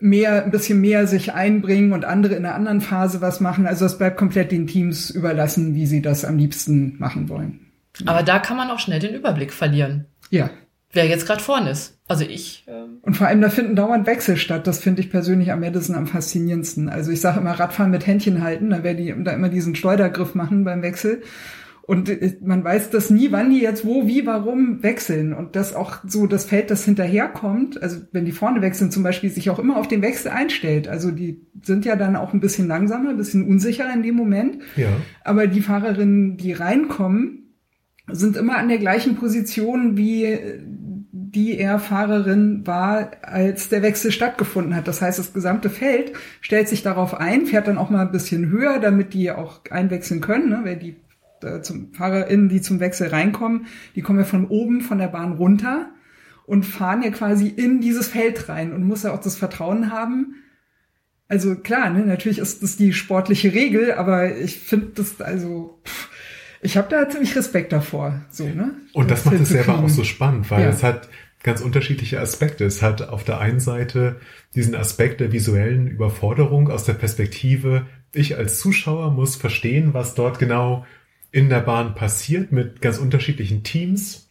mehr, 0.00 0.44
ein 0.44 0.50
bisschen 0.50 0.80
mehr 0.80 1.06
sich 1.06 1.32
einbringen 1.32 1.92
und 1.92 2.04
andere 2.04 2.34
in 2.34 2.44
einer 2.44 2.54
anderen 2.54 2.80
Phase 2.80 3.20
was 3.20 3.40
machen. 3.40 3.66
Also 3.66 3.84
es 3.86 3.98
bleibt 3.98 4.16
komplett 4.16 4.52
den 4.52 4.66
Teams 4.66 5.10
überlassen, 5.10 5.74
wie 5.74 5.86
sie 5.86 6.02
das 6.02 6.24
am 6.24 6.36
liebsten 6.38 6.96
machen 6.98 7.28
wollen. 7.28 7.60
Aber 8.06 8.22
da 8.22 8.38
kann 8.38 8.56
man 8.56 8.70
auch 8.70 8.78
schnell 8.80 8.98
den 9.00 9.14
Überblick 9.14 9.52
verlieren, 9.52 10.06
Ja. 10.30 10.50
wer 10.92 11.06
jetzt 11.06 11.26
gerade 11.26 11.42
vorne 11.42 11.70
ist. 11.70 11.98
Also 12.08 12.24
ich, 12.24 12.64
ähm, 12.66 12.98
Und 13.02 13.16
vor 13.16 13.28
allem, 13.28 13.40
da 13.40 13.48
finden 13.50 13.76
dauernd 13.76 14.06
Wechsel 14.06 14.36
statt. 14.36 14.66
Das 14.66 14.80
finde 14.80 15.00
ich 15.00 15.10
persönlich 15.10 15.52
am 15.52 15.60
Madison 15.60 15.96
am 15.96 16.06
faszinierendsten. 16.06 16.88
Also 16.88 17.10
ich 17.12 17.20
sage 17.20 17.40
immer 17.40 17.52
Radfahren 17.52 17.90
mit 17.90 18.06
Händchen 18.06 18.42
halten, 18.42 18.70
da 18.70 18.82
werde 18.82 19.02
die 19.02 19.14
da 19.24 19.32
immer 19.32 19.48
diesen 19.48 19.74
Schleudergriff 19.74 20.34
machen 20.34 20.64
beim 20.64 20.82
Wechsel. 20.82 21.22
Und 21.86 22.08
äh, 22.08 22.36
man 22.40 22.64
weiß 22.64 22.90
das 22.90 23.10
nie, 23.10 23.30
wann 23.30 23.50
die 23.50 23.60
jetzt 23.60 23.84
wo, 23.84 24.06
wie, 24.06 24.26
warum 24.26 24.82
wechseln. 24.82 25.32
Und 25.32 25.54
das 25.56 25.74
auch 25.74 25.98
so 26.06 26.26
das 26.26 26.44
Feld, 26.44 26.70
das 26.70 26.84
hinterherkommt, 26.84 27.82
also 27.82 27.98
wenn 28.12 28.24
die 28.24 28.32
vorne 28.32 28.62
wechseln 28.62 28.90
zum 28.90 29.02
Beispiel, 29.02 29.30
sich 29.30 29.50
auch 29.50 29.58
immer 29.58 29.76
auf 29.76 29.88
den 29.88 30.02
Wechsel 30.02 30.30
einstellt. 30.30 30.88
Also 30.88 31.10
die 31.10 31.46
sind 31.62 31.84
ja 31.84 31.96
dann 31.96 32.16
auch 32.16 32.32
ein 32.32 32.40
bisschen 32.40 32.68
langsamer, 32.68 33.10
ein 33.10 33.16
bisschen 33.16 33.46
unsicherer 33.46 33.92
in 33.92 34.02
dem 34.02 34.14
Moment. 34.14 34.58
Ja. 34.76 34.88
Aber 35.22 35.46
die 35.46 35.60
Fahrerinnen, 35.60 36.36
die 36.36 36.52
reinkommen, 36.52 37.40
sind 38.10 38.36
immer 38.36 38.56
an 38.56 38.68
der 38.68 38.78
gleichen 38.78 39.16
Position 39.16 39.96
wie 39.96 40.38
die 41.34 41.58
er 41.58 41.80
Fahrerin 41.80 42.66
war, 42.66 43.10
als 43.22 43.68
der 43.68 43.82
Wechsel 43.82 44.12
stattgefunden 44.12 44.76
hat. 44.76 44.86
Das 44.86 45.02
heißt, 45.02 45.18
das 45.18 45.32
gesamte 45.32 45.68
Feld 45.68 46.12
stellt 46.40 46.68
sich 46.68 46.82
darauf 46.82 47.14
ein, 47.14 47.46
fährt 47.46 47.66
dann 47.66 47.78
auch 47.78 47.90
mal 47.90 48.06
ein 48.06 48.12
bisschen 48.12 48.50
höher, 48.50 48.78
damit 48.78 49.14
die 49.14 49.32
auch 49.32 49.60
einwechseln 49.70 50.20
können, 50.20 50.50
ne? 50.50 50.60
weil 50.62 50.76
die 50.76 50.96
äh, 51.44 51.62
zum 51.62 51.92
FahrerInnen, 51.92 52.48
die 52.48 52.60
zum 52.60 52.80
Wechsel 52.80 53.08
reinkommen, 53.08 53.66
die 53.94 54.02
kommen 54.02 54.18
ja 54.18 54.24
von 54.24 54.46
oben 54.46 54.80
von 54.80 54.98
der 54.98 55.08
Bahn 55.08 55.32
runter 55.32 55.90
und 56.46 56.64
fahren 56.64 57.02
ja 57.02 57.10
quasi 57.10 57.48
in 57.48 57.80
dieses 57.80 58.08
Feld 58.08 58.48
rein 58.48 58.72
und 58.72 58.84
muss 58.84 59.02
ja 59.02 59.12
auch 59.12 59.20
das 59.20 59.36
Vertrauen 59.36 59.90
haben. 59.92 60.36
Also 61.28 61.56
klar, 61.56 61.90
ne, 61.90 62.04
natürlich 62.04 62.38
ist 62.38 62.62
das 62.62 62.76
die 62.76 62.92
sportliche 62.92 63.52
Regel, 63.54 63.92
aber 63.92 64.36
ich 64.36 64.58
finde 64.58 64.88
das 64.94 65.20
also 65.20 65.80
pff, 65.84 66.08
ich 66.60 66.76
habe 66.76 66.88
da 66.88 67.08
ziemlich 67.08 67.34
Respekt 67.36 67.72
davor, 67.72 68.24
so 68.30 68.44
ne. 68.44 68.72
Und 68.92 69.10
das, 69.10 69.24
das 69.24 69.32
macht 69.32 69.42
es 69.42 69.48
selber 69.50 69.78
auch 69.78 69.88
so 69.88 70.04
spannend, 70.04 70.50
weil 70.50 70.62
ja. 70.62 70.70
es 70.70 70.82
hat 70.82 71.08
ganz 71.44 71.60
unterschiedliche 71.60 72.20
Aspekte. 72.20 72.64
Es 72.64 72.82
hat 72.82 73.02
auf 73.08 73.22
der 73.22 73.38
einen 73.38 73.60
Seite 73.60 74.16
diesen 74.54 74.74
Aspekt 74.74 75.20
der 75.20 75.30
visuellen 75.30 75.86
Überforderung 75.86 76.70
aus 76.70 76.84
der 76.84 76.94
Perspektive, 76.94 77.86
ich 78.12 78.36
als 78.36 78.58
Zuschauer 78.58 79.12
muss 79.12 79.36
verstehen, 79.36 79.92
was 79.92 80.14
dort 80.14 80.38
genau 80.38 80.86
in 81.34 81.48
der 81.48 81.60
Bahn 81.60 81.96
passiert 81.96 82.52
mit 82.52 82.80
ganz 82.80 82.98
unterschiedlichen 82.98 83.64
Teams. 83.64 84.30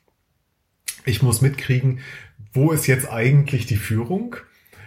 Ich 1.04 1.22
muss 1.22 1.42
mitkriegen, 1.42 2.00
wo 2.54 2.72
ist 2.72 2.88
jetzt 2.88 3.12
eigentlich 3.12 3.66
die 3.66 3.76
Führung? 3.76 4.38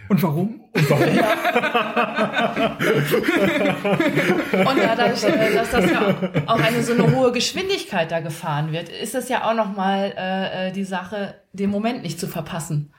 Und 0.09 0.23
warum? 0.23 0.61
Und 0.71 0.89
warum? 0.89 1.03
und 4.67 4.77
dadurch, 4.79 5.23
äh, 5.25 5.53
dass 5.53 5.69
das 5.69 5.91
ja 5.91 6.15
auch 6.47 6.59
eine 6.59 6.81
so 6.81 6.93
eine 6.93 7.15
hohe 7.15 7.31
Geschwindigkeit 7.31 8.11
da 8.11 8.19
gefahren 8.19 8.71
wird, 8.71 8.89
ist 8.89 9.13
es 9.13 9.29
ja 9.29 9.47
auch 9.47 9.53
nochmal 9.53 10.11
äh, 10.17 10.69
äh, 10.69 10.71
die 10.71 10.85
Sache, 10.85 11.35
den 11.53 11.69
Moment 11.69 12.01
nicht 12.01 12.19
zu 12.19 12.25
verpassen, 12.25 12.93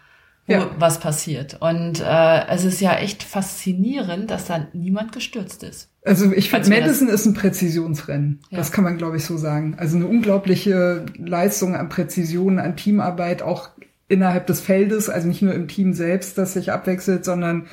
ja. 0.49 0.71
was 0.79 0.99
passiert. 0.99 1.59
Und 1.61 2.01
äh, 2.01 2.47
es 2.49 2.65
ist 2.65 2.81
ja 2.81 2.97
echt 2.97 3.23
faszinierend, 3.23 4.31
dass 4.31 4.47
da 4.47 4.67
niemand 4.73 5.13
gestürzt 5.13 5.63
ist. 5.63 5.91
Also 6.05 6.33
ich 6.33 6.51
finde, 6.51 6.71
Madison 6.71 7.09
ist 7.09 7.27
ein 7.27 7.35
Präzisionsrennen. 7.35 8.41
Ja. 8.51 8.59
Das 8.59 8.73
kann 8.73 8.85
man, 8.85 8.99
glaube 8.99 9.19
ich, 9.19 9.25
so 9.25 9.37
sagen. 9.37 9.77
Also 9.79 9.97
eine 9.97 10.07
unglaubliche 10.07 11.05
Leistung 11.19 11.77
an 11.77 11.89
Präzision, 11.89 12.59
an 12.59 12.77
Teamarbeit, 12.77 13.43
auch 13.43 13.71
innerhalb 14.09 14.47
des 14.47 14.61
Feldes, 14.61 15.11
also 15.11 15.29
nicht 15.29 15.43
nur 15.43 15.53
im 15.53 15.69
Team 15.69 15.93
selbst, 15.93 16.39
das 16.39 16.55
sich 16.55 16.73
abwechselt, 16.73 17.25
sondern 17.27 17.67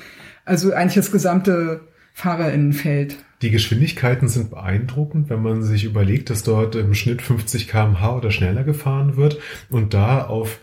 also 0.44 0.72
eigentlich 0.72 0.94
das 0.94 1.10
gesamte 1.10 1.80
Fahrerinnenfeld. 2.12 3.16
Die 3.42 3.50
Geschwindigkeiten 3.50 4.28
sind 4.28 4.50
beeindruckend, 4.50 5.28
wenn 5.28 5.42
man 5.42 5.62
sich 5.62 5.84
überlegt, 5.84 6.30
dass 6.30 6.42
dort 6.42 6.74
im 6.74 6.94
Schnitt 6.94 7.22
50 7.22 7.68
kmh 7.68 8.16
oder 8.16 8.30
schneller 8.30 8.64
gefahren 8.64 9.16
wird 9.16 9.38
und 9.70 9.92
da 9.92 10.24
auf 10.24 10.60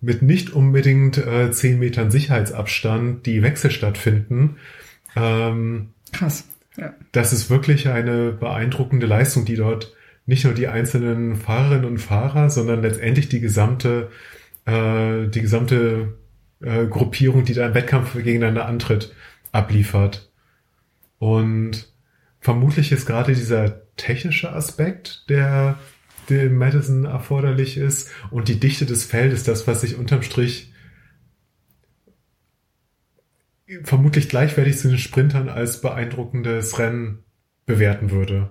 mit 0.00 0.22
nicht 0.22 0.50
unbedingt 0.50 1.18
äh, 1.18 1.50
10 1.50 1.78
Metern 1.78 2.10
Sicherheitsabstand 2.10 3.26
die 3.26 3.42
Wechsel 3.42 3.70
stattfinden. 3.70 4.56
Ähm, 5.16 5.90
Krass. 6.12 6.48
Ja. 6.76 6.94
Das 7.12 7.32
ist 7.32 7.50
wirklich 7.50 7.88
eine 7.88 8.32
beeindruckende 8.32 9.06
Leistung, 9.06 9.44
die 9.44 9.56
dort 9.56 9.94
nicht 10.26 10.44
nur 10.44 10.54
die 10.54 10.68
einzelnen 10.68 11.36
Fahrerinnen 11.36 11.84
und 11.84 11.98
Fahrer, 11.98 12.50
sondern 12.50 12.82
letztendlich 12.82 13.28
die 13.28 13.40
gesamte 13.40 14.10
äh, 14.66 15.28
die 15.28 15.40
gesamte 15.40 16.18
äh, 16.60 16.86
Gruppierung, 16.86 17.44
die 17.44 17.54
da 17.54 17.66
im 17.66 17.74
Wettkampf 17.74 18.14
gegeneinander 18.14 18.66
antritt, 18.66 19.14
abliefert. 19.52 20.30
Und 21.18 21.92
vermutlich 22.40 22.92
ist 22.92 23.06
gerade 23.06 23.34
dieser 23.34 23.82
technische 23.96 24.52
Aspekt, 24.52 25.24
der 25.28 25.78
dem 26.34 26.56
Madison 26.56 27.04
erforderlich 27.04 27.76
ist 27.76 28.10
und 28.30 28.48
die 28.48 28.60
Dichte 28.60 28.86
des 28.86 29.04
Feldes, 29.04 29.44
das, 29.44 29.66
was 29.66 29.80
sich 29.80 29.96
unterm 29.96 30.22
Strich 30.22 30.72
vermutlich 33.84 34.28
gleichwertig 34.28 34.78
zu 34.78 34.88
den 34.88 34.98
Sprintern 34.98 35.48
als 35.48 35.80
beeindruckendes 35.80 36.78
Rennen 36.78 37.24
bewerten 37.66 38.10
würde. 38.10 38.50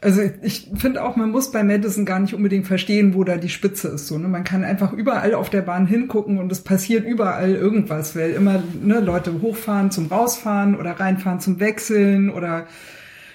Also 0.00 0.20
ich 0.42 0.70
finde 0.74 1.02
auch, 1.02 1.16
man 1.16 1.30
muss 1.30 1.50
bei 1.50 1.62
Madison 1.62 2.04
gar 2.04 2.18
nicht 2.18 2.34
unbedingt 2.34 2.66
verstehen, 2.66 3.14
wo 3.14 3.24
da 3.24 3.38
die 3.38 3.48
Spitze 3.48 3.88
ist. 3.88 4.06
So, 4.06 4.18
ne? 4.18 4.28
Man 4.28 4.44
kann 4.44 4.62
einfach 4.62 4.92
überall 4.92 5.32
auf 5.34 5.48
der 5.48 5.62
Bahn 5.62 5.86
hingucken 5.86 6.38
und 6.38 6.52
es 6.52 6.62
passiert 6.62 7.06
überall 7.06 7.54
irgendwas, 7.54 8.14
weil 8.14 8.32
immer 8.32 8.62
ne, 8.82 9.00
Leute 9.00 9.40
hochfahren 9.40 9.90
zum 9.90 10.08
Rausfahren 10.08 10.76
oder 10.76 10.92
reinfahren 10.92 11.40
zum 11.40 11.58
Wechseln 11.58 12.28
oder 12.28 12.66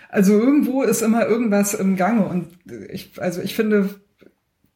also 0.09 0.33
irgendwo 0.33 0.81
ist 0.81 1.01
immer 1.01 1.25
irgendwas 1.27 1.73
im 1.73 1.95
Gange. 1.95 2.25
Und 2.25 2.47
ich, 2.89 3.13
also 3.21 3.41
ich 3.41 3.55
finde, 3.55 3.89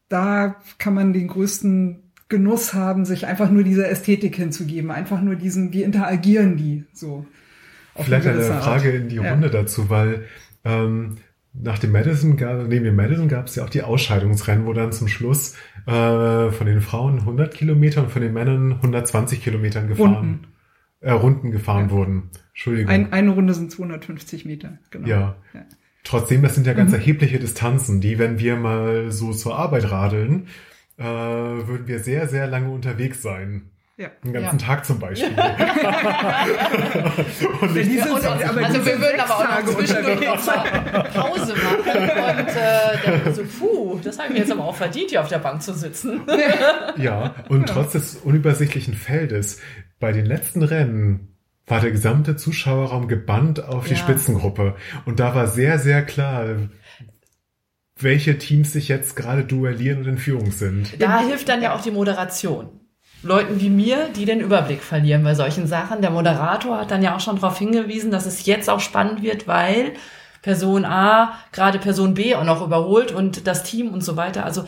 da 0.07 0.55
kann 0.77 0.93
man 0.93 1.11
den 1.11 1.27
größten 1.27 2.11
Genuss 2.29 2.73
haben, 2.73 3.05
sich 3.05 3.25
einfach 3.25 3.49
nur 3.49 3.63
dieser 3.63 3.89
Ästhetik 3.89 4.35
hinzugeben, 4.35 4.91
einfach 4.91 5.21
nur 5.21 5.35
diesen, 5.35 5.73
wie 5.73 5.83
interagieren 5.83 6.55
die 6.55 6.85
so. 6.93 7.25
Vielleicht 7.95 8.27
eine 8.27 8.41
Frage 8.41 8.89
Art. 8.89 8.95
in 8.95 9.09
die 9.09 9.17
Runde 9.17 9.47
ja. 9.47 9.53
dazu, 9.53 9.89
weil 9.89 10.25
ähm, 10.63 11.17
nach 11.53 11.77
dem 11.77 11.91
Madison, 11.91 12.35
neben 12.67 12.85
dem 12.85 12.95
Madison 12.95 13.27
gab 13.27 13.47
es 13.47 13.55
ja 13.55 13.63
auch 13.63 13.69
die 13.69 13.83
Ausscheidungsrennen, 13.83 14.65
wo 14.65 14.73
dann 14.73 14.91
zum 14.91 15.07
Schluss 15.07 15.55
äh, 15.85 16.49
von 16.49 16.65
den 16.65 16.81
Frauen 16.81 17.19
100 17.19 17.53
Kilometer 17.53 18.01
und 18.01 18.11
von 18.11 18.21
den 18.21 18.33
Männern 18.33 18.73
120 18.73 19.43
Kilometern 19.43 19.87
gefahren, 19.87 20.15
Runden, 20.15 20.47
äh, 21.03 21.11
Runden 21.11 21.51
gefahren 21.51 21.89
ja. 21.89 21.91
wurden. 21.91 22.29
Entschuldigung. 22.49 22.89
Ein, 22.89 23.13
eine 23.13 23.31
Runde 23.31 23.53
sind 23.53 23.71
250 23.71 24.45
Meter, 24.45 24.79
genau. 24.89 25.07
Ja. 25.07 25.35
ja. 25.53 25.61
Trotzdem, 26.03 26.41
das 26.41 26.55
sind 26.55 26.65
ja 26.67 26.73
ganz 26.73 26.91
mhm. 26.91 26.97
erhebliche 26.97 27.39
Distanzen, 27.39 28.01
die, 28.01 28.19
wenn 28.19 28.39
wir 28.39 28.55
mal 28.55 29.11
so 29.11 29.33
zur 29.33 29.57
Arbeit 29.57 29.89
radeln, 29.89 30.47
äh, 30.97 31.03
würden 31.03 31.87
wir 31.87 31.99
sehr, 31.99 32.27
sehr 32.27 32.47
lange 32.47 32.69
unterwegs 32.69 33.21
sein. 33.21 33.69
Ja. 33.95 34.09
Den 34.23 34.33
ganzen 34.33 34.57
ja. 34.57 34.65
Tag 34.65 34.85
zum 34.85 34.97
Beispiel. 34.99 35.29
und 37.61 37.75
diese, 37.75 38.09
und, 38.13 38.25
aber 38.25 38.65
also 38.65 38.83
wir 38.85 38.99
würden 38.99 39.19
aber 39.19 39.37
auch 39.37 39.43
noch 39.43 39.65
zwischendurch 39.75 40.19
Pause 41.13 41.53
machen 41.53 42.01
und 42.01 42.49
äh, 42.49 42.97
dann 43.23 43.35
so, 43.35 43.43
puh, 43.43 43.99
das 44.03 44.17
haben 44.17 44.33
wir 44.33 44.41
jetzt 44.41 44.51
aber 44.51 44.65
auch 44.65 44.75
verdient, 44.75 45.11
hier 45.11 45.21
auf 45.21 45.29
der 45.29 45.37
Bank 45.37 45.61
zu 45.61 45.73
sitzen. 45.73 46.21
ja, 46.97 47.35
und 47.49 47.69
trotz 47.69 47.91
des 47.91 48.15
unübersichtlichen 48.15 48.95
Feldes, 48.95 49.59
bei 50.03 50.11
den 50.11 50.25
letzten 50.25 50.63
Rennen 50.63 51.29
war 51.65 51.79
der 51.79 51.91
gesamte 51.91 52.35
Zuschauerraum 52.35 53.07
gebannt 53.07 53.63
auf 53.63 53.85
die 53.85 53.93
ja. 53.93 53.97
Spitzengruppe. 53.99 54.75
Und 55.05 55.21
da 55.21 55.33
war 55.33 55.47
sehr, 55.47 55.79
sehr 55.79 56.03
klar, 56.03 56.43
welche 57.97 58.37
Teams 58.37 58.73
sich 58.73 58.89
jetzt 58.89 59.15
gerade 59.15 59.45
duellieren 59.45 59.99
und 59.99 60.07
in 60.09 60.17
Führung 60.17 60.51
sind. 60.51 61.01
Da 61.01 61.21
hilft 61.21 61.47
dann 61.47 61.61
ja 61.61 61.73
auch 61.73 61.79
die 61.79 61.91
Moderation. 61.91 62.81
Leuten 63.21 63.61
wie 63.61 63.69
mir, 63.69 64.09
die 64.13 64.25
den 64.25 64.41
Überblick 64.41 64.83
verlieren 64.83 65.23
bei 65.23 65.35
solchen 65.35 65.67
Sachen. 65.67 66.01
Der 66.01 66.11
Moderator 66.11 66.81
hat 66.81 66.91
dann 66.91 67.01
ja 67.01 67.15
auch 67.15 67.21
schon 67.21 67.37
darauf 67.37 67.57
hingewiesen, 67.57 68.11
dass 68.11 68.25
es 68.25 68.45
jetzt 68.45 68.69
auch 68.69 68.81
spannend 68.81 69.23
wird, 69.23 69.47
weil 69.47 69.93
Person 70.43 70.83
A 70.85 71.39
gerade 71.53 71.79
Person 71.79 72.13
B 72.13 72.35
auch 72.35 72.43
noch 72.43 72.63
überholt 72.63 73.11
und 73.11 73.47
das 73.47 73.63
Team 73.63 73.87
und 73.87 74.03
so 74.03 74.17
weiter. 74.17 74.45
Also 74.45 74.65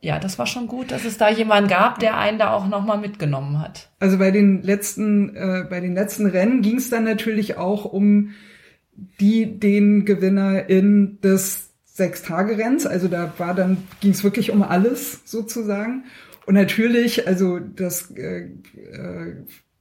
ja, 0.00 0.18
das 0.18 0.38
war 0.38 0.46
schon 0.46 0.66
gut, 0.66 0.90
dass 0.90 1.04
es 1.04 1.16
da 1.16 1.30
jemanden 1.30 1.70
gab, 1.70 2.00
der 2.00 2.18
einen 2.18 2.38
da 2.38 2.52
auch 2.52 2.66
noch 2.66 2.84
mal 2.84 2.98
mitgenommen 2.98 3.60
hat. 3.60 3.90
Also 4.00 4.18
bei 4.18 4.32
den 4.32 4.62
letzten 4.62 5.34
äh, 5.34 5.64
bei 5.70 5.80
den 5.80 5.94
letzten 5.94 6.26
Rennen 6.26 6.60
ging 6.60 6.76
es 6.76 6.90
dann 6.90 7.04
natürlich 7.04 7.56
auch 7.56 7.84
um 7.84 8.32
die 9.20 9.58
den 9.58 10.04
Gewinner 10.04 10.68
in 10.68 11.20
des 11.20 11.70
Sechs-Tage-Renns. 11.84 12.84
Also 12.86 13.06
da 13.06 13.32
war 13.38 13.54
dann 13.54 13.78
ging 14.00 14.10
es 14.10 14.24
wirklich 14.24 14.50
um 14.50 14.62
alles 14.62 15.22
sozusagen. 15.24 16.04
Und 16.46 16.54
natürlich, 16.54 17.26
also 17.26 17.58
das 17.60 18.10
äh, 18.10 18.50
äh, 18.74 19.36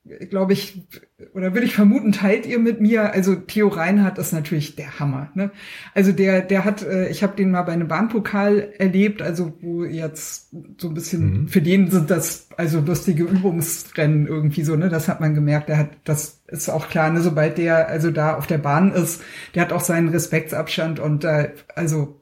glaube 0.06 0.51
ich, 0.51 0.86
oder 1.34 1.54
würde 1.54 1.66
ich 1.66 1.76
vermuten, 1.76 2.12
teilt 2.12 2.45
ihr 2.45 2.60
mit 2.60 2.82
mir. 2.82 3.14
Also 3.14 3.36
Theo 3.36 3.70
Reinhardt 3.70 4.18
ist 4.18 4.34
natürlich 4.34 4.76
der 4.76 4.99
Hammer. 4.99 5.32
Ne? 5.34 5.51
Also 5.93 6.12
der, 6.12 6.41
der 6.41 6.66
hat, 6.66 6.84
äh, 6.84 7.08
ich 7.08 7.24
habe 7.24 7.38
den 7.38 7.51
mal 7.51 7.62
bei 7.62 7.72
einem 7.72 7.88
Bahnpokal 7.88 8.74
erlebt, 8.78 9.22
also 9.22 9.54
wo 9.62 9.86
jetzt 9.86 10.54
so 10.78 10.89
ein 10.89 10.93
bisschen, 10.93 11.43
mhm. 11.43 11.47
für 11.47 11.62
den 11.62 11.89
sind 11.89 12.10
das 12.10 12.49
also 12.58 12.82
lustige 12.82 13.24
Übungsrennen 13.24 14.28
irgendwie 14.28 14.64
so, 14.64 14.76
ne? 14.76 14.89
Das 14.89 15.08
hat 15.08 15.22
man 15.22 15.36
gemerkt. 15.36 15.70
Der 15.70 15.78
hat, 15.78 15.91
das 16.04 16.43
ist 16.47 16.70
auch 16.70 16.89
klar, 16.89 17.10
ne? 17.10 17.22
Sobald 17.22 17.58
der 17.58 17.88
also 17.88 18.12
da 18.12 18.36
auf 18.36 18.45
der 18.45 18.58
Bahn 18.58 18.91
ist, 18.91 19.22
der 19.56 19.62
hat 19.62 19.72
auch 19.72 19.82
seinen 19.82 20.10
Respektsabstand 20.10 20.99
und 20.99 21.24
äh, 21.24 21.54
also 21.76 22.20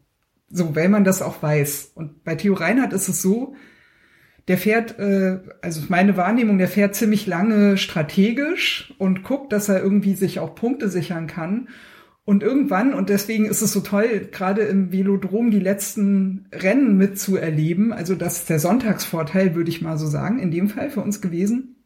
so, 0.49 0.75
weil 0.75 0.89
man 0.89 1.03
das 1.03 1.21
auch 1.21 1.41
weiß. 1.41 1.93
Und 1.95 2.23
bei 2.23 2.35
Theo 2.35 2.53
Reinhardt 2.53 2.93
ist 2.93 3.07
es 3.07 3.21
so, 3.21 3.55
der 4.47 4.57
fährt, 4.57 4.97
äh, 4.99 5.39
also 5.61 5.81
meine 5.89 6.17
Wahrnehmung, 6.17 6.57
der 6.57 6.67
fährt 6.67 6.95
ziemlich 6.95 7.27
lange 7.27 7.77
strategisch 7.77 8.93
und 8.97 9.23
guckt, 9.23 9.53
dass 9.53 9.69
er 9.69 9.81
irgendwie 9.81 10.15
sich 10.15 10.39
auch 10.39 10.55
Punkte 10.55 10.89
sichern 10.89 11.27
kann. 11.27 11.69
Und 12.23 12.43
irgendwann, 12.43 12.93
und 12.93 13.09
deswegen 13.09 13.45
ist 13.45 13.61
es 13.61 13.73
so 13.73 13.81
toll, 13.81 14.29
gerade 14.31 14.61
im 14.61 14.91
Velodrom 14.91 15.49
die 15.51 15.59
letzten 15.59 16.47
Rennen 16.53 16.95
mitzuerleben, 16.95 17.91
also 17.93 18.15
das 18.15 18.37
ist 18.37 18.49
der 18.49 18.59
Sonntagsvorteil, 18.59 19.55
würde 19.55 19.69
ich 19.69 19.81
mal 19.81 19.97
so 19.97 20.07
sagen, 20.07 20.39
in 20.39 20.51
dem 20.51 20.69
Fall 20.69 20.89
für 20.91 21.01
uns 21.01 21.21
gewesen. 21.21 21.77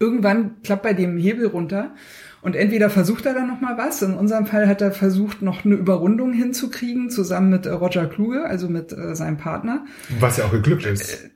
Irgendwann 0.00 0.62
klappt 0.62 0.84
bei 0.84 0.94
dem 0.94 1.16
Hebel 1.16 1.46
runter 1.46 1.94
und 2.40 2.54
entweder 2.54 2.88
versucht 2.88 3.26
er 3.26 3.34
dann 3.34 3.48
noch 3.48 3.60
mal 3.60 3.76
was. 3.76 4.00
In 4.00 4.14
unserem 4.14 4.46
Fall 4.46 4.68
hat 4.68 4.80
er 4.80 4.92
versucht, 4.92 5.42
noch 5.42 5.64
eine 5.64 5.74
Überrundung 5.74 6.32
hinzukriegen, 6.32 7.10
zusammen 7.10 7.50
mit 7.50 7.66
äh, 7.66 7.70
Roger 7.70 8.06
Kluge, 8.06 8.44
also 8.44 8.68
mit 8.68 8.92
äh, 8.92 9.16
seinem 9.16 9.38
Partner. 9.38 9.86
Was 10.20 10.36
ja 10.36 10.44
auch 10.44 10.52
geglückt 10.52 10.86
ist. 10.86 11.30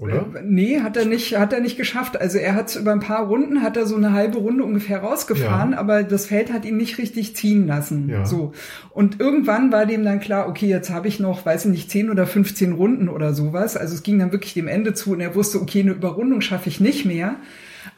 Oder? 0.00 0.26
Äh, 0.34 0.42
nee, 0.44 0.80
hat 0.80 0.96
er 0.96 1.04
nicht, 1.04 1.36
hat 1.38 1.52
er 1.52 1.60
nicht 1.60 1.76
geschafft. 1.76 2.20
Also 2.20 2.38
er 2.38 2.54
hat 2.54 2.74
über 2.76 2.92
ein 2.92 3.00
paar 3.00 3.26
Runden, 3.26 3.62
hat 3.62 3.76
er 3.76 3.86
so 3.86 3.96
eine 3.96 4.12
halbe 4.12 4.38
Runde 4.38 4.64
ungefähr 4.64 4.98
rausgefahren, 5.00 5.72
Ja. 5.72 5.78
aber 5.78 6.02
das 6.02 6.26
Feld 6.26 6.52
hat 6.52 6.64
ihn 6.64 6.76
nicht 6.76 6.98
richtig 6.98 7.36
ziehen 7.36 7.66
lassen. 7.66 8.08
Ja. 8.08 8.24
So. 8.26 8.52
Und 8.90 9.20
irgendwann 9.20 9.72
war 9.72 9.86
dem 9.86 10.04
dann 10.04 10.20
klar, 10.20 10.48
okay, 10.48 10.66
jetzt 10.66 10.90
habe 10.90 11.08
ich 11.08 11.20
noch, 11.20 11.44
weiß 11.46 11.64
ich 11.66 11.70
nicht, 11.70 11.90
10 11.90 12.10
oder 12.10 12.26
15 12.26 12.72
Runden 12.72 13.08
oder 13.08 13.34
sowas. 13.34 13.76
Also 13.76 13.94
es 13.94 14.02
ging 14.02 14.18
dann 14.18 14.32
wirklich 14.32 14.54
dem 14.54 14.68
Ende 14.68 14.94
zu 14.94 15.12
und 15.12 15.20
er 15.20 15.34
wusste, 15.34 15.60
okay, 15.60 15.80
eine 15.80 15.92
Überrundung 15.92 16.40
schaffe 16.40 16.68
ich 16.68 16.80
nicht 16.80 17.04
mehr. 17.04 17.36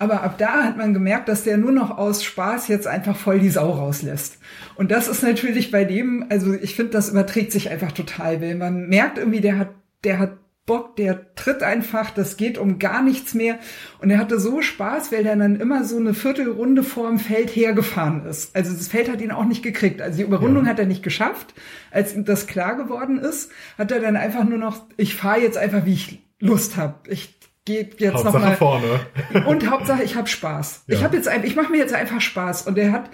Aber 0.01 0.25
ab 0.25 0.37
da 0.37 0.65
hat 0.65 0.77
man 0.77 0.93
gemerkt, 0.93 1.29
dass 1.29 1.45
der 1.45 1.59
nur 1.59 1.71
noch 1.71 1.97
aus 1.97 2.25
Spaß 2.25 2.67
jetzt 2.69 2.89
einfach 2.89 3.17
voll 3.17 3.39
die 3.39 3.51
Sau 3.51 3.71
rauslässt. 3.71 4.39
Und 4.75 4.91
das 4.91 5.07
ist 5.07 5.23
natürlich 5.23 5.71
bei 5.71 5.85
dem, 5.85 6.27
also 6.29 6.53
ich 6.55 6.75
finde, 6.75 6.91
das 6.93 7.09
überträgt 7.09 7.53
sich 7.53 7.71
einfach 7.71 7.93
total, 7.93 8.43
weil 8.43 8.57
man 8.57 8.89
merkt 8.89 9.17
irgendwie, 9.19 9.41
der 9.41 9.59
hat, 9.59 9.69
der 10.03 10.19
hat 10.19 10.33
Bock, 10.67 10.97
der 10.97 11.35
tritt 11.37 11.63
einfach, 11.63 12.11
das 12.11 12.37
geht 12.37 12.59
um 12.59 12.79
gar 12.81 13.03
nichts 13.03 13.35
mehr. 13.35 13.59
Und 14.01 14.11
er 14.11 14.19
hatte 14.19 14.41
so 14.41 14.61
Spaß, 14.61 15.13
weil 15.13 15.25
er 15.25 15.37
dann 15.37 15.57
immer 15.61 15.85
so 15.85 15.97
eine 15.97 16.13
Viertelrunde 16.13 16.83
vorm 16.83 17.19
Feld 17.21 17.51
hergefahren 17.55 18.27
ist. 18.27 18.55
Also 18.57 18.73
das 18.75 18.89
Feld 18.89 19.09
hat 19.11 19.21
ihn 19.21 19.31
auch 19.31 19.45
nicht 19.45 19.63
gekriegt. 19.63 20.03
Also 20.03 20.19
die 20.19 20.25
Überrundung 20.25 20.65
Ja. 20.65 20.71
hat 20.71 20.79
er 20.81 20.87
nicht 20.87 21.03
geschafft. 21.05 21.55
Als 21.93 22.15
ihm 22.15 22.25
das 22.25 22.47
klar 22.49 22.77
geworden 22.77 23.19
ist, 23.19 23.51
hat 23.79 23.93
er 23.93 24.01
dann 24.01 24.17
einfach 24.17 24.45
nur 24.45 24.59
noch, 24.59 24.85
ich 24.97 25.15
fahre 25.15 25.41
jetzt 25.41 25.57
einfach, 25.57 25.85
wie 25.87 25.95
ich 25.95 26.19
Lust 26.41 26.77
habe. 26.77 26.95
Ich 27.09 27.39
gehe 27.65 27.89
jetzt 27.99 28.15
noch 28.15 28.25
Hauptsache 28.25 28.39
mal 28.45 28.57
vorne. 28.57 29.01
und 29.47 29.71
Hauptsache, 29.71 30.03
ich 30.03 30.17
habe 30.17 30.27
Spaß. 30.29 30.83
Ich 30.89 30.99
Ja. 30.99 31.05
habe 31.05 31.17
jetzt, 31.17 31.31
ich 31.45 31.57
mache 31.57 31.71
mir 31.71 31.79
jetzt 31.79 31.95
einfach 31.95 32.21
Spaß. 32.21 32.67
Und 32.67 32.77
der 32.77 32.91
hat, 32.93 33.09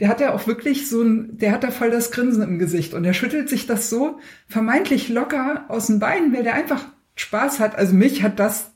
der 0.00 0.08
hat 0.08 0.20
ja 0.20 0.32
auch 0.34 0.46
wirklich 0.46 0.88
so 0.88 1.02
ein, 1.02 1.38
der 1.38 1.52
hat 1.52 1.64
da 1.64 1.70
voll 1.70 1.90
das 1.90 2.10
Grinsen 2.10 2.42
im 2.42 2.58
Gesicht 2.58 2.94
und 2.94 3.02
der 3.02 3.14
schüttelt 3.14 3.48
sich 3.48 3.66
das 3.66 3.90
so 3.90 4.18
vermeintlich 4.46 5.08
locker 5.08 5.64
aus 5.68 5.86
den 5.88 5.98
Beinen, 5.98 6.32
weil 6.34 6.42
der 6.44 6.54
einfach 6.54 6.84
Spaß 7.20 7.60
hat. 7.60 7.76
Also 7.76 7.94
mich 7.94 8.22
hat 8.22 8.38
das, 8.38 8.72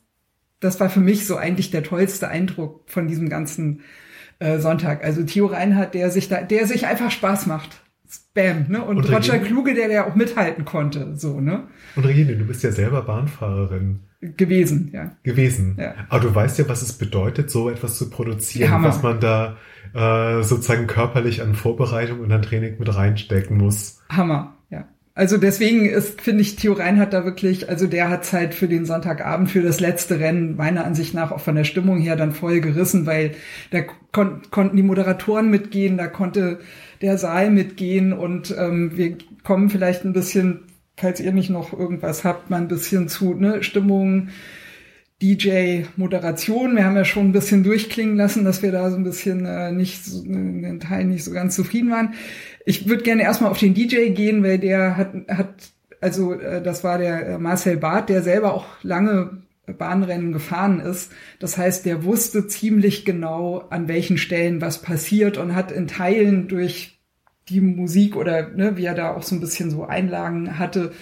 das 0.61 0.81
war 0.81 0.91
für 0.91 1.01
mich 1.01 1.27
so 1.27 1.37
eigentlich 1.37 1.71
der 1.71 1.83
tollste 1.83 2.29
Eindruck 2.29 2.85
von 2.87 3.09
diesem 3.09 3.29
ganzen 3.29 3.83
äh, 4.39 4.59
Sonntag. 4.59 5.05
Also 5.05 5.23
Theo 5.23 5.47
Reinhardt, 5.47 5.95
der 5.95 6.11
sich 6.11 6.29
da, 6.29 6.43
der 6.43 6.67
sich 6.67 6.87
einfach 6.87 7.11
Spaß 7.11 7.47
macht. 7.47 7.81
Bam, 8.35 8.67
ne? 8.69 8.83
Und, 8.85 8.99
Und 8.99 9.05
Roger 9.05 9.35
Regine? 9.35 9.41
Kluge, 9.41 9.75
der 9.75 9.89
der 9.89 10.07
auch 10.07 10.15
mithalten 10.15 10.65
konnte, 10.65 11.17
so, 11.17 11.41
ne? 11.41 11.69
Und 11.97 12.05
Regine, 12.05 12.37
du 12.37 12.45
bist 12.45 12.63
ja 12.63 12.71
selber 12.71 13.03
Bahnfahrerin 13.03 14.01
Gewesen, 14.23 14.91
ja. 14.93 15.11
gewesen. 15.25 15.77
Ja. 15.81 15.95
Aber 16.09 16.21
du 16.21 16.33
weißt 16.33 16.57
ja, 16.61 16.69
was 16.69 16.83
es 16.83 16.93
bedeutet, 16.93 17.51
so 17.51 17.69
etwas 17.69 17.99
zu 17.99 18.09
produzieren, 18.09 18.71
Hammer. 18.71 18.89
was 18.89 19.03
man 19.03 19.19
da 19.19 19.57
äh, 19.95 20.45
sozusagen 20.45 20.87
körperlich 20.87 21.43
an 21.43 21.55
Vorbereitung 21.55 22.21
und 22.21 22.31
an 22.31 22.41
Training 22.41 22.79
mit 22.79 22.95
reinstecken 22.95 23.59
muss. 23.59 24.01
Hammer, 24.09 24.55
ja. 24.62 24.62
Also 25.15 25.37
deswegen 25.37 25.85
ist, 25.85 26.23
finde 26.23 26.41
ich, 26.41 26.57
Theo 26.57 26.73
Reinhardt 26.73 27.13
da 27.13 27.25
wirklich, 27.25 27.69
also 27.69 27.87
der 27.87 28.09
hat 28.09 28.33
halt 28.33 28.55
für 28.55 28.67
den 28.67 28.87
Sonntagabend, 28.87 29.51
für 29.51 29.61
das 29.61 29.79
letzte 29.79 30.19
Rennen, 30.19 30.57
meiner 30.57 30.87
Ansicht 30.87 31.13
nach 31.13 31.33
auch 31.33 31.41
von 31.41 31.55
der 31.55 31.65
Stimmung 31.65 32.01
her 32.01 32.17
dann 32.17 32.33
voll 32.33 32.61
gerissen, 32.61 33.05
weil 33.05 33.33
da 33.71 33.83
kon 34.11 34.41
konnten 34.51 34.77
die 34.77 34.83
Moderatoren 34.83 35.51
mitgehen, 35.51 35.99
da 35.99 36.07
konnte 36.07 36.61
der 37.03 37.19
Saal 37.19 37.51
mitgehen 37.51 38.15
und 38.15 38.55
ähm, 38.59 38.97
wir 38.97 39.19
kommen 39.43 39.69
vielleicht 39.69 40.05
ein 40.05 40.15
bisschen, 40.15 40.61
falls 40.97 41.21
ihr 41.21 41.33
nicht 41.33 41.51
noch 41.51 41.79
irgendwas 41.79 42.25
habt, 42.25 42.49
mal 42.49 42.63
ein 42.63 42.69
bisschen 42.69 43.09
zu 43.09 43.35
ne, 43.35 43.63
Stimmung, 43.63 44.29
DJ-Moderation. 45.23 46.75
Wir 46.75 46.85
haben 46.85 46.97
ja 46.97 47.05
schon 47.05 47.29
ein 47.29 47.33
bisschen 47.33 47.63
durchklingen 47.63 48.17
lassen, 48.17 48.45
dass 48.45 48.63
wir 48.63 48.73
da 48.73 48.91
so 48.91 48.97
ein 48.97 49.05
bisschen 49.05 49.47
äh, 49.47 49.71
nicht, 49.71 50.05
so, 50.05 50.25
in 50.25 50.63
den 50.63 50.81
Teilen 50.81 51.11
nicht 51.11 51.23
so 51.23 51.31
ganz 51.31 51.55
zufrieden 51.55 51.91
waren. 51.91 52.15
Ich 52.65 52.89
würde 52.89 53.03
gerne 53.03 53.23
erstmal 53.23 53.51
auf 53.51 53.59
den 53.59 53.75
DJ 53.75 54.11
gehen, 54.11 54.43
weil 54.43 54.59
der 54.59 54.97
hat, 54.97 55.13
hat 55.29 55.55
also 56.01 56.35
äh, 56.35 56.63
das 56.63 56.85
war 56.85 56.99
der 56.99 57.27
äh, 57.27 57.39
Marcel 57.39 57.77
Barth, 57.77 58.09
der 58.09 58.23
selber 58.23 58.55
auch 58.55 58.67
lange 58.83 59.43
Bahnrennen 59.67 60.33
gefahren 60.33 60.81
ist. 60.81 61.13
Das 61.39 61.57
heißt, 61.57 61.87
der 61.87 62.05
wusste 62.05 62.47
ziemlich 62.47 63.05
genau, 63.05 63.65
an 63.71 63.89
welchen 63.89 64.19
Stellen 64.19 64.61
was 64.61 64.83
passiert 64.83 65.39
und 65.39 65.55
hat 65.55 65.71
in 65.71 65.87
Teilen 65.87 66.49
durch 66.49 66.99
die 67.49 67.61
Musik 67.61 68.17
oder 68.17 68.49
ne, 68.49 68.77
wie 68.77 68.85
er 68.85 68.95
da 68.95 69.15
auch 69.15 69.23
so 69.23 69.35
ein 69.35 69.41
bisschen 69.41 69.71
so 69.71 69.85
Einlagen 69.85 70.59
hatte, 70.59 70.93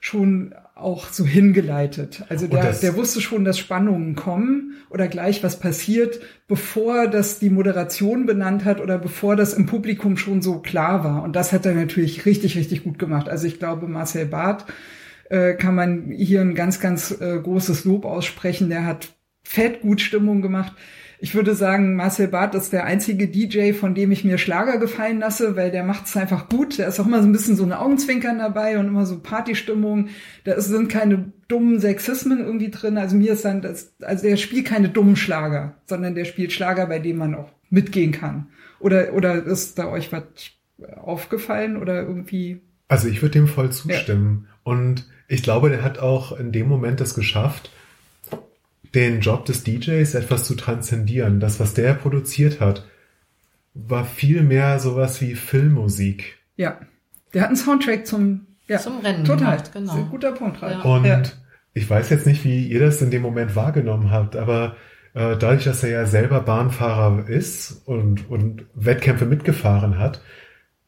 schon 0.00 0.54
auch 0.74 1.08
so 1.08 1.26
hingeleitet. 1.26 2.24
Also 2.28 2.46
der, 2.46 2.72
der 2.72 2.96
wusste 2.96 3.20
schon, 3.20 3.44
dass 3.44 3.58
Spannungen 3.58 4.14
kommen 4.14 4.74
oder 4.90 5.06
gleich 5.06 5.42
was 5.42 5.58
passiert, 5.58 6.20
bevor 6.48 7.08
das 7.08 7.38
die 7.38 7.50
Moderation 7.50 8.26
benannt 8.26 8.64
hat 8.64 8.80
oder 8.80 8.98
bevor 8.98 9.36
das 9.36 9.52
im 9.52 9.66
Publikum 9.66 10.16
schon 10.16 10.40
so 10.42 10.60
klar 10.60 11.04
war. 11.04 11.22
Und 11.22 11.36
das 11.36 11.52
hat 11.52 11.66
er 11.66 11.74
natürlich 11.74 12.24
richtig, 12.26 12.56
richtig 12.56 12.84
gut 12.84 12.98
gemacht. 12.98 13.28
Also 13.28 13.46
ich 13.46 13.58
glaube, 13.58 13.86
Marcel 13.86 14.26
Barth 14.26 14.64
äh, 15.28 15.54
kann 15.54 15.74
man 15.74 16.10
hier 16.10 16.40
ein 16.40 16.54
ganz, 16.54 16.80
ganz 16.80 17.10
äh, 17.20 17.38
großes 17.38 17.84
Lob 17.84 18.04
aussprechen. 18.04 18.70
Der 18.70 18.86
hat 18.86 19.14
fett 19.42 19.82
gut 19.82 20.00
Stimmung 20.00 20.40
gemacht. 20.40 20.72
Ich 21.24 21.36
würde 21.36 21.54
sagen, 21.54 21.94
Marcel 21.94 22.26
Barth 22.26 22.56
ist 22.56 22.72
der 22.72 22.82
einzige 22.82 23.28
DJ, 23.28 23.74
von 23.74 23.94
dem 23.94 24.10
ich 24.10 24.24
mir 24.24 24.38
Schlager 24.38 24.78
gefallen 24.78 25.20
lasse, 25.20 25.54
weil 25.54 25.70
der 25.70 25.84
macht 25.84 26.06
es 26.06 26.16
einfach 26.16 26.48
gut. 26.48 26.80
Da 26.80 26.86
ist 26.86 26.98
auch 26.98 27.06
immer 27.06 27.22
so 27.22 27.28
ein 27.28 27.32
bisschen 27.32 27.54
so 27.54 27.62
eine 27.62 27.78
Augenzwinkern 27.78 28.40
dabei 28.40 28.76
und 28.76 28.88
immer 28.88 29.06
so 29.06 29.20
Partystimmung. 29.20 30.08
Da 30.42 30.54
ist, 30.54 30.64
sind 30.64 30.88
keine 30.88 31.30
dummen 31.46 31.78
Sexismen 31.78 32.40
irgendwie 32.40 32.70
drin. 32.70 32.98
Also 32.98 33.14
mir 33.14 33.34
ist 33.34 33.44
dann 33.44 33.62
das, 33.62 33.94
also 34.02 34.26
der 34.26 34.36
spielt 34.36 34.66
keine 34.66 34.88
dummen 34.88 35.14
Schlager, 35.14 35.76
sondern 35.86 36.16
der 36.16 36.24
spielt 36.24 36.50
Schlager, 36.50 36.88
bei 36.88 36.98
dem 36.98 37.18
man 37.18 37.36
auch 37.36 37.52
mitgehen 37.70 38.10
kann. 38.10 38.48
Oder, 38.80 39.12
oder 39.12 39.44
ist 39.44 39.78
da 39.78 39.92
euch 39.92 40.10
was 40.10 40.24
aufgefallen 40.96 41.76
oder 41.76 42.02
irgendwie? 42.02 42.62
Also 42.88 43.06
ich 43.06 43.22
würde 43.22 43.38
dem 43.38 43.46
voll 43.46 43.70
zustimmen. 43.70 44.48
Und 44.64 45.08
ich 45.28 45.44
glaube, 45.44 45.68
der 45.68 45.84
hat 45.84 46.00
auch 46.00 46.36
in 46.36 46.50
dem 46.50 46.66
Moment 46.66 47.00
es 47.00 47.14
geschafft, 47.14 47.70
den 48.94 49.20
Job 49.20 49.44
des 49.46 49.64
DJs 49.64 50.14
etwas 50.14 50.44
zu 50.44 50.54
transzendieren. 50.54 51.40
Das, 51.40 51.60
was 51.60 51.74
der 51.74 51.94
produziert 51.94 52.60
hat, 52.60 52.86
war 53.74 54.04
viel 54.04 54.42
mehr 54.42 54.78
sowas 54.78 55.20
wie 55.20 55.34
Filmmusik. 55.34 56.38
Ja. 56.56 56.78
Der 57.32 57.42
hat 57.42 57.48
einen 57.48 57.56
Soundtrack 57.56 58.06
zum, 58.06 58.46
ja, 58.66 58.78
Zum 58.78 58.98
Rennen 59.00 59.24
total. 59.24 59.56
gemacht, 59.56 59.72
genau. 59.72 59.86
Das 59.86 59.96
ist 59.96 60.04
ein 60.04 60.10
guter 60.10 60.32
Punkt, 60.32 60.60
Ralf. 60.62 60.84
Und 60.84 61.04
Ja. 61.06 61.22
ich 61.72 61.88
weiß 61.88 62.10
jetzt 62.10 62.26
nicht, 62.26 62.44
wie 62.44 62.66
ihr 62.68 62.80
das 62.80 63.00
in 63.00 63.10
dem 63.10 63.22
Moment 63.22 63.56
wahrgenommen 63.56 64.10
habt, 64.10 64.36
aber 64.36 64.76
äh, 65.14 65.36
dadurch, 65.38 65.64
dass 65.64 65.82
er 65.82 65.90
ja 65.90 66.06
selber 66.06 66.40
Bahnfahrer 66.40 67.28
ist 67.28 67.82
und, 67.86 68.28
und 68.30 68.66
Wettkämpfe 68.74 69.24
mitgefahren 69.24 69.98
hat, 69.98 70.20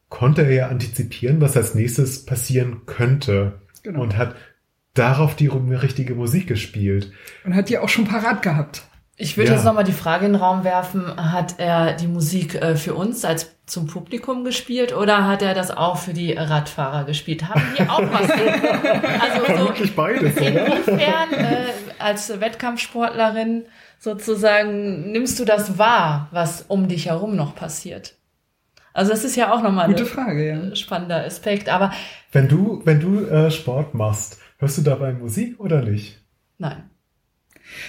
konnte 0.09 0.43
er 0.43 0.51
ja 0.51 0.67
antizipieren, 0.67 1.41
was 1.41 1.57
als 1.57 1.73
nächstes 1.73 2.25
passieren 2.25 2.81
könnte. 2.85 3.53
Genau. 3.81 4.01
Und 4.01 4.17
hat 4.17 4.35
darauf 4.95 5.35
die 5.35 5.47
richtige 5.47 6.15
Musik 6.15 6.47
gespielt. 6.47 7.11
Und 7.43 7.55
hat 7.55 7.69
die 7.69 7.77
auch 7.77 7.89
schon 7.89 8.05
parat 8.05 8.41
gehabt. 8.41 8.83
Ich 9.17 9.37
würde 9.37 9.51
Ja. 9.51 9.55
jetzt 9.55 9.63
nochmal 9.65 9.85
die 9.85 9.93
Frage 9.93 10.25
in 10.25 10.33
den 10.33 10.41
Raum 10.41 10.65
werfen, 10.65 11.05
hat 11.31 11.55
er 11.57 11.93
die 11.93 12.07
Musik 12.07 12.55
äh, 12.55 12.75
für 12.75 12.95
uns 12.95 13.23
als 13.23 13.55
zum 13.65 13.87
Publikum 13.87 14.43
gespielt 14.43 14.93
oder 14.95 15.25
hat 15.25 15.41
er 15.41 15.53
das 15.53 15.71
auch 15.71 15.97
für 15.97 16.13
die 16.13 16.33
Radfahrer 16.33 17.05
gespielt? 17.05 17.47
Haben 17.47 17.61
die 17.77 17.83
auch 17.89 18.01
was? 18.01 18.29
also 19.21 19.57
so 19.57 19.67
Wirklich 19.69 19.95
beides, 19.95 20.35
oder? 20.35 20.47
inwiefern 20.67 21.33
äh, 21.33 21.65
als 21.97 22.39
Wettkampfsportlerin 22.41 23.63
sozusagen 23.99 25.11
nimmst 25.11 25.39
du 25.39 25.45
das 25.45 25.77
wahr, 25.77 26.27
was 26.31 26.63
um 26.67 26.87
dich 26.87 27.07
herum 27.07 27.35
noch 27.35 27.55
passiert? 27.55 28.15
Also 28.93 29.11
das 29.11 29.23
ist 29.25 29.35
ja 29.35 29.53
auch 29.53 29.61
nochmal 29.63 29.87
Gute 29.87 30.03
ein 30.03 30.09
Frage, 30.09 30.47
ja. 30.69 30.75
spannender 30.75 31.25
Aspekt, 31.25 31.69
aber 31.69 31.91
Wenn 32.31 32.47
du, 32.47 32.81
wenn 32.85 32.99
du 32.99 33.25
äh, 33.25 33.49
Sport 33.51 33.93
machst, 33.93 34.39
hörst 34.65 34.79
du 34.79 34.81
dabei 34.81 35.13
Musik 35.13 35.59
oder 35.59 35.83
nicht? 35.83 36.23
nein. 36.57 36.89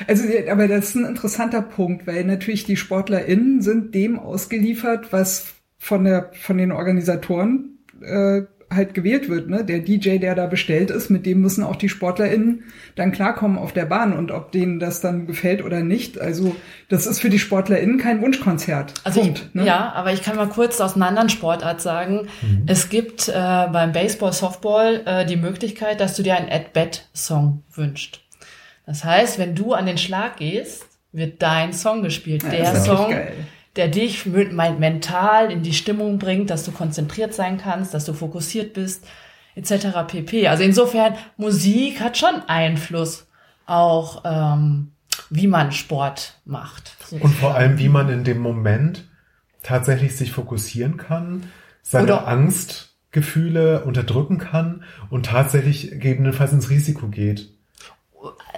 Also, 0.06 0.24
aber 0.50 0.68
das 0.68 0.90
ist 0.90 0.94
ein 0.96 1.04
interessanter 1.04 1.62
Punkt, 1.62 2.06
weil 2.06 2.24
natürlich 2.24 2.64
die 2.64 2.76
SportlerInnen 2.76 3.62
sind 3.62 3.94
dem 3.94 4.18
ausgeliefert, 4.18 5.12
was 5.12 5.54
von 5.78 6.04
der, 6.04 6.30
von 6.32 6.58
den 6.58 6.72
Organisatoren, 6.72 7.78
äh, 8.00 8.42
halt 8.70 8.94
gewählt 8.94 9.28
wird, 9.28 9.48
ne? 9.48 9.64
Der 9.64 9.78
DJ, 9.80 10.18
der 10.18 10.34
da 10.34 10.46
bestellt 10.46 10.90
ist, 10.90 11.08
mit 11.08 11.24
dem 11.24 11.40
müssen 11.40 11.62
auch 11.62 11.76
die 11.76 11.88
SportlerInnen 11.88 12.64
dann 12.96 13.12
klarkommen 13.12 13.58
auf 13.58 13.72
der 13.72 13.86
Bahn 13.86 14.12
und 14.12 14.30
ob 14.30 14.52
denen 14.52 14.80
das 14.80 15.00
dann 15.00 15.26
gefällt 15.26 15.64
oder 15.64 15.80
nicht. 15.80 16.20
Also, 16.20 16.56
das 16.88 17.06
ist 17.06 17.20
für 17.20 17.30
die 17.30 17.38
SportlerInnen 17.38 17.98
kein 17.98 18.20
Wunschkonzert. 18.22 18.94
Also 19.04 19.20
Punkt, 19.20 19.46
ich, 19.48 19.54
ne? 19.54 19.66
ja, 19.66 19.92
aber 19.92 20.12
ich 20.12 20.22
kann 20.22 20.36
mal 20.36 20.48
kurz 20.48 20.80
aus 20.80 20.96
einer 20.96 21.06
anderen 21.06 21.28
Sportart 21.28 21.80
sagen, 21.80 22.28
es 22.66 22.88
gibt 22.88 23.28
äh, 23.28 23.32
beim 23.32 23.92
Baseball, 23.92 24.32
Softball 24.32 25.02
äh, 25.04 25.26
die 25.26 25.36
Möglichkeit, 25.36 26.00
dass 26.00 26.16
du 26.16 26.22
dir 26.22 26.36
einen 26.36 26.50
At-Bat-Song 26.50 27.62
wünschst. 27.72 28.20
Das 28.86 29.04
heißt, 29.04 29.38
wenn 29.38 29.54
du 29.54 29.74
an 29.74 29.86
den 29.86 29.98
Schlag 29.98 30.36
gehst, 30.36 30.86
wird 31.12 31.42
dein 31.42 31.72
Song 31.72 32.02
gespielt. 32.02 32.42
Ja, 32.44 32.50
der 32.50 32.60
das 32.60 32.68
ist 32.68 32.78
natürlich 32.78 33.00
Song, 33.00 33.10
geil. 33.10 33.34
Der 33.76 33.88
dich 33.88 34.26
mental 34.26 35.50
in 35.50 35.62
die 35.62 35.74
Stimmung 35.74 36.18
bringt, 36.18 36.50
dass 36.50 36.64
du 36.64 36.72
konzentriert 36.72 37.34
sein 37.34 37.58
kannst, 37.58 37.94
dass 37.94 38.04
du 38.04 38.12
fokussiert 38.12 38.72
bist, 38.72 39.06
etc. 39.54 39.88
pp. 40.06 40.48
Also 40.48 40.62
insofern, 40.62 41.14
Musik 41.36 42.00
hat 42.00 42.16
schon 42.16 42.42
Einfluss 42.46 43.26
auch, 43.66 44.22
ähm, 44.24 44.92
wie 45.30 45.46
man 45.46 45.72
Sport 45.72 46.38
macht. 46.44 46.96
Und 47.10 47.34
vor 47.34 47.54
allem, 47.54 47.78
wie 47.78 47.88
man 47.88 48.08
in 48.08 48.24
dem 48.24 48.38
Moment 48.38 49.08
tatsächlich 49.62 50.16
sich 50.16 50.32
fokussieren 50.32 50.96
kann, 50.96 51.44
seine 51.82 52.04
Oder 52.04 52.28
Angstgefühle 52.28 53.84
unterdrücken 53.84 54.38
kann 54.38 54.84
und 55.10 55.26
tatsächlich 55.26 55.90
gegebenenfalls 55.90 56.52
ins 56.52 56.70
Risiko 56.70 57.08
geht 57.08 57.55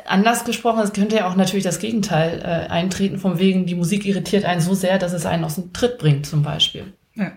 anders 0.08 0.44
gesprochen, 0.44 0.80
es 0.80 0.92
könnte 0.92 1.16
ja 1.16 1.28
auch 1.28 1.36
natürlich 1.36 1.64
das 1.64 1.78
Gegenteil 1.78 2.40
äh, 2.42 2.70
eintreten, 2.70 3.18
von 3.18 3.38
wegen, 3.38 3.66
die 3.66 3.74
Musik 3.74 4.06
irritiert 4.06 4.44
einen 4.44 4.60
so 4.60 4.74
sehr, 4.74 4.98
dass 4.98 5.12
es 5.12 5.26
einen 5.26 5.44
aus 5.44 5.56
dem 5.56 5.72
Tritt 5.72 5.98
bringt, 5.98 6.26
zum 6.26 6.42
Beispiel. 6.42 6.92
Ja. 7.14 7.32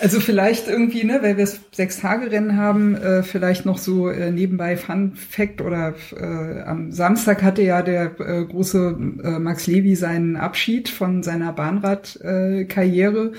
Also 0.00 0.20
vielleicht 0.20 0.68
irgendwie, 0.68 1.04
ne, 1.04 1.20
weil 1.22 1.36
wir 1.36 1.44
es 1.44 1.60
sechs 1.72 2.00
Tage 2.00 2.30
Rennen 2.30 2.56
haben, 2.56 2.96
äh, 2.96 3.22
vielleicht 3.22 3.64
noch 3.64 3.78
so 3.78 4.08
äh, 4.08 4.30
nebenbei 4.30 4.76
Fun 4.76 5.14
Fact 5.14 5.60
oder 5.60 5.94
äh, 6.16 6.60
am 6.62 6.92
Samstag 6.92 7.42
hatte 7.42 7.62
ja 7.62 7.82
der 7.82 8.18
äh, 8.20 8.44
große 8.44 8.96
äh, 9.22 9.38
Max 9.38 9.66
Levy 9.66 9.94
seinen 9.94 10.36
Abschied 10.36 10.88
von 10.88 11.22
seiner 11.22 11.52
Bahnradkarriere. 11.52 13.32
Äh, 13.32 13.36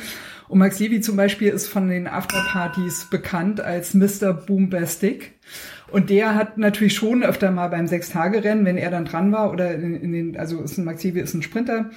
und 0.48 0.60
Max 0.60 0.80
Levy 0.80 1.02
zum 1.02 1.16
Beispiel 1.16 1.50
ist 1.50 1.68
von 1.68 1.90
den 1.90 2.08
Afterpartys 2.08 3.08
bekannt 3.10 3.62
als 3.62 3.94
Mr. 3.94 4.34
Boombastic. 4.34 5.34
Und 5.92 6.10
der 6.10 6.36
hat 6.36 6.58
natürlich 6.58 6.96
schon 6.96 7.24
öfter 7.24 7.52
mal 7.52 7.68
beim 7.68 7.88
Sechstagerennen, 7.88 8.66
wenn 8.66 8.78
er 8.78 8.92
dann 8.92 9.06
dran 9.06 9.32
war, 9.32 9.52
oder 9.52 9.74
in, 9.76 9.96
in 9.96 10.12
den, 10.12 10.38
also 10.38 10.62
ist 10.62 10.78
ein 10.78 10.86
Maxivi 10.86 11.20
ist 11.20 11.34
ein 11.34 11.44
Sprinter, 11.44 11.92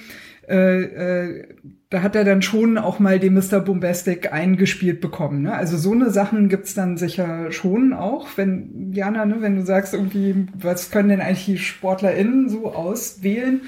äh, 0.47 0.81
äh, 0.81 1.47
da 1.89 2.03
hat 2.03 2.15
er 2.15 2.23
dann 2.23 2.41
schon 2.41 2.77
auch 2.77 2.99
mal 2.99 3.19
den 3.19 3.33
Mr. 3.33 3.59
Bombastic 3.59 4.31
eingespielt 4.31 5.01
bekommen. 5.01 5.43
Ne? 5.43 5.53
Also 5.53 5.77
so 5.77 5.91
eine 5.91 6.11
Sachen 6.11 6.49
gibt's 6.49 6.73
dann 6.73 6.97
sicher 6.97 7.51
schon 7.51 7.93
auch, 7.93 8.27
wenn, 8.35 8.91
Jana, 8.93 9.25
ne, 9.25 9.37
wenn 9.39 9.55
du 9.55 9.63
sagst 9.63 9.93
irgendwie, 9.93 10.47
was 10.53 10.91
können 10.91 11.09
denn 11.09 11.21
eigentlich 11.21 11.45
die 11.45 11.57
SportlerInnen 11.57 12.49
so 12.49 12.73
auswählen? 12.73 13.61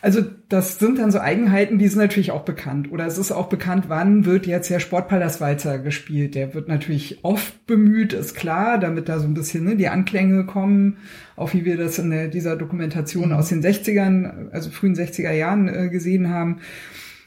Also 0.00 0.22
das 0.48 0.78
sind 0.78 0.98
dann 0.98 1.10
so 1.10 1.18
Eigenheiten, 1.18 1.78
die 1.78 1.88
sind 1.88 1.98
natürlich 1.98 2.30
auch 2.30 2.44
bekannt. 2.44 2.92
Oder 2.92 3.06
es 3.06 3.18
ist 3.18 3.32
auch 3.32 3.48
bekannt, 3.48 3.86
wann 3.88 4.24
wird 4.24 4.46
jetzt 4.46 4.70
der 4.70 4.78
Sportpalastwalzer 4.78 5.78
gespielt. 5.78 6.36
Der 6.36 6.54
wird 6.54 6.68
natürlich 6.68 7.24
oft 7.24 7.66
bemüht, 7.66 8.12
ist 8.12 8.36
klar, 8.36 8.78
damit 8.78 9.08
da 9.08 9.18
so 9.18 9.26
ein 9.26 9.34
bisschen 9.34 9.64
ne, 9.64 9.76
die 9.76 9.88
Anklänge 9.88 10.46
kommen, 10.46 10.98
auch 11.34 11.52
wie 11.52 11.64
wir 11.64 11.76
das 11.76 11.98
in 11.98 12.10
der, 12.10 12.28
dieser 12.28 12.56
Dokumentation 12.56 13.32
aus 13.32 13.48
den 13.48 13.62
60ern, 13.62 14.50
also 14.52 14.70
frühen 14.70 14.94
60er 14.94 15.32
Jahren 15.32 15.68
äh, 15.68 15.88
gesehen 15.88 16.30
haben. 16.30 16.60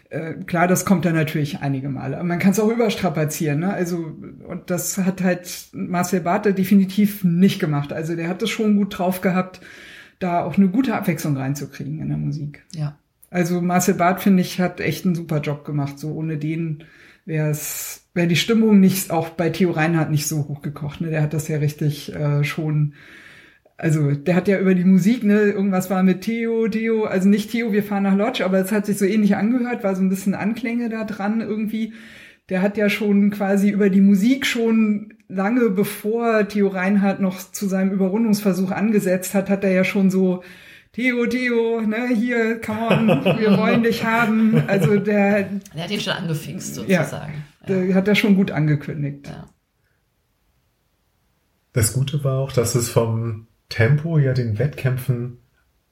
Äh, 0.10 0.36
klar, 0.46 0.68
das 0.68 0.86
kommt 0.86 1.04
dann 1.04 1.16
natürlich 1.16 1.60
einige 1.60 1.90
Male. 1.90 2.18
Aber 2.18 2.26
man 2.26 2.40
kann 2.40 2.52
es 2.52 2.60
auch 2.60 2.70
überstrapazieren. 2.70 3.60
Ne? 3.60 3.74
Also, 3.74 4.16
und 4.48 4.70
das 4.70 4.98
hat 4.98 5.22
halt 5.22 5.68
Marcel 5.74 6.22
Barth 6.22 6.58
definitiv 6.58 7.26
nicht 7.26 7.60
gemacht. 7.60 7.92
Also 7.92 8.16
der 8.16 8.30
hat 8.30 8.42
das 8.42 8.50
schon 8.50 8.78
gut 8.78 8.98
drauf 8.98 9.20
gehabt 9.20 9.60
da 10.22 10.44
auch 10.44 10.58
eine 10.58 10.70
gute 10.70 10.96
Abwechslung 10.96 11.36
reinzukriegen 11.36 12.00
in 12.00 12.10
der 12.10 12.18
Musik. 12.18 12.64
Ja. 12.74 12.98
Also 13.30 13.62
Marcel 13.62 13.96
Barth, 13.96 14.22
finde 14.22 14.42
ich, 14.42 14.60
hat 14.60 14.80
echt 14.80 15.06
einen 15.06 15.16
super 15.16 15.40
Job 15.40 15.66
gemacht. 15.66 15.98
So 15.98 16.14
ohne 16.14 16.38
den 16.38 16.84
wäre 17.26 17.50
es, 17.50 18.06
wäre 18.14 18.28
die 18.28 18.36
Stimmung 18.36 18.80
nicht, 18.80 19.12
auch 19.12 19.30
bei 19.30 19.50
Theo 19.50 19.72
Reinhardt 19.72 20.12
nicht 20.12 20.28
so 20.28 20.48
hochgekocht. 20.48 21.02
Ne? 21.02 21.10
Der 21.10 21.22
hat 21.22 21.34
das 21.34 21.48
ja 21.48 21.58
richtig 21.58 22.14
äh, 22.14 22.44
schon, 22.44 22.94
also 23.78 24.12
der 24.12 24.36
hat 24.36 24.48
ja 24.48 24.60
über 24.60 24.76
die 24.76 24.84
Musik, 24.84 25.24
ne, 25.24 25.40
irgendwas 25.40 25.90
war 25.90 26.04
mit 26.04 26.22
Theo, 26.22 26.68
Theo, 26.68 27.06
also 27.06 27.28
nicht 27.28 27.52
Theo, 27.52 27.72
wir 27.72 27.84
fahren 27.84 28.04
nach 28.04 28.16
Lodge, 28.16 28.46
aber 28.46 28.60
es 28.60 28.72
hat 28.72 28.86
sich 28.86 28.98
so 28.98 29.06
ähnlich 29.06 29.36
angehört, 29.36 29.84
war 29.84 29.96
so 29.96 30.02
ein 30.02 30.10
bisschen 30.10 30.36
Anklänge 30.36 30.90
da 30.90 31.04
dran 31.04 31.42
irgendwie. 31.42 31.94
Der 32.50 32.62
hat 32.62 32.76
ja 32.78 32.90
schon 32.90 33.32
quasi 33.32 33.70
über 33.70 33.90
die 33.90 34.02
Musik 34.02 34.46
schon 34.46 35.14
lange 35.32 35.70
bevor 35.70 36.48
Theo 36.48 36.68
Reinhardt 36.68 37.20
noch 37.20 37.40
zu 37.52 37.68
seinem 37.68 37.92
Überrundungsversuch 37.92 38.72
angesetzt 38.72 39.34
hat, 39.34 39.50
hat 39.50 39.64
er 39.64 39.72
ja 39.72 39.84
schon 39.84 40.12
so 40.12 40.44
Theo, 40.94 41.26
Theo, 41.26 41.82
ne, 41.82 42.10
hier, 42.14 42.60
come 42.60 42.90
on, 42.90 43.08
wir 43.40 43.58
wollen 43.58 43.84
dich 43.84 44.04
haben. 44.04 44.68
Also 44.68 44.98
der. 44.98 45.44
Der 45.74 45.84
hat 45.84 45.92
ihn 45.92 46.02
schon 46.02 46.14
angefixt, 46.14 46.76
sozusagen. 46.76 47.34
Ja, 47.62 47.68
der 47.68 47.86
ja. 47.86 47.96
hat 47.96 48.08
er 48.10 48.16
schon 48.16 48.36
gut 48.36 48.52
angekündigt. 48.52 49.28
Ja. 49.28 49.48
Das 51.72 51.94
Gute 51.94 52.24
war 52.26 52.40
auch, 52.40 52.52
dass 52.52 52.76
es 52.76 52.90
vom 52.90 53.48
Tempo 53.70 54.18
ja 54.20 54.34
den 54.34 54.60
Wettkämpfen 54.60 55.38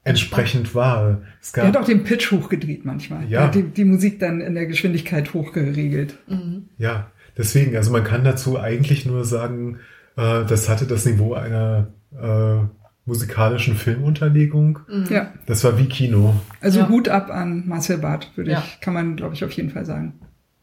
entsprechend 0.04 0.74
war. 0.74 1.22
Es 1.40 1.54
gab, 1.54 1.64
er 1.64 1.68
hat 1.68 1.76
auch 1.78 1.86
den 1.86 2.04
Pitch 2.04 2.30
hochgedreht 2.30 2.84
manchmal. 2.84 3.26
Ja. 3.28 3.40
Er 3.40 3.46
hat 3.46 3.54
die, 3.54 3.62
die 3.62 3.84
Musik 3.84 4.18
dann 4.18 4.42
in 4.42 4.54
der 4.54 4.66
Geschwindigkeit 4.66 5.32
hochgeregelt. 5.32 6.18
Mhm. 6.28 6.68
Ja, 6.76 7.10
Deswegen, 7.36 7.76
also 7.76 7.90
man 7.90 8.04
kann 8.04 8.24
dazu 8.24 8.58
eigentlich 8.58 9.06
nur 9.06 9.24
sagen, 9.24 9.78
äh, 10.16 10.44
das 10.44 10.68
hatte 10.68 10.86
das 10.86 11.06
Niveau 11.06 11.34
einer 11.34 11.88
äh, 12.12 12.64
musikalischen 13.04 13.76
Filmunterlegung. 13.76 14.80
Mhm. 14.88 15.06
Ja. 15.10 15.32
Das 15.46 15.64
war 15.64 15.78
wie 15.78 15.86
Kino. 15.86 16.34
Also 16.60 16.80
ja. 16.80 16.88
Hut 16.88 17.08
ab 17.08 17.30
an 17.30 17.66
Marcel 17.66 17.98
Barth, 17.98 18.30
würde 18.36 18.52
ja. 18.52 18.64
ich, 18.64 18.80
kann 18.80 18.94
man, 18.94 19.16
glaube 19.16 19.34
ich, 19.34 19.44
auf 19.44 19.52
jeden 19.52 19.70
Fall 19.70 19.84
sagen. 19.84 20.14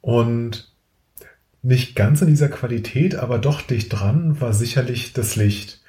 Und 0.01 0.71
nicht 1.61 1.95
ganz 1.95 2.21
in 2.21 2.27
dieser 2.27 2.47
Qualität, 2.47 3.15
aber 3.15 3.39
doch 3.39 3.61
dicht 3.61 3.91
dran 3.91 4.39
war 4.39 4.53
sicherlich 4.53 5.13
das 5.13 5.35
Licht. 5.35 5.81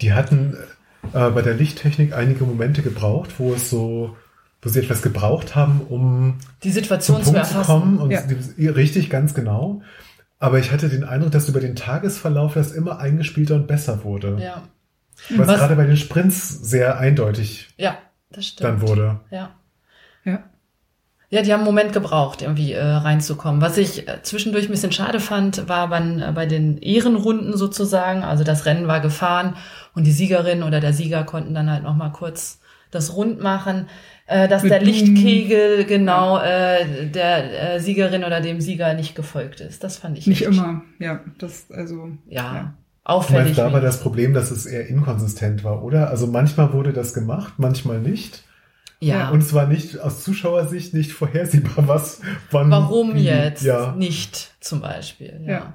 Die 0.00 0.12
hatten 0.12 0.56
äh, 1.12 1.30
bei 1.30 1.42
der 1.42 1.54
Lichttechnik 1.54 2.14
einige 2.14 2.44
Momente 2.44 2.82
gebraucht, 2.82 3.38
wo 3.38 3.52
es 3.52 3.68
so, 3.68 4.16
wo 4.62 4.68
sie 4.68 4.80
etwas 4.80 5.02
gebraucht 5.02 5.54
haben, 5.54 5.80
um 5.80 6.38
die 6.62 6.70
Situation 6.70 7.22
zu, 7.22 7.32
zu 7.32 7.62
kommen 7.62 7.98
und 7.98 8.10
ja. 8.10 8.22
richtig 8.72 9.10
ganz 9.10 9.34
genau. 9.34 9.82
Aber 10.38 10.58
ich 10.58 10.70
hatte 10.70 10.88
den 10.88 11.04
Eindruck, 11.04 11.32
dass 11.32 11.48
über 11.48 11.60
den 11.60 11.76
Tagesverlauf 11.76 12.54
das 12.54 12.72
immer 12.72 12.98
eingespielter 12.98 13.54
und 13.54 13.66
besser 13.66 14.04
wurde. 14.04 14.38
Ja. 14.40 14.62
Was, 15.30 15.48
Was 15.48 15.58
gerade 15.58 15.76
bei 15.76 15.86
den 15.86 15.96
Sprints 15.96 16.48
sehr 16.48 16.98
eindeutig 16.98 17.68
ja, 17.78 17.96
das 18.30 18.46
stimmt. 18.46 18.68
dann 18.68 18.80
wurde. 18.82 19.20
Ja. 19.30 19.54
Ja. 20.24 20.44
Ja, 21.28 21.42
die 21.42 21.52
haben 21.52 21.60
einen 21.60 21.66
Moment 21.66 21.92
gebraucht, 21.92 22.42
irgendwie 22.42 22.72
äh, 22.72 22.84
reinzukommen. 22.84 23.60
Was 23.60 23.78
ich 23.78 24.06
äh, 24.06 24.22
zwischendurch 24.22 24.68
ein 24.68 24.70
bisschen 24.70 24.92
schade 24.92 25.18
fand, 25.18 25.68
war 25.68 25.88
beim, 25.88 26.20
äh, 26.20 26.30
bei 26.32 26.46
den 26.46 26.78
Ehrenrunden 26.78 27.56
sozusagen. 27.56 28.22
Also 28.22 28.44
das 28.44 28.64
Rennen 28.64 28.86
war 28.86 29.00
gefahren 29.00 29.56
und 29.94 30.04
die 30.04 30.12
Siegerin 30.12 30.62
oder 30.62 30.80
der 30.80 30.92
Sieger 30.92 31.24
konnten 31.24 31.54
dann 31.54 31.70
halt 31.70 31.82
noch 31.82 31.96
mal 31.96 32.10
kurz 32.10 32.60
das 32.92 33.16
rund 33.16 33.40
machen 33.40 33.88
äh, 34.26 34.48
dass 34.48 34.62
Mit 34.64 34.72
der 34.72 34.82
Lichtkegel 34.82 35.84
genau 35.84 36.38
äh, 36.38 37.06
der 37.06 37.74
äh, 37.74 37.80
Siegerin 37.80 38.24
oder 38.24 38.40
dem 38.40 38.60
Sieger 38.60 38.94
nicht 38.94 39.14
gefolgt 39.14 39.60
ist. 39.60 39.84
Das 39.84 39.98
fand 39.98 40.18
ich 40.18 40.26
nicht 40.26 40.42
immer. 40.42 40.82
Ja, 40.98 41.20
das 41.38 41.66
also 41.70 42.10
ja. 42.28 42.54
ja. 42.54 42.74
Auffällig. 43.04 43.54
Da 43.54 43.72
war 43.72 43.80
das 43.80 44.00
Problem, 44.00 44.34
dass 44.34 44.50
es 44.50 44.66
eher 44.66 44.88
inkonsistent 44.88 45.62
war, 45.62 45.84
oder? 45.84 46.10
Also 46.10 46.26
manchmal 46.26 46.72
wurde 46.72 46.92
das 46.92 47.14
gemacht, 47.14 47.54
manchmal 47.58 48.00
nicht. 48.00 48.42
Ja. 48.98 49.30
Und 49.30 49.42
es 49.42 49.54
war 49.54 49.68
nicht 49.68 50.00
aus 50.00 50.24
Zuschauersicht 50.24 50.92
nicht 50.92 51.12
vorhersehbar, 51.12 51.86
was 51.86 52.20
wann. 52.50 52.70
Warum 52.70 53.14
wie, 53.14 53.24
jetzt 53.24 53.62
ja. 53.62 53.94
nicht 53.96 54.54
zum 54.60 54.80
Beispiel? 54.80 55.40
ja. 55.44 55.52
ja. 55.52 55.74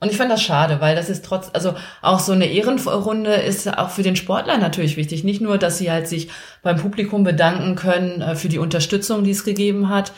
Und 0.00 0.10
ich 0.10 0.16
fand 0.16 0.30
das 0.30 0.42
schade, 0.42 0.80
weil 0.80 0.94
das 0.94 1.10
ist 1.10 1.24
trotz, 1.24 1.50
also 1.52 1.74
auch 2.02 2.20
so 2.20 2.32
eine 2.32 2.46
Ehrenrunde 2.46 3.32
ist 3.32 3.66
auch 3.78 3.90
für 3.90 4.04
den 4.04 4.14
Sportler 4.14 4.56
natürlich 4.56 4.96
wichtig. 4.96 5.24
Nicht 5.24 5.40
nur, 5.40 5.58
dass 5.58 5.78
sie 5.78 5.90
halt 5.90 6.06
sich 6.06 6.28
beim 6.62 6.76
Publikum 6.76 7.24
bedanken 7.24 7.74
können 7.74 8.20
äh, 8.20 8.36
für 8.36 8.48
die 8.48 8.58
Unterstützung, 8.58 9.24
die 9.24 9.32
es 9.32 9.44
gegeben 9.44 9.88
hat, 9.88 10.12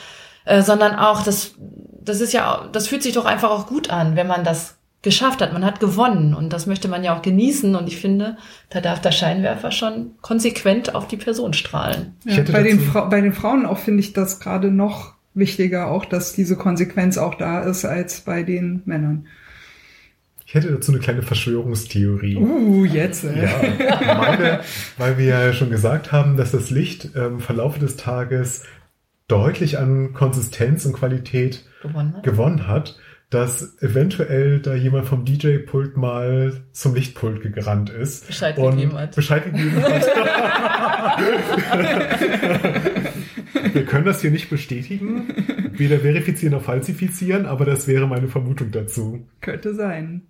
äh, 0.45 0.61
sondern 0.63 0.97
auch, 0.97 1.23
das, 1.23 1.55
das 1.59 2.21
ist 2.21 2.35
ja, 2.35 2.69
das 2.73 2.89
fühlt 2.89 3.03
sich 3.03 3.15
doch 3.15 3.25
einfach 3.25 3.51
auch 3.51 3.67
gut 3.67 3.89
an, 3.89 4.17
wenn 4.17 4.27
man 4.27 4.45
das 4.45 4.77
geschafft 5.03 5.41
hat. 5.41 5.55
Man 5.55 5.65
hat 5.65 5.81
gewonnen 5.81 6.35
und 6.35 6.53
das 6.53 6.67
möchte 6.67 6.89
man 6.89 7.03
ja 7.03 7.17
auch 7.17 7.23
genießen. 7.23 7.75
Und 7.75 7.87
ich 7.87 7.99
finde, 7.99 8.37
da 8.69 8.83
darf 8.83 9.01
der 9.01 9.13
Scheinwerfer 9.13 9.71
schon 9.71 10.13
konsequent 10.21 10.95
auf 10.95 11.09
die 11.09 11.17
Person 11.17 11.55
strahlen. 11.55 12.17
Ja, 12.25 12.43
bei, 12.43 12.63
den 12.63 12.93
bei 12.93 13.21
den 13.23 13.33
Frauen 13.33 13.65
auch 13.65 13.79
finde 13.79 14.01
ich 14.01 14.13
das 14.13 14.41
gerade 14.41 14.71
noch 14.71 15.15
wichtiger, 15.33 15.91
auch 15.91 16.05
dass 16.05 16.35
diese 16.35 16.57
Konsequenz 16.57 17.17
auch 17.17 17.35
da 17.35 17.61
ist 17.61 17.85
als 17.85 18.21
bei 18.21 18.43
den 18.43 18.83
Männern. 18.85 19.27
Ich 20.51 20.55
hätte 20.57 20.73
dazu 20.73 20.91
eine 20.91 21.01
kleine 21.01 21.23
Verschwörungstheorie. 21.23 22.35
Uh, 22.35 22.85
jetzt. 22.85 23.23
Äh. 23.23 23.45
Ja, 23.45 24.15
meine, 24.17 24.63
weil 24.99 25.17
wir 25.17 25.27
ja 25.27 25.53
schon 25.53 25.71
gesagt 25.71 26.11
haben, 26.11 26.37
dass 26.37 26.51
das 26.51 26.71
Licht 26.71 27.15
im 27.15 27.39
Verlauf 27.39 27.79
des 27.79 27.97
Tages 27.97 28.65
deutlich 29.29 29.79
an 29.79 30.13
Konsistenz 30.13 30.85
und 30.87 30.95
Qualität 30.95 31.65
gewonnen 31.83 32.17
hat, 32.17 32.25
gewonnen 32.25 32.67
hat 32.67 32.99
dass 33.31 33.81
eventuell 33.81 34.59
da 34.59 34.75
jemand 34.75 35.07
vom 35.07 35.25
DJ-Pult 35.25 35.97
mal 35.97 36.65
zum 36.73 36.97
Lichtpult 36.97 37.41
gerannt 37.55 37.89
ist. 37.89 38.27
Bescheid 38.27 38.57
gegeben 38.57 38.99
hat. 38.99 39.15
Bescheid 39.15 39.45
gegeben 39.45 39.81
hat. 39.81 40.05
Wir 43.91 43.97
können 43.97 44.07
das 44.07 44.21
hier 44.21 44.31
nicht 44.31 44.51
bestätigen, 44.51 45.27
weder 45.73 45.99
verifizieren 45.99 46.53
noch 46.53 46.63
falsifizieren, 46.63 47.45
aber 47.45 47.65
das 47.65 47.89
wäre 47.89 48.07
meine 48.07 48.29
Vermutung 48.29 48.71
dazu. 48.71 49.27
Könnte 49.41 49.75
sein. 49.75 50.23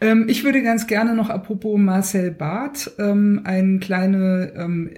Ähm, 0.00 0.24
ich 0.26 0.42
würde 0.42 0.62
ganz 0.62 0.86
gerne 0.86 1.14
noch 1.14 1.28
apropos 1.28 1.78
Marcel 1.78 2.30
Barth 2.30 2.92
ähm, 2.98 3.42
eine 3.44 3.78
kleine 3.78 4.54
ähm, 4.56 4.90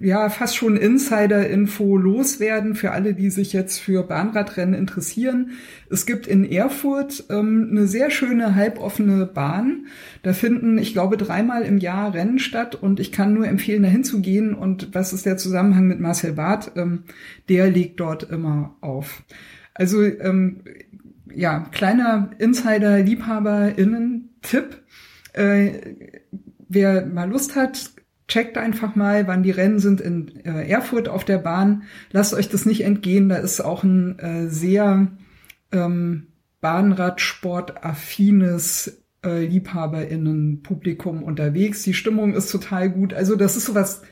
ja 0.00 0.28
fast 0.28 0.56
schon 0.56 0.76
Insider-Info 0.76 1.96
loswerden 1.96 2.74
für 2.74 2.90
alle, 2.90 3.14
die 3.14 3.30
sich 3.30 3.52
jetzt 3.52 3.78
für 3.78 4.02
Bahnradrennen 4.02 4.74
interessieren. 4.74 5.52
Es 5.88 6.04
gibt 6.06 6.26
in 6.26 6.44
Erfurt 6.44 7.24
ähm, 7.30 7.68
eine 7.70 7.86
sehr 7.86 8.10
schöne 8.10 8.54
halboffene 8.54 9.26
Bahn. 9.26 9.86
Da 10.22 10.32
finden, 10.32 10.78
ich 10.78 10.92
glaube, 10.92 11.16
dreimal 11.16 11.62
im 11.62 11.78
Jahr 11.78 12.14
Rennen 12.14 12.40
statt 12.40 12.74
und 12.74 12.98
ich 12.98 13.12
kann 13.12 13.34
nur 13.34 13.46
empfehlen, 13.46 13.84
dahin 13.84 14.02
zu 14.04 14.20
gehen. 14.20 14.54
Und 14.54 14.94
was 14.94 15.12
ist 15.12 15.26
der 15.26 15.36
Zusammenhang 15.36 15.86
mit 15.86 16.00
Marcel 16.00 16.32
Barth? 16.32 16.72
Ähm, 16.76 17.04
der 17.48 17.70
legt 17.70 18.00
dort 18.00 18.24
immer 18.24 18.74
auf. 18.80 19.22
Also 19.74 20.02
ähm, 20.02 20.62
ja, 21.32 21.68
kleiner 21.72 22.30
Insider-Liebhaber-Innen-Tipp. 22.38 24.82
Äh, 25.34 25.72
wer 26.68 27.06
mal 27.06 27.28
Lust 27.28 27.56
hat, 27.56 27.90
checkt 28.28 28.58
einfach 28.58 28.96
mal, 28.96 29.26
wann 29.26 29.42
die 29.42 29.50
Rennen 29.50 29.78
sind 29.78 30.00
in 30.00 30.44
äh, 30.44 30.66
Erfurt 30.68 31.08
auf 31.08 31.24
der 31.24 31.38
Bahn. 31.38 31.84
Lasst 32.10 32.34
euch 32.34 32.48
das 32.48 32.66
nicht 32.66 32.84
entgehen. 32.84 33.28
Da 33.28 33.36
ist 33.36 33.60
auch 33.60 33.84
ein 33.84 34.18
äh, 34.18 34.48
sehr 34.48 35.08
ähm, 35.72 36.28
Bahnradsport-affines 36.60 39.02
äh, 39.24 39.44
LiebhaberInnen-Publikum 39.44 41.22
unterwegs. 41.22 41.82
Die 41.82 41.94
Stimmung 41.94 42.34
ist 42.34 42.50
total 42.50 42.90
gut. 42.90 43.12
Also 43.12 43.36
das 43.36 43.56
ist 43.56 43.66
so 43.66 43.74
was 43.74 44.02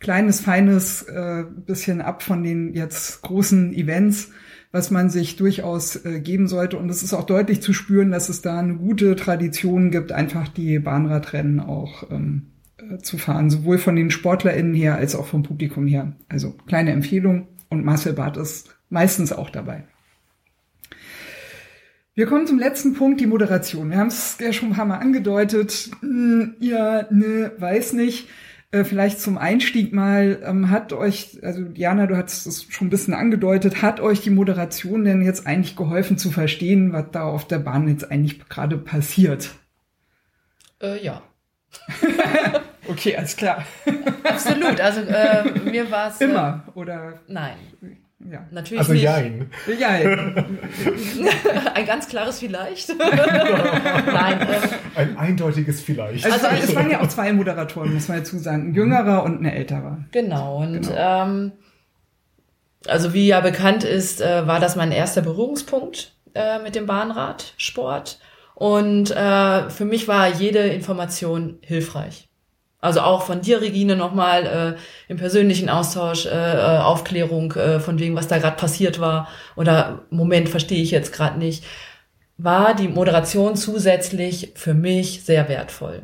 kleines, 0.00 0.40
feines, 0.40 1.02
äh, 1.02 1.44
bisschen 1.66 2.00
ab 2.00 2.24
von 2.24 2.42
den 2.42 2.74
jetzt 2.74 3.22
großen 3.22 3.72
Events, 3.72 4.30
was 4.72 4.90
man 4.90 5.10
sich 5.10 5.36
durchaus 5.36 6.04
äh, 6.04 6.20
geben 6.20 6.48
sollte. 6.48 6.78
Und 6.78 6.90
es 6.90 7.04
ist 7.04 7.14
auch 7.14 7.24
deutlich 7.24 7.62
zu 7.62 7.72
spüren, 7.72 8.10
dass 8.10 8.28
es 8.28 8.42
da 8.42 8.58
eine 8.58 8.74
gute 8.74 9.14
Tradition 9.14 9.92
gibt, 9.92 10.10
einfach 10.10 10.48
die 10.48 10.80
Bahnradrennen 10.80 11.60
auch 11.60 12.10
ähm, 12.10 12.48
äh, 12.48 12.51
zu 13.00 13.18
fahren, 13.18 13.50
sowohl 13.50 13.78
von 13.78 13.96
den 13.96 14.10
SportlerInnen 14.10 14.74
her 14.74 14.96
als 14.96 15.14
auch 15.14 15.26
vom 15.26 15.42
Publikum 15.42 15.86
her. 15.86 16.12
Also 16.28 16.54
kleine 16.66 16.92
Empfehlung 16.92 17.48
und 17.68 17.84
Marcel 17.84 18.12
Barth 18.12 18.36
ist 18.36 18.76
meistens 18.90 19.32
auch 19.32 19.50
dabei. 19.50 19.84
Wir 22.14 22.26
kommen 22.26 22.46
zum 22.46 22.58
letzten 22.58 22.92
Punkt, 22.92 23.20
die 23.20 23.26
Moderation. 23.26 23.90
Wir 23.90 23.96
haben 23.96 24.08
es 24.08 24.36
ja 24.38 24.52
schon 24.52 24.70
ein 24.70 24.74
paar 24.74 24.84
Mal 24.84 24.98
angedeutet. 24.98 25.90
Hm, 26.00 26.56
ja, 26.60 27.06
ne, 27.10 27.52
weiß 27.56 27.94
nicht. 27.94 28.28
Äh, 28.70 28.84
vielleicht 28.84 29.20
zum 29.20 29.38
Einstieg 29.38 29.92
mal, 29.94 30.40
ähm, 30.44 30.70
hat 30.70 30.92
euch, 30.92 31.38
also 31.42 31.62
Diana, 31.62 32.06
du 32.06 32.16
hast 32.16 32.46
es 32.46 32.64
schon 32.70 32.88
ein 32.88 32.90
bisschen 32.90 33.14
angedeutet, 33.14 33.82
hat 33.82 34.00
euch 34.00 34.20
die 34.20 34.30
Moderation 34.30 35.04
denn 35.04 35.22
jetzt 35.22 35.46
eigentlich 35.46 35.76
geholfen 35.76 36.18
zu 36.18 36.30
verstehen, 36.30 36.92
was 36.92 37.06
da 37.12 37.22
auf 37.22 37.46
der 37.46 37.58
Bahn 37.58 37.88
jetzt 37.88 38.10
eigentlich 38.10 38.46
gerade 38.48 38.76
passiert? 38.76 39.50
Äh, 40.82 41.02
ja. 41.04 41.22
okay, 42.88 43.16
alles 43.16 43.36
klar. 43.36 43.64
Absolut. 44.24 44.80
Also 44.80 45.00
äh, 45.02 45.44
mir 45.70 45.90
war 45.90 46.08
es. 46.10 46.20
Immer, 46.20 46.64
oder? 46.74 47.20
Nein. 47.28 47.56
Ja. 48.30 48.46
Natürlich 48.52 48.78
Also 48.80 48.92
nicht. 48.92 49.02
jein. 49.02 49.50
Ja, 49.80 49.88
Ein 51.74 51.86
ganz 51.86 52.08
klares 52.08 52.38
Vielleicht. 52.38 52.88
Nein. 52.98 54.40
Ähm, 54.40 54.48
Ein 54.94 55.16
eindeutiges 55.16 55.80
Vielleicht. 55.80 56.24
also, 56.24 56.46
Also 56.46 56.62
es 56.64 56.74
waren 56.76 56.88
ja 56.90 57.00
auch 57.00 57.08
zwei 57.08 57.32
Moderatoren, 57.32 57.92
muss 57.92 58.06
man 58.08 58.18
dazu 58.18 58.38
sagen. 58.38 58.68
Ein 58.70 58.74
jüngerer 58.74 59.24
und 59.24 59.40
ein 59.42 59.46
älterer. 59.46 60.04
genau. 60.12 60.58
Und 60.62 60.82
Genau. 60.82 61.24
Ähm, 61.24 61.52
also 62.86 63.12
wie 63.14 63.26
ja 63.26 63.40
bekannt 63.40 63.84
ist, 63.84 64.20
äh, 64.20 64.46
war 64.46 64.60
das 64.60 64.76
mein 64.76 64.92
erster 64.92 65.22
Berührungspunkt 65.22 66.14
äh, 66.34 66.58
mit 66.60 66.74
dem 66.76 66.86
Bahnradsport. 66.86 68.18
Und 68.54 69.10
äh, 69.10 69.70
für 69.70 69.84
mich 69.84 70.06
war 70.08 70.28
jede 70.28 70.60
Information 70.60 71.58
hilfreich. 71.62 72.28
Also 72.82 73.00
auch 73.00 73.22
von 73.22 73.40
dir, 73.40 73.60
Regine, 73.60 73.94
nochmal 73.94 74.76
äh, 74.76 75.10
im 75.10 75.16
persönlichen 75.16 75.70
Austausch, 75.70 76.26
äh, 76.26 76.30
äh, 76.30 76.78
Aufklärung 76.80 77.52
äh, 77.52 77.78
von 77.78 78.00
wegen, 78.00 78.16
was 78.16 78.26
da 78.26 78.38
gerade 78.38 78.56
passiert 78.56 78.98
war 78.98 79.28
oder 79.54 80.00
Moment, 80.10 80.48
verstehe 80.48 80.82
ich 80.82 80.90
jetzt 80.90 81.12
gerade 81.12 81.38
nicht, 81.38 81.64
war 82.38 82.74
die 82.74 82.88
Moderation 82.88 83.54
zusätzlich 83.54 84.52
für 84.56 84.74
mich 84.74 85.24
sehr 85.24 85.48
wertvoll. 85.48 86.02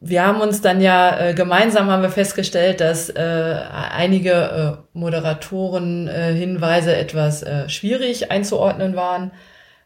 Wir 0.00 0.26
haben 0.26 0.40
uns 0.40 0.60
dann 0.60 0.80
ja 0.80 1.18
äh, 1.18 1.34
gemeinsam 1.34 1.88
haben 1.88 2.02
wir 2.02 2.10
festgestellt, 2.10 2.80
dass 2.80 3.08
äh, 3.08 3.56
einige 3.92 4.32
äh, 4.32 4.98
Moderatoren 4.98 6.08
äh, 6.08 6.34
Hinweise 6.34 6.96
etwas 6.96 7.44
äh, 7.44 7.68
schwierig 7.68 8.32
einzuordnen 8.32 8.96
waren, 8.96 9.30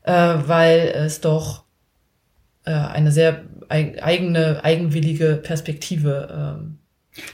äh, 0.04 0.12
weil 0.12 0.92
es 0.96 1.20
doch 1.20 1.67
äh, 2.68 2.72
eine 2.96 3.10
sehr 3.12 3.42
eig 3.68 4.02
eigene, 4.02 4.64
eigenwillige 4.64 5.40
Perspektive 5.42 6.56
ähm, 6.60 6.78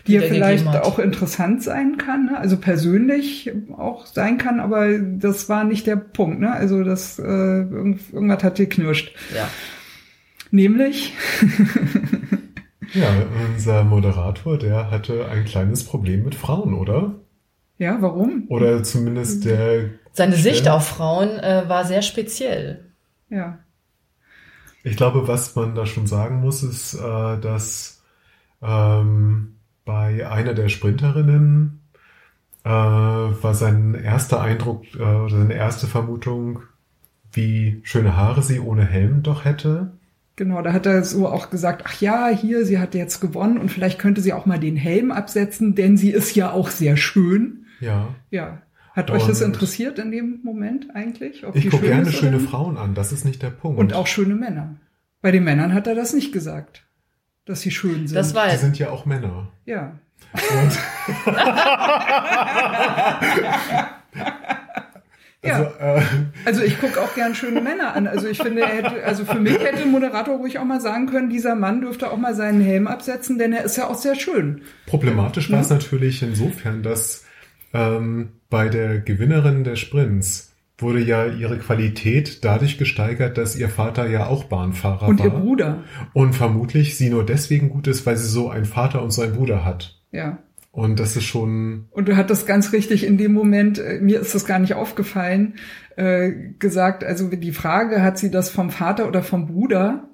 Die 0.06 0.14
ja 0.14 0.22
vielleicht 0.22 0.66
hat. 0.66 0.84
auch 0.84 0.98
interessant 0.98 1.62
sein 1.62 1.96
kann, 1.98 2.26
ne? 2.26 2.38
also 2.38 2.56
persönlich 2.56 3.52
auch 3.76 4.06
sein 4.06 4.38
kann, 4.38 4.58
aber 4.60 4.98
das 4.98 5.48
war 5.48 5.64
nicht 5.64 5.86
der 5.86 5.96
Punkt. 5.96 6.40
Ne? 6.40 6.50
Also 6.52 6.82
das 6.84 7.18
äh, 7.18 7.22
irgend- 7.22 8.12
irgendwas 8.12 8.42
hat 8.42 8.56
geknirscht. 8.56 9.14
Ja. 9.34 9.48
Nämlich, 10.50 11.12
Ja, 12.94 13.08
unser 13.52 13.82
Moderator, 13.84 14.56
der 14.58 14.90
hatte 14.90 15.26
ein 15.28 15.44
kleines 15.44 15.84
Problem 15.84 16.22
mit 16.24 16.34
Frauen, 16.34 16.74
oder? 16.74 17.14
ja, 17.78 17.96
warum? 18.00 18.44
Oder 18.48 18.84
zumindest 18.84 19.44
der. 19.46 19.90
Seine 20.12 20.36
Sicht 20.36 20.68
auf 20.68 20.86
Frauen 20.86 21.28
äh, 21.40 21.64
war 21.66 21.84
sehr 21.84 22.02
speziell. 22.02 22.84
Ja. 23.30 23.58
Ich 24.84 24.96
glaube, 24.96 25.26
was 25.26 25.56
man 25.56 25.74
da 25.74 25.86
schon 25.86 26.06
sagen 26.06 26.40
muss, 26.40 26.62
ist, 26.62 26.94
äh, 26.94 27.40
dass 27.40 28.02
ähm, 28.62 29.56
bei 29.86 30.28
einer 30.28 30.52
der 30.52 30.68
Sprinterinnen 30.68 31.80
äh, 32.64 32.68
war 32.68 33.54
sein 33.54 33.94
erster 33.94 34.42
Eindruck 34.42 34.84
äh, 34.94 35.02
oder 35.02 35.36
seine 35.36 35.54
erste 35.54 35.86
Vermutung, 35.86 36.62
wie 37.32 37.80
schöne 37.82 38.14
Haare 38.14 38.42
sie 38.42 38.60
ohne 38.60 38.84
Helm 38.84 39.22
doch 39.22 39.46
hätte. 39.46 39.92
Genau, 40.36 40.60
da 40.60 40.72
hat 40.72 40.84
er 40.84 41.02
so 41.02 41.28
auch 41.28 41.48
gesagt, 41.48 41.84
ach 41.86 42.00
ja, 42.00 42.28
hier, 42.28 42.66
sie 42.66 42.78
hat 42.78 42.94
jetzt 42.94 43.20
gewonnen 43.20 43.56
und 43.56 43.70
vielleicht 43.70 43.98
könnte 43.98 44.20
sie 44.20 44.34
auch 44.34 44.46
mal 44.46 44.58
den 44.58 44.76
Helm 44.76 45.12
absetzen, 45.12 45.74
denn 45.74 45.96
sie 45.96 46.10
ist 46.10 46.34
ja 46.34 46.50
auch 46.50 46.68
sehr 46.68 46.96
schön. 46.98 47.66
Ja. 47.80 48.08
Ja. 48.30 48.60
Hat 48.94 49.10
euch 49.10 49.26
das 49.26 49.40
Und- 49.42 49.48
interessiert 49.48 49.98
in 49.98 50.10
dem 50.10 50.40
Moment 50.42 50.94
eigentlich? 50.94 51.44
ob 51.46 51.54
Ich 51.56 51.62
die 51.64 51.68
gucke 51.68 51.84
schön 51.86 51.94
gerne 51.96 52.12
schöne? 52.12 52.40
Frauen 52.40 52.76
an, 52.78 52.94
das 52.94 53.12
ist 53.12 53.24
nicht 53.24 53.42
der 53.42 53.50
Punkt. 53.50 53.78
Und 53.78 53.92
auch 53.92 54.06
schöne 54.06 54.34
Männer. 54.34 54.76
Bei 55.20 55.30
den 55.32 55.44
Männern 55.44 55.74
hat 55.74 55.86
er 55.86 55.94
das 55.94 56.12
nicht 56.12 56.32
gesagt, 56.32 56.84
dass 57.44 57.60
sie 57.60 57.70
schön 57.70 58.06
sind. 58.06 58.14
Das 58.16 58.34
war 58.34 58.48
Die 58.48 58.56
sind 58.56 58.78
ja 58.78 58.90
auch 58.90 59.04
Männer. 59.06 59.48
ja. 59.66 59.98
Und 60.32 60.78
Ja. 65.42 65.56
also, 65.56 65.70
äh, 65.78 66.02
Also 66.46 66.62
ich 66.62 66.80
gucke 66.80 66.98
auch 67.02 67.14
gern 67.14 67.34
schöne 67.34 67.60
Männer 67.60 67.94
an. 67.94 68.06
Also 68.06 68.26
ich 68.28 68.38
finde, 68.38 68.62
er 68.62 68.68
hätte, 68.68 69.04
also 69.04 69.26
für 69.26 69.38
mich 69.38 69.58
hätte 69.58 69.82
ein 69.82 69.90
Moderator 69.90 70.38
ruhig 70.38 70.58
auch 70.58 70.64
mal 70.64 70.80
sagen 70.80 71.06
können, 71.06 71.28
dieser 71.28 71.54
Mann 71.54 71.82
dürfte 71.82 72.10
auch 72.10 72.16
mal 72.16 72.34
seinen 72.34 72.62
Helm 72.62 72.86
absetzen, 72.86 73.36
denn 73.38 73.52
er 73.52 73.62
ist 73.64 73.76
ja 73.76 73.86
auch 73.88 73.96
sehr 73.96 74.14
schön. 74.14 74.62
Problematisch 74.86 75.50
war 75.52 75.60
es 75.60 75.68
natürlich 75.68 76.22
insofern, 76.22 76.82
dass 76.82 77.26
ähm, 77.74 78.32
bei 78.54 78.68
der 78.68 79.00
Gewinnerin 79.00 79.64
der 79.64 79.74
Sprints 79.74 80.52
wurde 80.78 81.00
ja 81.00 81.26
ihre 81.26 81.58
Qualität 81.58 82.44
dadurch 82.44 82.78
gesteigert, 82.78 83.36
dass 83.36 83.56
ihr 83.56 83.68
Vater 83.68 84.06
ja 84.06 84.28
auch 84.28 84.44
Bahnfahrer 84.44 85.08
Und 85.08 85.18
war. 85.18 85.26
ihr 85.26 85.32
Bruder. 85.32 85.82
Und 86.12 86.36
vermutlich 86.36 86.96
sie 86.96 87.10
nur 87.10 87.26
deswegen 87.26 87.68
gut 87.68 87.88
ist, 87.88 88.06
weil 88.06 88.16
sie 88.16 88.28
so 88.28 88.50
einen 88.50 88.64
Vater 88.64 89.02
und 89.02 89.10
so 89.10 89.22
einen 89.22 89.34
Bruder 89.34 89.64
hat. 89.64 90.00
Ja. 90.12 90.38
Und 90.70 91.00
das 91.00 91.16
ist 91.16 91.24
schon, 91.24 91.86
Und 91.90 92.06
du 92.06 92.16
hattest 92.16 92.46
ganz 92.46 92.72
richtig 92.72 93.04
in 93.04 93.18
dem 93.18 93.32
Moment, 93.32 93.80
äh, 93.80 93.98
mir 94.00 94.20
ist 94.20 94.36
das 94.36 94.46
gar 94.46 94.60
nicht 94.60 94.74
aufgefallen, 94.74 95.54
äh, 95.96 96.30
gesagt, 96.60 97.02
also 97.02 97.26
die 97.30 97.50
Frage, 97.50 98.02
hat 98.02 98.18
sie 98.18 98.30
das 98.30 98.50
vom 98.50 98.70
Vater 98.70 99.08
oder 99.08 99.24
vom 99.24 99.46
Bruder, 99.46 100.10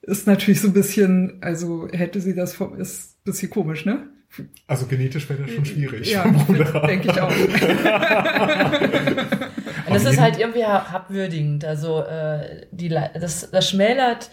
ist 0.00 0.26
natürlich 0.26 0.62
so 0.62 0.68
ein 0.68 0.72
bisschen, 0.72 1.36
also 1.42 1.86
hätte 1.92 2.22
sie 2.22 2.34
das 2.34 2.54
vom, 2.54 2.78
ist 2.78 3.18
ein 3.18 3.24
bisschen 3.24 3.50
komisch, 3.50 3.84
ne? 3.84 4.08
Also 4.66 4.86
genetisch 4.86 5.28
wäre 5.28 5.42
das 5.42 5.50
schon 5.52 5.64
schwierig. 5.64 6.12
Ja, 6.12 6.24
denke 6.86 7.08
ich 7.10 7.20
auch. 7.20 7.30
Und 9.86 9.94
das 9.94 10.04
ist 10.04 10.20
halt 10.20 10.38
irgendwie 10.38 10.64
abwürdigend. 10.64 11.64
Also 11.64 12.02
äh, 12.02 12.66
die, 12.70 12.88
das, 12.88 13.50
das 13.50 13.68
schmälert, 13.70 14.30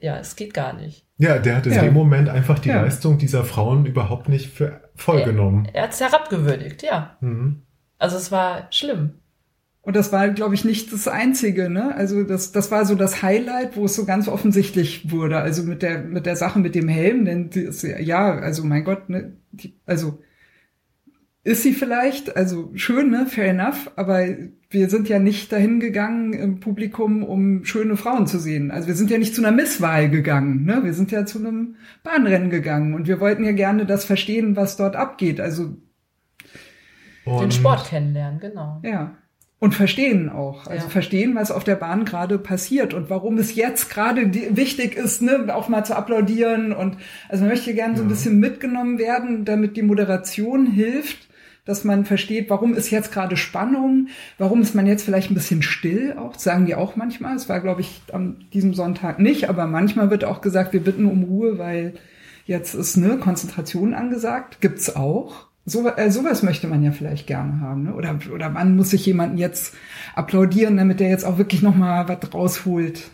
ja, 0.00 0.18
es 0.18 0.36
geht 0.36 0.52
gar 0.54 0.72
nicht. 0.72 1.06
Ja, 1.16 1.38
der 1.38 1.56
hat 1.56 1.66
in 1.66 1.72
Ja. 1.72 1.82
dem 1.82 1.94
Moment 1.94 2.28
einfach 2.28 2.58
die 2.58 2.70
Ja. 2.70 2.82
Leistung 2.82 3.18
dieser 3.18 3.44
Frauen 3.44 3.86
überhaupt 3.86 4.28
nicht 4.28 4.50
für 4.50 4.80
voll 4.96 5.22
genommen. 5.22 5.68
Er 5.72 5.84
hat 5.84 5.92
es 5.92 6.00
herabgewürdigt, 6.00 6.82
ja. 6.82 7.16
Mhm. 7.20 7.62
Also 7.98 8.16
es 8.16 8.32
war 8.32 8.66
schlimm. 8.70 9.14
Und 9.84 9.94
das 9.96 10.12
war, 10.12 10.28
glaube 10.30 10.54
ich, 10.54 10.64
nicht 10.64 10.92
das 10.94 11.08
Einzige, 11.08 11.68
ne? 11.68 11.94
Also 11.94 12.22
das, 12.22 12.52
das 12.52 12.70
war 12.70 12.86
so 12.86 12.94
das 12.94 13.22
Highlight, 13.22 13.76
wo 13.76 13.84
es 13.84 13.94
so 13.94 14.06
ganz 14.06 14.28
offensichtlich 14.28 15.10
wurde. 15.10 15.36
Also 15.38 15.62
mit 15.62 15.82
der, 15.82 15.98
mit 16.02 16.24
der 16.24 16.36
Sache 16.36 16.58
mit 16.58 16.74
dem 16.74 16.88
Helm, 16.88 17.24
denn 17.26 17.50
die 17.50 17.60
ist, 17.60 17.82
ja- 17.82 17.98
ja, 17.98 18.32
also 18.32 18.64
mein 18.64 18.84
Gott, 18.84 19.10
ne? 19.10 19.34
Die, 19.52 19.78
also 19.84 20.22
ist 21.46 21.62
sie 21.62 21.74
vielleicht, 21.74 22.34
also 22.38 22.70
schön, 22.74 23.10
ne, 23.10 23.26
fair 23.26 23.50
enough, 23.50 23.90
aber 23.96 24.24
wir 24.70 24.88
sind 24.88 25.10
ja 25.10 25.18
nicht 25.18 25.52
dahin 25.52 25.78
gegangen 25.78 26.32
im 26.32 26.60
Publikum, 26.60 27.22
um 27.22 27.66
schöne 27.66 27.98
Frauen 27.98 28.26
zu 28.26 28.38
sehen. 28.38 28.70
Also 28.70 28.88
wir 28.88 28.94
sind 28.94 29.10
ja 29.10 29.18
nicht 29.18 29.34
zu 29.34 29.42
einer 29.44 29.54
Misswahl 29.54 30.08
gegangen, 30.08 30.64
ne? 30.64 30.80
Wir 30.82 30.94
sind 30.94 31.10
ja 31.12 31.26
zu 31.26 31.38
einem 31.38 31.76
Bahnrennen 32.02 32.48
gegangen 32.48 32.94
und 32.94 33.06
wir 33.06 33.20
wollten 33.20 33.44
ja 33.44 33.52
gerne 33.52 33.84
das 33.84 34.06
verstehen, 34.06 34.56
was 34.56 34.78
dort 34.78 34.96
abgeht. 34.96 35.38
Also 35.40 35.76
und 37.26 37.40
den 37.42 37.50
Sport 37.52 37.88
kennenlernen, 37.88 38.40
genau. 38.40 38.80
Ja. 38.82 39.14
Und 39.64 39.74
verstehen 39.74 40.28
auch. 40.28 40.66
Also 40.66 40.84
ja. 40.84 40.90
verstehen, 40.90 41.34
was 41.34 41.50
auf 41.50 41.64
der 41.64 41.76
Bahn 41.76 42.04
gerade 42.04 42.36
passiert 42.36 42.92
und 42.92 43.08
warum 43.08 43.38
es 43.38 43.54
jetzt 43.54 43.88
gerade 43.88 44.30
wichtig 44.54 44.94
ist, 44.94 45.22
ne, 45.22 45.46
auch 45.54 45.70
mal 45.70 45.84
zu 45.84 45.96
applaudieren. 45.96 46.74
Und 46.74 46.98
also 47.30 47.44
man 47.44 47.52
möchte 47.54 47.72
gerne 47.72 47.96
so 47.96 48.02
ein 48.02 48.08
bisschen 48.08 48.38
mitgenommen 48.38 48.98
werden, 48.98 49.46
damit 49.46 49.78
die 49.78 49.82
Moderation 49.82 50.66
hilft, 50.66 51.16
dass 51.64 51.82
man 51.82 52.04
versteht, 52.04 52.50
warum 52.50 52.74
ist 52.74 52.90
jetzt 52.90 53.10
gerade 53.10 53.38
Spannung, 53.38 54.08
warum 54.36 54.60
ist 54.60 54.74
man 54.74 54.86
jetzt 54.86 55.02
vielleicht 55.02 55.30
ein 55.30 55.34
bisschen 55.34 55.62
still 55.62 56.14
auch, 56.18 56.34
sagen 56.34 56.66
die 56.66 56.74
auch 56.74 56.96
manchmal. 56.96 57.34
Es 57.34 57.48
war, 57.48 57.60
glaube 57.60 57.80
ich, 57.80 58.02
an 58.12 58.44
diesem 58.52 58.74
Sonntag 58.74 59.18
nicht, 59.18 59.48
aber 59.48 59.66
manchmal 59.66 60.10
wird 60.10 60.26
auch 60.26 60.42
gesagt, 60.42 60.74
wir 60.74 60.84
bitten 60.84 61.06
um 61.06 61.22
Ruhe, 61.22 61.56
weil 61.56 61.94
jetzt 62.44 62.74
ist 62.74 62.98
eine 62.98 63.16
Konzentration 63.16 63.94
angesagt. 63.94 64.60
Gibt's 64.60 64.94
auch. 64.94 65.46
So, 65.66 65.88
äh, 65.88 66.10
sowas 66.10 66.42
möchte 66.42 66.66
man 66.66 66.82
ja 66.82 66.92
vielleicht 66.92 67.26
gerne 67.26 67.60
haben. 67.60 67.84
Ne? 67.84 67.94
Oder, 67.94 68.18
oder 68.32 68.50
man 68.50 68.76
muss 68.76 68.90
sich 68.90 69.06
jemanden 69.06 69.38
jetzt 69.38 69.74
applaudieren, 70.14 70.76
damit 70.76 71.00
der 71.00 71.08
jetzt 71.08 71.24
auch 71.24 71.38
wirklich 71.38 71.62
nochmal 71.62 72.06
was 72.08 72.34
rausholt. 72.34 73.10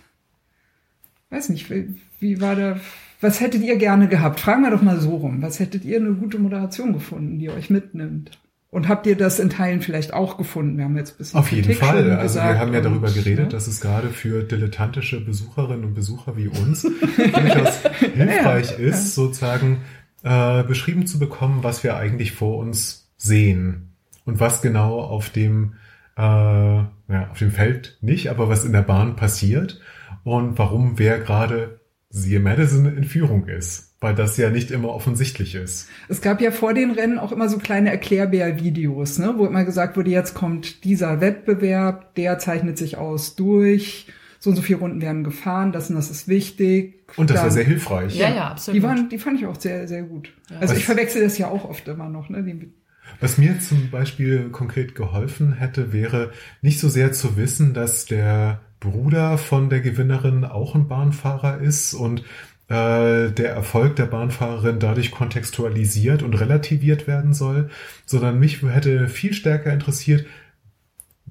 Weiß 1.30 1.48
nicht, 1.50 1.70
wie, 1.70 1.94
wie 2.18 2.40
war 2.40 2.56
da, 2.56 2.76
was 3.20 3.40
hättet 3.40 3.62
ihr 3.62 3.76
gerne 3.76 4.08
gehabt? 4.08 4.40
Fragen 4.40 4.62
wir 4.62 4.70
doch 4.70 4.82
mal 4.82 5.00
so 5.00 5.16
rum. 5.16 5.42
Was 5.42 5.60
hättet 5.60 5.84
ihr 5.84 5.98
eine 5.98 6.12
gute 6.14 6.38
Moderation 6.40 6.92
gefunden, 6.92 7.38
die 7.38 7.50
euch 7.50 7.70
mitnimmt? 7.70 8.32
Und 8.72 8.88
habt 8.88 9.06
ihr 9.06 9.16
das 9.16 9.40
in 9.40 9.50
Teilen 9.50 9.80
vielleicht 9.80 10.12
auch 10.12 10.36
gefunden? 10.36 10.76
Wir 10.76 10.84
haben 10.84 10.96
jetzt 10.96 11.14
ein 11.14 11.18
bisschen 11.18 11.40
Auf 11.40 11.50
jeden 11.50 11.74
Fall. 11.74 12.12
Also 12.12 12.36
wir 12.36 12.58
haben 12.58 12.72
ja 12.72 12.80
darüber 12.80 13.10
geredet, 13.10 13.46
ja? 13.46 13.48
dass 13.48 13.66
es 13.66 13.80
gerade 13.80 14.08
für 14.10 14.44
dilettantische 14.44 15.20
Besucherinnen 15.20 15.84
und 15.84 15.94
Besucher 15.94 16.36
wie 16.36 16.46
uns 16.46 16.82
durchaus 17.16 17.82
hilfreich 17.98 18.70
ja, 18.78 18.78
ja, 18.78 18.88
ist, 18.88 19.16
sozusagen 19.16 19.78
äh, 20.22 20.62
beschrieben 20.64 21.06
zu 21.06 21.18
bekommen, 21.18 21.62
was 21.62 21.82
wir 21.84 21.96
eigentlich 21.96 22.32
vor 22.32 22.58
uns 22.58 23.10
sehen 23.16 23.94
und 24.24 24.40
was 24.40 24.62
genau 24.62 25.00
auf 25.00 25.30
dem 25.30 25.74
äh, 26.16 26.22
ja, 26.22 27.28
auf 27.30 27.38
dem 27.38 27.50
Feld 27.50 27.98
nicht, 28.00 28.28
aber 28.28 28.48
was 28.48 28.64
in 28.64 28.72
der 28.72 28.82
Bahn 28.82 29.16
passiert 29.16 29.80
und 30.24 30.58
warum 30.58 30.98
wer 30.98 31.18
gerade 31.18 31.80
siehe 32.10 32.40
Madison 32.40 32.86
in 32.86 33.04
Führung 33.04 33.46
ist, 33.46 33.94
weil 34.00 34.14
das 34.14 34.36
ja 34.36 34.50
nicht 34.50 34.70
immer 34.70 34.88
offensichtlich 34.88 35.54
ist. 35.54 35.88
Es 36.08 36.20
gab 36.20 36.40
ja 36.40 36.50
vor 36.50 36.74
den 36.74 36.90
Rennen 36.90 37.18
auch 37.18 37.30
immer 37.30 37.48
so 37.48 37.58
kleine 37.58 37.90
Erklärbär-Videos, 37.90 39.18
ne, 39.18 39.34
wo 39.36 39.46
immer 39.46 39.64
gesagt 39.64 39.96
wurde, 39.96 40.10
jetzt 40.10 40.34
kommt 40.34 40.84
dieser 40.84 41.20
Wettbewerb, 41.20 42.14
der 42.16 42.38
zeichnet 42.38 42.78
sich 42.78 42.96
aus 42.96 43.36
durch 43.36 44.06
so 44.40 44.50
und 44.50 44.56
so 44.56 44.62
viele 44.62 44.78
Runden 44.78 45.02
werden 45.02 45.22
gefahren, 45.22 45.70
das 45.70 45.90
und 45.90 45.96
das 45.96 46.10
ist 46.10 46.26
wichtig. 46.26 47.04
Und 47.16 47.30
das 47.30 47.36
Dann, 47.36 47.44
war 47.44 47.50
sehr 47.50 47.64
hilfreich. 47.64 48.16
Ja, 48.16 48.34
ja, 48.34 48.48
absolut. 48.48 48.76
Die, 48.76 48.82
waren, 48.82 49.08
die 49.08 49.18
fand 49.18 49.38
ich 49.38 49.46
auch 49.46 49.60
sehr, 49.60 49.86
sehr 49.86 50.02
gut. 50.02 50.32
Ja. 50.48 50.56
Also 50.56 50.72
Was, 50.72 50.78
ich 50.78 50.86
verwechsel 50.86 51.22
das 51.22 51.36
ja 51.38 51.48
auch 51.48 51.64
oft 51.64 51.86
immer 51.86 52.08
noch. 52.08 52.30
Ne? 52.30 52.42
Die, 52.42 52.72
was 53.20 53.36
mir 53.36 53.60
zum 53.60 53.90
Beispiel 53.90 54.48
konkret 54.48 54.94
geholfen 54.94 55.52
hätte, 55.52 55.92
wäre 55.92 56.30
nicht 56.62 56.80
so 56.80 56.88
sehr 56.88 57.12
zu 57.12 57.36
wissen, 57.36 57.74
dass 57.74 58.06
der 58.06 58.60
Bruder 58.80 59.36
von 59.36 59.68
der 59.68 59.80
Gewinnerin 59.80 60.44
auch 60.44 60.74
ein 60.74 60.88
Bahnfahrer 60.88 61.60
ist 61.60 61.92
und 61.92 62.20
äh, 62.68 63.30
der 63.30 63.50
Erfolg 63.50 63.96
der 63.96 64.06
Bahnfahrerin 64.06 64.78
dadurch 64.78 65.10
kontextualisiert 65.10 66.22
und 66.22 66.32
relativiert 66.40 67.06
werden 67.06 67.34
soll, 67.34 67.68
sondern 68.06 68.38
mich 68.38 68.62
hätte 68.62 69.08
viel 69.08 69.34
stärker 69.34 69.70
interessiert, 69.70 70.24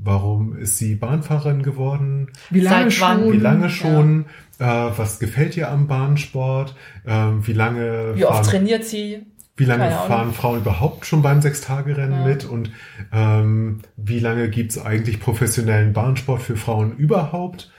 Warum 0.02 0.56
ist 0.56 0.78
sie 0.78 0.96
Bahnfahrerin 0.96 1.62
geworden? 1.62 2.28
Wie 2.50 2.62
lange 2.62 2.90
schon? 2.90 3.34
Wie 3.34 3.38
lange 3.38 3.70
schon? 3.70 4.26
Ja. 4.58 4.88
Äh, 4.88 4.98
was 4.98 5.20
gefällt 5.20 5.58
ihr 5.58 5.70
am 5.70 5.88
Bahnsport? 5.88 6.74
Ähm, 7.06 7.46
wie 7.46 7.54
lange? 7.54 8.16
Wie 8.16 8.22
fahren, 8.22 8.40
oft 8.40 8.50
trainiert 8.50 8.86
sie? 8.86 9.26
Wie 9.58 9.66
lange 9.66 9.92
fahren 9.92 10.32
Frauen 10.32 10.60
überhaupt 10.60 11.06
schon 11.06 11.22
beim 11.22 11.42
Sechstagerennen 11.42 12.22
ja. 12.22 12.26
mit? 12.26 12.46
Und 12.46 12.72
ähm, 13.12 13.82
wie 13.98 14.20
lange 14.20 14.50
gibt's 14.50 14.78
eigentlich 14.78 15.20
professionellen 15.20 15.92
Bahnsport 15.92 16.42
für 16.42 16.56
Frauen 16.56 16.96
überhaupt? 16.96 17.70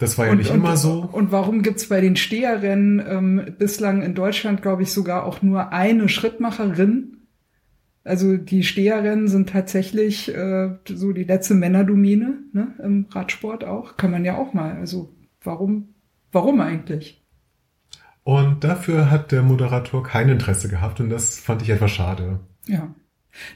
Das 0.00 0.18
war 0.18 0.26
ja 0.26 0.32
und, 0.32 0.38
nicht 0.38 0.50
und, 0.50 0.56
immer 0.56 0.76
so. 0.76 1.08
Und 1.12 1.30
warum 1.30 1.62
gibt's 1.62 1.88
bei 1.88 2.00
den 2.00 2.16
Steherrennen 2.16 3.00
ähm, 3.08 3.54
bislang 3.56 4.02
in 4.02 4.16
Deutschland, 4.16 4.62
glaube 4.62 4.82
ich, 4.82 4.92
sogar 4.92 5.24
auch 5.24 5.42
nur 5.42 5.72
eine 5.72 6.08
Schrittmacherin? 6.08 7.17
Also 8.08 8.36
die 8.38 8.62
Steherrennen 8.62 9.28
sind 9.28 9.50
tatsächlich 9.50 10.34
äh, 10.34 10.70
so 10.88 11.12
die 11.12 11.24
letzte 11.24 11.54
Männerdomäne 11.54 12.38
ne, 12.52 12.74
im 12.82 13.06
Radsport 13.10 13.64
auch. 13.64 13.96
Kann 13.96 14.10
man 14.10 14.24
ja 14.24 14.36
auch 14.38 14.54
mal. 14.54 14.76
Also 14.76 15.14
warum, 15.42 15.94
warum 16.32 16.60
eigentlich? 16.60 17.22
Und 18.24 18.64
dafür 18.64 19.10
hat 19.10 19.30
der 19.30 19.42
Moderator 19.42 20.02
kein 20.02 20.28
Interesse 20.28 20.68
gehabt 20.68 21.00
und 21.00 21.10
das 21.10 21.38
fand 21.38 21.62
ich 21.62 21.70
etwas 21.70 21.90
schade. 21.90 22.40
Ja. 22.66 22.94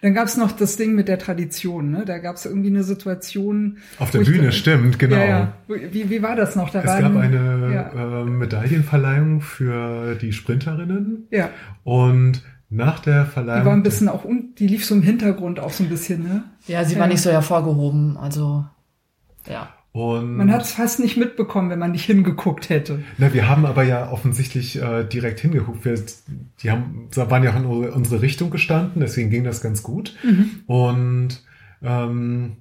Dann 0.00 0.14
gab's 0.14 0.36
noch 0.36 0.52
das 0.52 0.76
Ding 0.76 0.94
mit 0.94 1.08
der 1.08 1.18
Tradition, 1.18 1.90
ne? 1.90 2.04
Da 2.06 2.18
gab's 2.18 2.44
irgendwie 2.44 2.68
eine 2.68 2.84
Situation. 2.84 3.78
Auf 3.98 4.10
der 4.10 4.20
Bühne, 4.20 4.48
ich, 4.48 4.58
stimmt, 4.58 4.98
genau. 4.98 5.16
Ja, 5.16 5.24
ja. 5.24 5.54
Wie, 5.66 6.08
wie 6.10 6.22
war 6.22 6.36
das 6.36 6.56
noch? 6.56 6.70
Da 6.70 6.80
es 6.80 6.84
gab 6.84 7.16
eine 7.16 7.70
ja. 7.74 8.20
äh, 8.20 8.24
Medaillenverleihung 8.24 9.40
für 9.40 10.14
die 10.14 10.32
Sprinterinnen. 10.32 11.26
Ja. 11.30 11.50
Und 11.84 12.42
nach 12.72 13.00
der 13.00 13.26
Verleihung. 13.26 13.62
Die 13.62 13.66
war 13.66 13.72
ein 13.74 13.82
bisschen 13.82 14.08
auch, 14.08 14.24
die 14.58 14.66
lief 14.66 14.84
so 14.84 14.94
im 14.94 15.02
Hintergrund 15.02 15.60
auch 15.60 15.72
so 15.72 15.84
ein 15.84 15.90
bisschen, 15.90 16.22
ne? 16.22 16.44
Ja, 16.66 16.84
sie 16.84 16.98
war 16.98 17.06
nicht 17.06 17.20
so 17.20 17.30
hervorgehoben, 17.30 18.16
also, 18.16 18.64
ja. 19.48 19.68
Und 19.92 20.36
man 20.36 20.50
hat 20.50 20.62
es 20.62 20.72
fast 20.72 21.00
nicht 21.00 21.18
mitbekommen, 21.18 21.68
wenn 21.68 21.78
man 21.78 21.92
nicht 21.92 22.06
hingeguckt 22.06 22.70
hätte. 22.70 23.00
Na, 23.18 23.34
wir 23.34 23.46
haben 23.46 23.66
aber 23.66 23.82
ja 23.82 24.10
offensichtlich 24.10 24.80
äh, 24.80 25.04
direkt 25.04 25.40
hingeguckt. 25.40 25.84
Wir, 25.84 26.02
die 26.62 26.70
haben, 26.70 27.08
waren 27.14 27.42
ja 27.42 27.50
auch 27.50 27.56
in 27.56 27.66
unsere 27.66 28.22
Richtung 28.22 28.50
gestanden, 28.50 29.02
deswegen 29.02 29.28
ging 29.28 29.44
das 29.44 29.60
ganz 29.60 29.82
gut. 29.82 30.16
Mhm. 30.22 30.62
Und 30.64 31.44
ähm, 31.82 32.56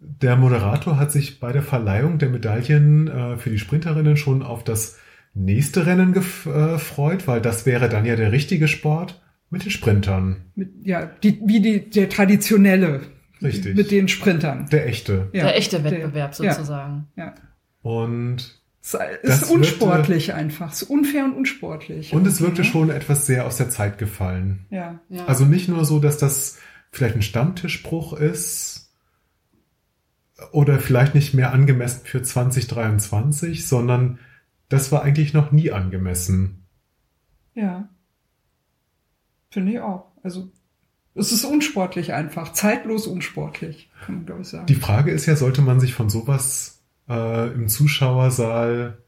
der 0.00 0.36
Moderator 0.36 0.98
hat 0.98 1.12
sich 1.12 1.38
bei 1.38 1.52
der 1.52 1.62
Verleihung 1.62 2.18
der 2.18 2.30
Medaillen 2.30 3.06
äh, 3.06 3.36
für 3.36 3.50
die 3.50 3.58
Sprinterinnen 3.60 4.16
schon 4.16 4.42
auf 4.42 4.64
das 4.64 4.98
nächste 5.34 5.86
Rennen 5.86 6.12
gefreut, 6.12 7.22
äh, 7.22 7.26
weil 7.26 7.40
das 7.40 7.66
wäre 7.66 7.88
dann 7.88 8.04
ja 8.04 8.16
der 8.16 8.32
richtige 8.32 8.68
Sport 8.68 9.22
mit 9.50 9.64
den 9.64 9.70
Sprintern. 9.70 10.44
Mit, 10.54 10.70
ja, 10.84 11.06
die, 11.06 11.40
wie 11.44 11.60
die, 11.60 11.90
der 11.90 12.08
traditionelle. 12.08 13.02
Richtig. 13.42 13.74
Mit 13.74 13.90
den 13.90 14.08
Sprintern. 14.08 14.68
Der 14.70 14.86
echte. 14.86 15.30
Ja, 15.32 15.44
der 15.44 15.56
echte 15.56 15.82
Wettbewerb 15.82 16.36
der, 16.36 16.54
sozusagen. 16.54 17.08
Ja. 17.16 17.26
ja. 17.26 17.34
Und 17.82 18.60
es 18.82 18.94
ist 19.22 19.50
unsportlich 19.50 20.28
wirkte, 20.28 20.40
einfach. 20.40 20.72
Es 20.72 20.82
ist 20.82 20.90
unfair 20.90 21.24
und 21.24 21.34
unsportlich. 21.34 22.12
Und 22.12 22.26
es 22.26 22.40
wirkte 22.40 22.64
schon 22.64 22.90
etwas 22.90 23.26
sehr 23.26 23.46
aus 23.46 23.56
der 23.56 23.70
Zeit 23.70 23.98
gefallen. 23.98 24.66
Ja. 24.70 25.00
ja. 25.08 25.26
Also 25.26 25.44
nicht 25.44 25.68
nur 25.68 25.84
so, 25.84 26.00
dass 26.00 26.18
das 26.18 26.58
vielleicht 26.90 27.16
ein 27.16 27.22
Stammtischspruch 27.22 28.14
ist 28.14 28.92
oder 30.52 30.78
vielleicht 30.78 31.14
nicht 31.14 31.34
mehr 31.34 31.52
angemessen 31.52 32.00
für 32.04 32.22
2023, 32.22 33.66
sondern 33.66 34.18
das 34.70 34.90
war 34.90 35.02
eigentlich 35.02 35.34
noch 35.34 35.52
nie 35.52 35.70
angemessen. 35.70 36.64
Ja. 37.54 37.88
Finde 39.50 39.72
ich 39.72 39.80
auch. 39.80 40.06
Also 40.22 40.50
es 41.14 41.32
ist 41.32 41.44
unsportlich 41.44 42.14
einfach, 42.14 42.52
zeitlos 42.52 43.06
unsportlich, 43.06 43.90
kann 44.06 44.14
man 44.16 44.26
glaube 44.26 44.42
ich 44.42 44.48
sagen. 44.48 44.66
Die 44.66 44.76
Frage 44.76 45.10
ist 45.10 45.26
ja, 45.26 45.36
sollte 45.36 45.60
man 45.60 45.80
sich 45.80 45.92
von 45.92 46.08
sowas 46.08 46.82
äh, 47.08 47.52
im 47.52 47.68
Zuschauersaal 47.68 48.98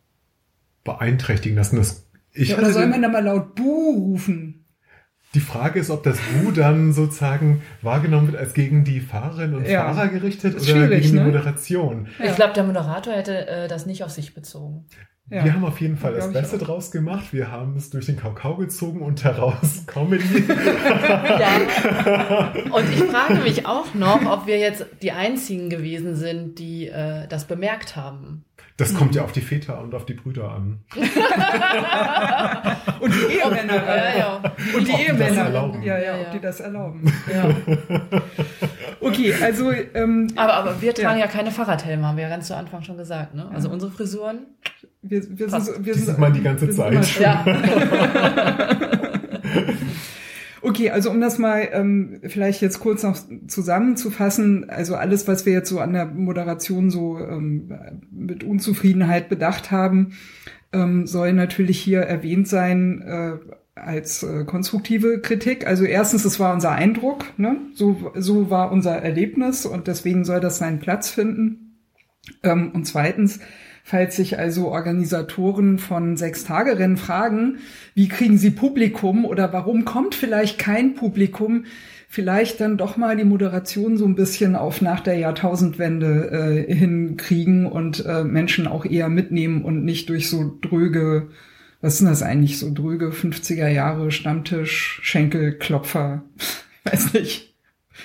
beeinträchtigen 0.84 1.56
lassen? 1.56 1.76
Das, 1.76 2.06
ich 2.32 2.50
ja, 2.50 2.58
oder 2.58 2.72
soll 2.72 2.88
man 2.88 3.00
da 3.00 3.08
mal 3.08 3.24
laut 3.24 3.54
Buh 3.54 3.94
rufen? 3.94 4.64
Die 5.34 5.40
Frage 5.40 5.78
ist, 5.78 5.90
ob 5.90 6.02
das 6.02 6.18
Bu 6.18 6.50
dann 6.50 6.92
sozusagen 6.92 7.62
wahrgenommen 7.80 8.32
wird 8.32 8.36
als 8.36 8.52
gegen 8.52 8.84
die 8.84 9.00
Fahrerinnen 9.00 9.54
und 9.54 9.66
ja. 9.66 9.84
Fahrer 9.84 10.08
gerichtet 10.08 10.56
oder 10.56 10.88
gegen 10.88 11.02
die 11.02 11.12
ne? 11.12 11.24
Moderation. 11.24 12.08
Ich 12.22 12.34
glaube, 12.34 12.52
der 12.52 12.64
Moderator 12.64 13.14
hätte 13.14 13.46
äh, 13.46 13.68
das 13.68 13.86
nicht 13.86 14.04
auf 14.04 14.10
sich 14.10 14.34
bezogen. 14.34 14.86
Ja. 15.30 15.44
Wir 15.44 15.54
haben 15.54 15.64
auf 15.64 15.80
jeden 15.80 15.96
Fall 15.96 16.14
das 16.14 16.32
Beste 16.32 16.58
draus 16.58 16.90
gemacht. 16.90 17.32
Wir 17.32 17.50
haben 17.50 17.76
es 17.76 17.90
durch 17.90 18.06
den 18.06 18.16
Kakao 18.16 18.56
gezogen 18.56 19.00
und 19.00 19.24
daraus 19.24 19.82
Comedy. 19.86 20.44
ja. 20.48 22.52
Und 22.70 22.92
ich 22.92 23.02
frage 23.04 23.40
mich 23.42 23.64
auch 23.64 23.94
noch, 23.94 24.26
ob 24.26 24.46
wir 24.46 24.58
jetzt 24.58 24.84
die 25.00 25.12
einzigen 25.12 25.70
gewesen 25.70 26.16
sind, 26.16 26.58
die 26.58 26.88
äh, 26.88 27.26
das 27.28 27.46
bemerkt 27.46 27.96
haben. 27.96 28.44
Das 28.76 28.94
kommt 28.94 29.14
ja 29.14 29.22
auf 29.22 29.32
die 29.32 29.40
Väter 29.40 29.80
und 29.80 29.94
auf 29.94 30.06
die 30.06 30.14
Brüder 30.14 30.50
an. 30.50 30.80
und 33.00 33.14
die 33.14 33.34
Ehemänner. 33.34 33.74
Ja, 33.74 34.16
ja. 34.18 34.42
Und 34.74 34.88
die 34.88 34.92
Ehemänner. 34.92 35.72
Ja, 35.82 35.98
ja, 35.98 36.20
ob 36.20 36.32
die 36.32 36.40
das 36.40 36.60
erlauben. 36.60 37.02
Ja. 37.32 37.54
Okay, 39.00 39.34
also. 39.40 39.70
Ähm, 39.72 40.28
aber, 40.36 40.54
aber 40.54 40.80
wir 40.80 40.94
tragen 40.94 41.18
ja. 41.18 41.26
ja 41.26 41.30
keine 41.30 41.50
Fahrradhelme, 41.50 42.06
haben 42.06 42.16
wir 42.16 42.24
ja 42.24 42.30
ganz 42.30 42.46
zu 42.48 42.56
Anfang 42.56 42.82
schon 42.82 42.96
gesagt. 42.96 43.34
Ne? 43.34 43.48
Also 43.52 43.68
unsere 43.70 43.90
Frisuren 43.90 44.46
wir, 45.02 45.38
wir 45.38 45.48
sind, 45.48 45.84
wir 45.84 45.94
die 45.94 45.98
sind, 45.98 46.18
man 46.18 46.32
die 46.32 46.42
ganze 46.42 46.70
Zeit. 46.70 47.18
Ja. 47.18 47.44
Okay, 50.62 50.90
also 50.90 51.10
um 51.10 51.20
das 51.20 51.38
mal 51.38 51.68
ähm, 51.72 52.20
vielleicht 52.24 52.62
jetzt 52.62 52.78
kurz 52.78 53.02
noch 53.02 53.18
zusammenzufassen, 53.48 54.70
also 54.70 54.94
alles, 54.94 55.26
was 55.26 55.44
wir 55.44 55.52
jetzt 55.52 55.68
so 55.68 55.80
an 55.80 55.92
der 55.92 56.06
Moderation 56.06 56.90
so 56.90 57.18
ähm, 57.18 57.72
mit 58.12 58.44
Unzufriedenheit 58.44 59.28
bedacht 59.28 59.72
haben, 59.72 60.12
ähm, 60.72 61.06
soll 61.06 61.32
natürlich 61.32 61.80
hier 61.80 62.00
erwähnt 62.00 62.46
sein 62.46 63.02
äh, 63.02 63.38
als 63.74 64.22
äh, 64.22 64.44
konstruktive 64.44 65.20
Kritik. 65.20 65.66
Also 65.66 65.84
erstens, 65.84 66.24
es 66.24 66.38
war 66.38 66.54
unser 66.54 66.70
Eindruck, 66.70 67.24
ne? 67.38 67.56
so, 67.74 68.12
so 68.14 68.48
war 68.48 68.70
unser 68.70 68.96
Erlebnis 68.96 69.66
und 69.66 69.88
deswegen 69.88 70.24
soll 70.24 70.40
das 70.40 70.58
seinen 70.58 70.78
Platz 70.78 71.10
finden. 71.10 71.80
Ähm, 72.44 72.70
und 72.72 72.84
zweitens, 72.84 73.40
falls 73.84 74.16
sich 74.16 74.38
also 74.38 74.68
Organisatoren 74.68 75.78
von 75.78 76.16
Sechs-Tage-Rennen 76.16 76.96
fragen, 76.96 77.58
wie 77.94 78.08
kriegen 78.08 78.38
sie 78.38 78.50
Publikum 78.50 79.24
oder 79.24 79.52
warum 79.52 79.84
kommt 79.84 80.14
vielleicht 80.14 80.58
kein 80.58 80.94
Publikum, 80.94 81.64
vielleicht 82.08 82.60
dann 82.60 82.76
doch 82.76 82.96
mal 82.96 83.16
die 83.16 83.24
Moderation 83.24 83.96
so 83.96 84.04
ein 84.04 84.14
bisschen 84.14 84.54
auf 84.54 84.82
nach 84.82 85.00
der 85.00 85.16
Jahrtausendwende 85.16 86.66
äh, 86.68 86.74
hinkriegen 86.74 87.66
und 87.66 88.04
äh, 88.06 88.22
Menschen 88.22 88.66
auch 88.66 88.84
eher 88.84 89.08
mitnehmen 89.08 89.64
und 89.64 89.84
nicht 89.84 90.08
durch 90.08 90.28
so 90.28 90.58
dröge, 90.60 91.28
was 91.80 91.98
sind 91.98 92.08
das 92.08 92.22
eigentlich, 92.22 92.58
so 92.58 92.72
dröge 92.72 93.10
50er 93.10 93.68
Jahre 93.68 94.10
Stammtisch, 94.12 95.00
Schenkelklopfer, 95.02 96.22
weiß 96.84 97.14
nicht. 97.14 97.51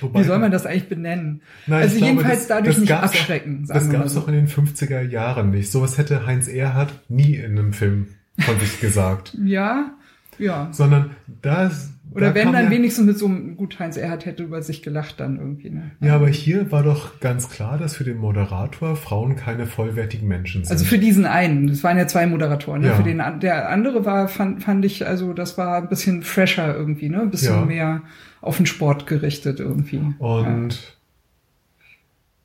Wobei, 0.01 0.19
Wie 0.19 0.23
soll 0.23 0.39
man 0.39 0.51
das 0.51 0.65
eigentlich 0.65 0.89
benennen? 0.89 1.41
Nein, 1.65 1.81
also 1.83 1.99
das, 1.99 2.07
jedenfalls 2.07 2.47
dadurch 2.47 2.75
das 2.75 2.81
nicht 2.81 2.91
abschrecken. 2.91 3.65
Auch, 3.69 3.73
das 3.73 3.89
gab 3.89 4.05
es 4.05 4.13
so. 4.13 4.21
doch 4.21 4.27
in 4.27 4.33
den 4.35 4.47
50er 4.47 5.01
Jahren 5.01 5.51
nicht. 5.51 5.71
Sowas 5.71 5.97
hätte 5.97 6.25
Heinz 6.25 6.47
Erhardt 6.47 6.93
nie 7.09 7.35
in 7.35 7.57
einem 7.57 7.73
Film 7.73 8.07
von 8.39 8.59
sich 8.59 8.79
gesagt. 8.79 9.35
Ja, 9.43 9.91
ja. 10.38 10.69
Sondern 10.71 11.11
das. 11.41 11.91
Oder 12.18 12.30
da 12.30 12.36
wenn 12.36 12.51
dann 12.51 12.65
ja, 12.65 12.72
wenigstens 12.72 13.05
mit 13.05 13.18
so 13.18 13.28
einem, 13.28 13.55
gut, 13.55 13.78
Heinz 13.80 13.95
Erhardt 13.95 14.26
hätte 14.26 14.43
über 14.43 14.61
sich 14.61 14.82
gelacht 14.82 15.20
dann 15.20 15.38
irgendwie, 15.38 15.70
ne? 15.70 15.91
Ja, 16.01 16.15
aber 16.15 16.28
hier 16.28 16.72
war 16.72 16.84
doch 16.84 17.20
ganz 17.20 17.49
klar, 17.49 17.78
dass 17.78 17.95
für 17.95 18.03
den 18.03 18.18
Moderator 18.18 18.95
Frauen 18.95 19.36
keine 19.36 19.68
vollwertigen 19.68 20.28
Menschen 20.28 20.63
sind. 20.63 20.72
Also 20.72 20.84
für 20.84 20.97
diesen 20.97 21.26
einen, 21.26 21.68
das 21.68 21.84
waren 21.84 21.97
ja 21.97 22.07
zwei 22.07 22.26
Moderatoren, 22.26 22.82
ne? 22.82 22.88
Ja. 22.88 22.95
Für 22.95 23.03
den 23.03 23.22
der 23.39 23.70
andere 23.70 24.03
war, 24.03 24.28
fand, 24.28 24.63
fand 24.63 24.84
ich, 24.84 25.05
also 25.05 25.34
das 25.34 25.57
war 25.57 25.78
ein 25.78 25.89
bisschen 25.89 26.24
fresher 26.24 26.76
irgendwie, 26.76 27.09
ne? 27.09 27.22
Ein 27.22 27.30
bisschen 27.30 27.53
Ja. 27.53 27.65
mehr 27.65 28.01
auf 28.41 28.57
den 28.57 28.65
Sport 28.65 29.07
gerichtet 29.07 29.59
irgendwie. 29.59 30.01
Und 30.20 30.97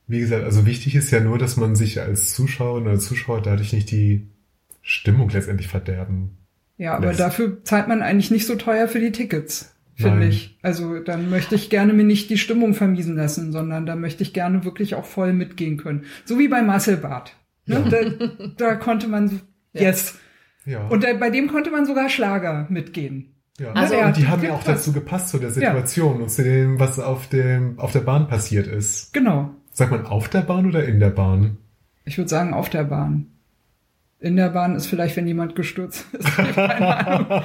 wie 0.07 0.21
gesagt, 0.21 0.45
also 0.45 0.67
wichtig 0.67 0.95
ist 0.95 1.11
ja 1.11 1.21
nur, 1.21 1.39
dass 1.39 1.57
man 1.57 1.75
sich 1.77 2.01
als 2.01 2.35
Zuschauer 2.35 2.83
oder 2.83 2.99
Zuschauer 2.99 3.41
dadurch 3.41 3.73
nicht 3.73 3.91
die 3.91 4.27
Stimmung 4.83 5.31
letztendlich 5.31 5.69
verderben. 5.69 6.37
Ja, 6.83 6.95
aber 6.95 7.09
lässt. 7.09 7.21
dafür 7.21 7.63
zahlt 7.65 7.87
man 7.89 8.03
eigentlich 8.03 8.31
nicht 8.31 8.47
so 8.47 8.57
teuer 8.57 8.89
für 8.89 8.99
die 8.99 9.13
Tickets, 9.13 9.75
finde 9.95 10.27
ich. 10.27 10.59
Also 10.63 10.99
dann 10.99 11.31
möchte 11.31 11.55
ich 11.55 11.71
gerne 11.71 11.93
mir 11.93 12.05
nicht 12.05 12.29
die 12.29 12.39
Stimmung 12.39 12.75
vermiesen 12.75 13.15
lassen, 13.17 13.53
sondern 13.53 13.87
da 13.87 13.95
möchte 13.95 14.23
ich 14.25 14.33
gerne 14.33 14.65
wirklich 14.65 14.95
auch 14.97 15.05
voll 15.05 15.33
mitgehen 15.33 15.77
können. 15.77 16.05
So 16.25 16.39
wie 16.41 16.49
bei 16.49 16.61
Marcel 16.63 16.97
Barth. 16.97 17.37
Ne? 17.67 17.85
Da, 17.89 18.27
da 18.57 18.75
konnte 18.75 19.07
man, 19.07 19.41
Ja. 19.73 19.83
yes. 19.83 20.19
Ja. 20.65 20.87
Und 20.89 21.05
da, 21.05 21.13
bei 21.15 21.31
dem 21.31 21.49
konnte 21.49 21.71
man 21.71 21.87
sogar 21.87 22.09
Schlager 22.09 22.67
mitgehen. 22.69 23.35
ja. 23.61 23.73
Also- 23.73 23.97
und 23.99 24.17
die 24.17 24.23
Ja, 24.23 24.29
haben 24.29 24.43
ja 24.43 24.53
auch 24.55 24.65
dazu 24.65 24.93
gepasst 24.93 25.29
zu 25.29 25.39
der 25.39 25.51
Situation 25.51 26.21
und 26.23 26.31
zu 26.31 26.43
dem, 26.43 26.81
was 26.81 26.99
auf 26.99 27.29
dem 27.29 27.79
auf 27.79 27.93
der 27.93 28.01
Bahn 28.01 28.27
passiert 28.29 28.67
ist. 28.67 29.13
Genau. 29.13 29.51
Sagt 29.73 29.91
man 29.93 30.05
auf 30.07 30.29
der 30.29 30.41
Bahn 30.43 30.67
oder 30.67 30.85
in 30.85 30.99
der 31.01 31.11
Bahn? 31.11 31.59
Ich 32.05 32.19
würde 32.19 32.29
sagen, 32.29 32.53
auf 32.55 32.69
der 32.71 32.85
Bahn. 32.85 33.27
In 34.23 34.37
der 34.37 34.51
Bahn 34.51 34.77
ist 34.77 34.87
vielleicht, 34.87 35.17
wenn 35.17 35.27
jemand 35.27 35.57
gestürzt 35.57 36.07
ist. 36.13 36.37
Keine 36.37 37.07
Ahnung. 37.07 37.27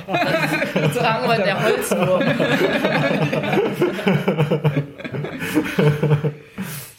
Sagen 0.93 1.27
wir 1.27 1.37
der 1.43 1.63
Holzwurm. 1.63 2.21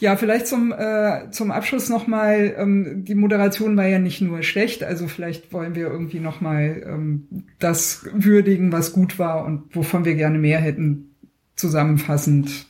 Ja, 0.01 0.15
vielleicht 0.15 0.47
zum, 0.47 0.71
äh, 0.71 1.29
zum 1.31 1.51
Abschluss 1.51 1.89
nochmal, 1.89 2.55
ähm, 2.57 3.03
die 3.03 3.15
Moderation 3.15 3.75
war 3.75 3.85
ja 3.85 3.99
nicht 3.99 4.21
nur 4.21 4.43
schlecht, 4.43 4.81
also 4.81 5.09
vielleicht 5.09 5.51
wollen 5.51 5.75
wir 5.75 5.87
irgendwie 5.87 6.21
nochmal 6.21 6.81
ähm, 6.85 7.27
das 7.59 8.07
würdigen, 8.13 8.71
was 8.71 8.93
gut 8.93 9.19
war 9.19 9.43
und 9.43 9.75
wovon 9.75 10.05
wir 10.05 10.15
gerne 10.15 10.39
mehr 10.39 10.59
hätten, 10.59 11.15
zusammenfassend, 11.57 12.65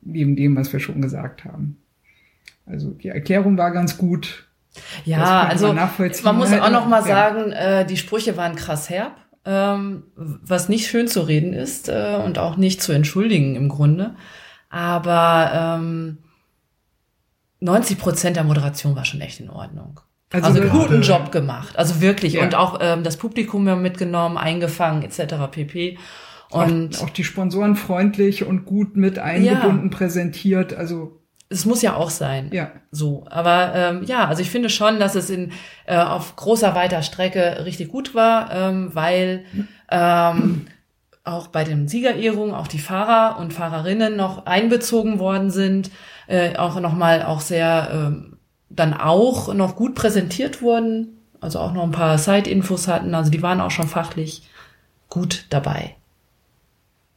neben 0.00 0.36
dem, 0.36 0.54
was 0.54 0.72
wir 0.72 0.78
schon 0.78 1.02
gesagt 1.02 1.44
haben. 1.44 1.78
Also 2.66 2.90
die 2.90 3.08
Erklärung 3.08 3.58
war 3.58 3.72
ganz 3.72 3.98
gut. 3.98 4.46
Ja, 5.04 5.42
also 5.44 5.68
man 5.72 5.76
man 6.24 6.36
muss 6.36 6.50
Halt, 6.50 6.62
auch 6.62 6.70
noch 6.70 6.86
mal 6.86 7.00
ja. 7.00 7.06
sagen, 7.06 7.52
äh, 7.52 7.86
die 7.86 7.96
Sprüche 7.96 8.36
waren 8.36 8.56
krass 8.56 8.90
herb, 8.90 9.12
ähm, 9.44 10.04
was 10.16 10.68
nicht 10.68 10.86
schön 10.88 11.06
zu 11.08 11.20
reden 11.22 11.52
ist 11.52 11.88
äh, 11.88 12.18
und 12.24 12.38
auch 12.38 12.56
nicht 12.56 12.82
zu 12.82 12.92
entschuldigen 12.92 13.54
im 13.56 13.68
Grunde. 13.68 14.14
Aber 14.70 15.76
ähm, 15.78 16.18
90 17.60 17.98
Prozent 17.98 18.36
der 18.36 18.44
Moderation 18.44 18.96
war 18.96 19.04
schon 19.04 19.20
echt 19.20 19.40
in 19.40 19.50
Ordnung. 19.50 20.00
Also 20.32 20.48
Also, 20.48 20.62
wir- 20.62 20.70
guten 20.70 21.02
Job 21.02 21.30
gemacht, 21.30 21.76
also 21.78 22.00
wirklich 22.00 22.34
Ja. 22.34 22.42
und 22.42 22.54
auch 22.56 22.78
ähm, 22.80 23.04
das 23.04 23.16
Publikum 23.16 23.66
ja 23.68 23.76
mitgenommen, 23.76 24.36
eingefangen 24.36 25.02
etc. 25.02 25.34
pp. 25.50 25.98
Und 26.50 26.96
auch, 26.98 27.04
auch 27.04 27.10
die 27.10 27.24
Sponsoren 27.24 27.76
freundlich 27.76 28.44
und 28.44 28.64
gut 28.64 28.96
mit 28.96 29.18
eingebunden 29.18 29.90
präsentiert. 29.90 30.72
Also 30.74 31.20
es 31.48 31.64
muss 31.66 31.82
ja 31.82 31.94
auch 31.94 32.10
sein. 32.10 32.50
ja, 32.52 32.72
So, 32.90 33.26
aber 33.30 33.72
ähm, 33.74 34.04
ja, 34.04 34.26
also 34.26 34.42
ich 34.42 34.50
finde 34.50 34.70
schon, 34.70 34.98
dass 34.98 35.14
es 35.14 35.30
in 35.30 35.52
äh, 35.86 35.96
auf 35.96 36.36
großer 36.36 36.74
weiter 36.74 37.02
Strecke 37.02 37.64
richtig 37.64 37.88
gut 37.88 38.14
war, 38.14 38.50
ähm, 38.52 38.90
weil 38.94 39.44
ähm, 39.90 40.66
auch 41.24 41.48
bei 41.48 41.64
den 41.64 41.88
Siegerehrungen 41.88 42.54
auch 42.54 42.68
die 42.68 42.78
Fahrer 42.78 43.38
und 43.38 43.52
Fahrerinnen 43.52 44.16
noch 44.16 44.46
einbezogen 44.46 45.18
worden 45.18 45.50
sind, 45.50 45.90
äh, 46.26 46.56
auch 46.56 46.78
nochmal 46.80 47.22
auch 47.22 47.40
sehr 47.40 47.90
ähm, 47.92 48.36
dann 48.68 48.94
auch 48.94 49.52
noch 49.54 49.76
gut 49.76 49.94
präsentiert 49.94 50.60
wurden, 50.60 51.20
also 51.40 51.60
auch 51.60 51.72
noch 51.72 51.84
ein 51.84 51.92
paar 51.92 52.18
Side-Infos 52.18 52.88
hatten, 52.88 53.14
also 53.14 53.30
die 53.30 53.42
waren 53.42 53.60
auch 53.60 53.70
schon 53.70 53.88
fachlich 53.88 54.48
gut 55.08 55.46
dabei. 55.50 55.94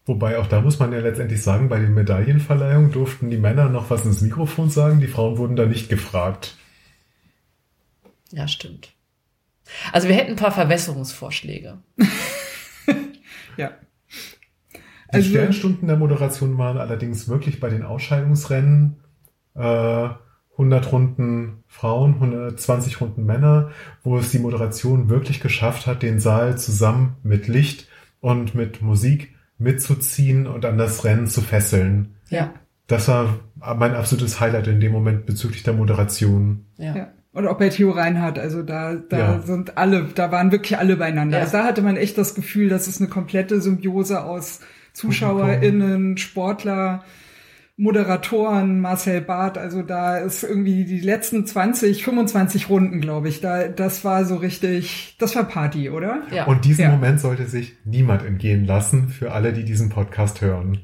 Wobei 0.08 0.40
auch 0.40 0.48
da 0.48 0.62
muss 0.62 0.80
man 0.80 0.94
ja 0.94 1.00
letztendlich 1.00 1.44
sagen, 1.44 1.68
bei 1.68 1.80
den 1.80 1.94
Medaillenverleihungen 1.94 2.92
durften 2.92 3.30
die 3.30 3.38
Männer 3.38 3.68
noch 3.70 3.90
was 3.90 4.06
ins 4.06 4.22
Mikrofon 4.22 4.70
sagen, 4.70 5.02
die 5.02 5.08
Frauen 5.08 5.38
wurden 5.38 5.58
da 5.58 5.66
nicht 5.66 5.90
gefragt. 5.90 6.56
Ja, 8.32 8.48
stimmt. 8.48 8.94
Also 9.92 10.08
wir 10.08 10.16
hätten 10.16 10.32
ein 10.32 10.36
paar 10.38 10.54
Verbesserungsvorschläge. 10.54 11.80
ja. 13.58 13.72
Die 14.74 14.80
Also- 15.10 15.30
Sternstunden 15.30 15.88
der 15.88 15.98
Moderation 15.98 16.58
waren 16.58 16.78
allerdings 16.78 17.28
wirklich 17.28 17.60
bei 17.60 17.70
den 17.70 17.84
Ausscheidungsrennen 17.84 18.98
äh, 19.56 20.10
100 20.54 20.92
Runden 20.92 21.64
Frauen, 21.68 22.16
120 22.16 23.02
Runden 23.02 23.26
Männer, 23.26 23.72
wo 24.04 24.18
es 24.18 24.32
die 24.32 24.40
Moderation 24.40 25.10
wirklich 25.10 25.40
geschafft 25.40 25.86
hat, 25.86 26.02
den 26.02 26.20
Saal 26.20 26.58
zusammen 26.58 27.18
mit 27.24 27.48
Licht 27.48 27.88
und 28.22 28.56
mit 28.56 28.82
Musik 28.82 29.36
mitzuziehen 29.58 30.48
und 30.48 30.66
an 30.66 30.78
das 30.78 31.04
Rennen 31.04 31.28
zu 31.28 31.42
fesseln. 31.42 32.16
Ja, 32.30 32.54
Das 32.88 33.08
war 33.08 33.40
mein 33.78 33.96
absolutes 33.96 34.40
Highlight 34.40 34.68
in 34.68 34.80
dem 34.80 34.92
Moment 34.92 35.26
bezüglich 35.26 35.64
der 35.64 35.74
Moderation. 35.74 36.66
ja. 36.78 36.96
Ja. 36.96 37.08
Und 37.34 37.46
auch 37.48 37.60
bei 37.60 37.70
Theo 37.70 37.92
Reinhardt, 37.92 38.40
also 38.40 38.64
da, 38.64 38.96
da 38.96 39.18
Ja. 39.18 39.40
sind 39.42 39.78
alle, 39.78 40.06
da 40.16 40.32
waren 40.32 40.52
wirklich 40.52 40.76
alle 40.80 40.96
beieinander. 40.98 41.38
Ja. 41.38 41.44
Also 41.44 41.58
da 41.58 41.66
hatte 41.66 41.84
man 41.84 41.96
echt 41.96 42.18
das 42.18 42.34
Gefühl, 42.34 42.68
das 42.68 42.88
ist 42.88 43.00
eine 43.00 43.10
komplette 43.12 43.62
Symbiose 43.62 44.24
aus 44.24 44.62
ZuschauerInnen, 44.94 46.18
Sportler, 46.18 47.04
Moderatoren, 47.80 48.80
Marcel 48.80 49.22
Barth, 49.22 49.58
also 49.60 49.84
da 49.84 50.18
ist 50.18 50.44
irgendwie 50.44 50.84
die 50.84 51.00
letzten 51.00 51.46
20, 51.46 52.04
25 52.04 52.70
Runden, 52.70 53.02
glaube 53.02 53.30
ich, 53.30 53.40
da, 53.40 53.68
das 53.68 54.04
war 54.04 54.26
so 54.26 54.36
richtig, 54.38 55.16
das 55.20 55.36
war 55.36 55.48
Party, 55.48 55.92
oder? 55.92 56.24
ja. 56.32 56.46
Und 56.46 56.66
diesen 56.66 56.82
Ja. 56.86 56.90
Moment 56.90 57.20
sollte 57.20 57.46
sich 57.46 57.76
niemand 57.86 58.26
entgehen 58.26 58.66
lassen 58.66 59.10
für 59.10 59.32
alle, 59.32 59.54
die 59.54 59.64
diesen 59.64 59.90
Podcast 59.90 60.42
hören. 60.42 60.80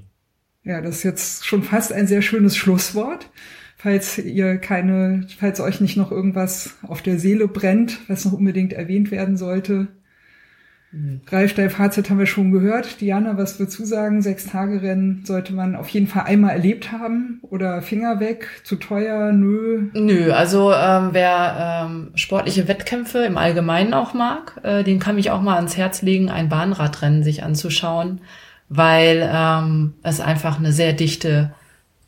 Ja, 0.64 0.82
das 0.82 0.98
ist 0.98 1.04
jetzt 1.04 1.46
schon 1.48 1.64
fast 1.64 1.92
ein 1.92 2.06
sehr 2.06 2.22
schönes 2.22 2.56
Schlusswort. 2.56 3.32
Falls 3.76 4.20
ihr 4.20 4.60
keine, 4.60 5.28
falls 5.40 5.60
euch 5.60 5.82
nicht 5.82 5.98
noch 5.98 6.12
irgendwas 6.12 6.78
auf 6.84 7.02
der 7.02 7.18
Seele 7.20 7.48
brennt, 7.48 8.00
was 8.08 8.24
noch 8.24 8.34
unbedingt 8.34 8.72
erwähnt 8.72 9.10
werden 9.12 9.36
sollte. 9.36 9.88
Ralf, 11.32 11.56
dein 11.56 11.72
Fazit 11.72 12.10
haben 12.10 12.20
wir 12.20 12.28
schon 12.28 12.52
gehört. 12.52 13.02
Diana, 13.02 13.36
was 13.36 13.58
würdest 13.58 13.80
du 13.80 13.86
sagen? 13.86 14.22
Sechs 14.22 14.46
Tage 14.46 14.84
Rennen 14.84 15.24
sollte 15.26 15.52
man 15.52 15.76
auf 15.76 15.90
jeden 15.90 16.06
Fall 16.06 16.26
einmal 16.26 16.52
erlebt 16.52 16.92
haben 16.92 17.40
oder 17.42 17.82
Finger 17.82 18.20
weg, 18.20 18.48
zu 18.64 18.76
teuer, 18.76 19.32
nö. 19.32 19.90
Nö, 19.94 20.32
also 20.32 20.72
ähm, 20.72 21.10
wer 21.12 21.88
ähm, 21.88 22.12
sportliche 22.14 22.68
Wettkämpfe 22.68 23.26
im 23.26 23.38
Allgemeinen 23.38 23.96
auch 23.96 24.14
mag, 24.14 24.60
äh, 24.62 24.84
den 24.84 25.00
kann 25.00 25.16
mich 25.16 25.32
auch 25.32 25.42
mal 25.42 25.56
ans 25.56 25.78
Herz 25.78 26.04
legen, 26.04 26.30
ein 26.30 26.50
Bahnradrennen 26.50 27.24
sich 27.24 27.44
anzuschauen, 27.44 28.22
weil 28.70 29.28
ähm, 29.34 29.94
es 30.04 30.22
einfach 30.22 30.60
eine 30.60 30.72
sehr 30.72 30.94
dichte 30.94 31.54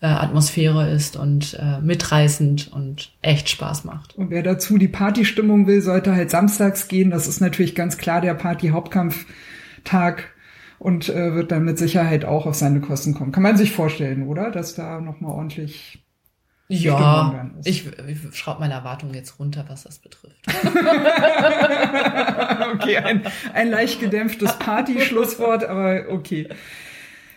äh, 0.01 0.07
Atmosphäre 0.07 0.89
ist 0.89 1.17
und 1.17 1.57
äh, 1.59 1.79
mitreißend 1.81 2.71
und 2.71 3.11
echt 3.21 3.49
Spaß 3.49 3.85
macht. 3.85 4.15
Und 4.15 4.29
wer 4.29 4.43
dazu 4.43 4.77
die 4.77 4.87
Partystimmung 4.87 5.67
will, 5.67 5.81
sollte 5.81 6.13
halt 6.13 6.29
samstags 6.29 6.87
gehen. 6.87 7.11
Das 7.11 7.27
ist 7.27 7.41
natürlich 7.41 7.75
ganz 7.75 7.97
klar 7.97 8.21
der 8.21 8.33
Party-Hauptkampftag. 8.33 10.33
und 10.77 11.09
äh, 11.09 11.33
wird 11.33 11.51
dann 11.51 11.63
mit 11.63 11.77
Sicherheit 11.77 12.25
auch 12.25 12.45
auf 12.45 12.55
seine 12.55 12.81
Kosten 12.81 13.13
kommen. 13.13 13.31
Kann 13.31 13.43
man 13.43 13.57
sich 13.57 13.71
vorstellen, 13.71 14.27
oder? 14.27 14.51
Dass 14.51 14.75
da 14.75 14.99
nochmal 14.99 15.31
ordentlich 15.31 16.05
ja, 16.67 17.51
ich, 17.63 17.85
ich 18.07 18.35
schraube 18.35 18.61
meine 18.61 18.73
Erwartungen 18.73 19.13
jetzt 19.13 19.37
runter, 19.37 19.65
was 19.67 19.83
das 19.83 19.99
betrifft. 19.99 20.47
okay, 22.73 22.97
ein, 22.97 23.21
ein 23.53 23.69
leicht 23.69 23.99
gedämpftes 23.99 24.57
Party-Schlusswort, 24.57 25.63
aber 25.63 26.05
okay. 26.09 26.49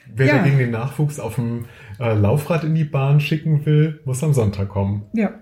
Wer 0.06 0.26
ja. 0.26 0.38
dagegen 0.38 0.56
den 0.56 0.70
Nachwuchs 0.70 1.20
auf 1.20 1.34
dem 1.34 1.66
äh, 1.98 2.14
Laufrad 2.14 2.64
in 2.64 2.74
die 2.74 2.84
Bahn 2.84 3.20
schicken 3.20 3.64
will, 3.66 4.00
muss 4.04 4.22
am 4.22 4.32
Sonntag 4.32 4.68
kommen. 4.68 5.04
Ja, 5.12 5.34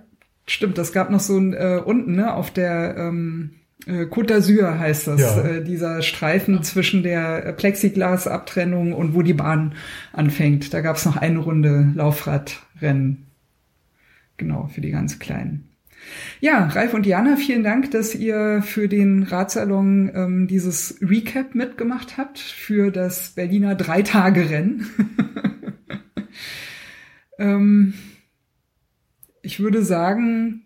stimmt. 0.46 0.78
Das 0.78 0.92
gab 0.92 1.10
noch 1.10 1.20
so 1.20 1.36
ein 1.36 1.52
äh, 1.52 1.80
unten, 1.84 2.16
ne, 2.16 2.34
auf 2.34 2.50
der 2.50 2.96
ähm, 2.96 3.52
äh, 3.86 4.04
Côte 4.04 4.34
d'Azur 4.34 4.78
heißt 4.78 5.06
das, 5.06 5.20
ja. 5.20 5.42
äh, 5.42 5.64
dieser 5.64 6.02
Streifen 6.02 6.62
zwischen 6.62 7.02
der 7.02 7.52
Plexiglasabtrennung 7.52 8.92
und 8.92 9.14
wo 9.14 9.22
die 9.22 9.34
Bahn 9.34 9.74
anfängt. 10.12 10.72
Da 10.74 10.80
gab 10.80 10.96
es 10.96 11.06
noch 11.06 11.16
eine 11.16 11.38
Runde 11.38 11.92
Laufradrennen. 11.94 13.26
Genau, 14.36 14.68
für 14.68 14.80
die 14.80 14.90
ganz 14.90 15.18
Kleinen. 15.18 15.70
Ja, 16.40 16.66
Ralf 16.66 16.94
und 16.94 17.06
Jana, 17.06 17.36
vielen 17.36 17.64
Dank, 17.64 17.90
dass 17.90 18.14
ihr 18.14 18.62
für 18.62 18.88
den 18.88 19.24
Radsalon 19.24 20.10
ähm, 20.14 20.46
dieses 20.46 20.98
Recap 21.00 21.54
mitgemacht 21.54 22.16
habt 22.16 22.38
für 22.38 22.90
das 22.90 23.30
Berliner 23.30 23.74
Drei-Tage-Rennen. 23.74 24.86
ähm, 27.38 27.94
ich 29.42 29.60
würde 29.60 29.82
sagen, 29.82 30.62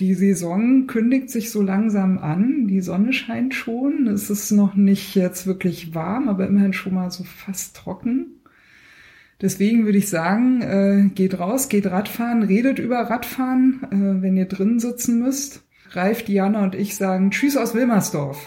die 0.00 0.14
Saison 0.14 0.86
kündigt 0.86 1.28
sich 1.30 1.50
so 1.50 1.60
langsam 1.60 2.18
an. 2.18 2.66
Die 2.68 2.80
Sonne 2.80 3.12
scheint 3.12 3.54
schon. 3.54 4.06
Es 4.06 4.30
ist 4.30 4.50
noch 4.50 4.74
nicht 4.74 5.14
jetzt 5.14 5.46
wirklich 5.46 5.94
warm, 5.94 6.28
aber 6.28 6.46
immerhin 6.46 6.72
schon 6.72 6.94
mal 6.94 7.10
so 7.10 7.24
fast 7.24 7.76
trocken. 7.76 8.40
Deswegen 9.42 9.84
würde 9.84 9.98
ich 9.98 10.08
sagen, 10.08 10.62
äh, 10.62 11.10
geht 11.14 11.38
raus, 11.38 11.68
geht 11.68 11.86
Radfahren, 11.86 12.42
redet 12.42 12.78
über 12.78 12.98
Radfahren, 12.98 13.80
äh, 13.90 14.22
wenn 14.22 14.36
ihr 14.36 14.46
drin 14.46 14.80
sitzen 14.80 15.18
müsst. 15.18 15.64
Ralf, 15.92 16.22
Diana 16.24 16.62
und 16.62 16.74
ich 16.74 16.96
sagen 16.96 17.30
Tschüss 17.30 17.56
aus 17.56 17.74
Wilmersdorf. 17.74 18.38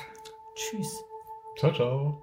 Tschüss. 0.55 1.03
Ciao, 1.57 1.73
ciao. 1.73 2.22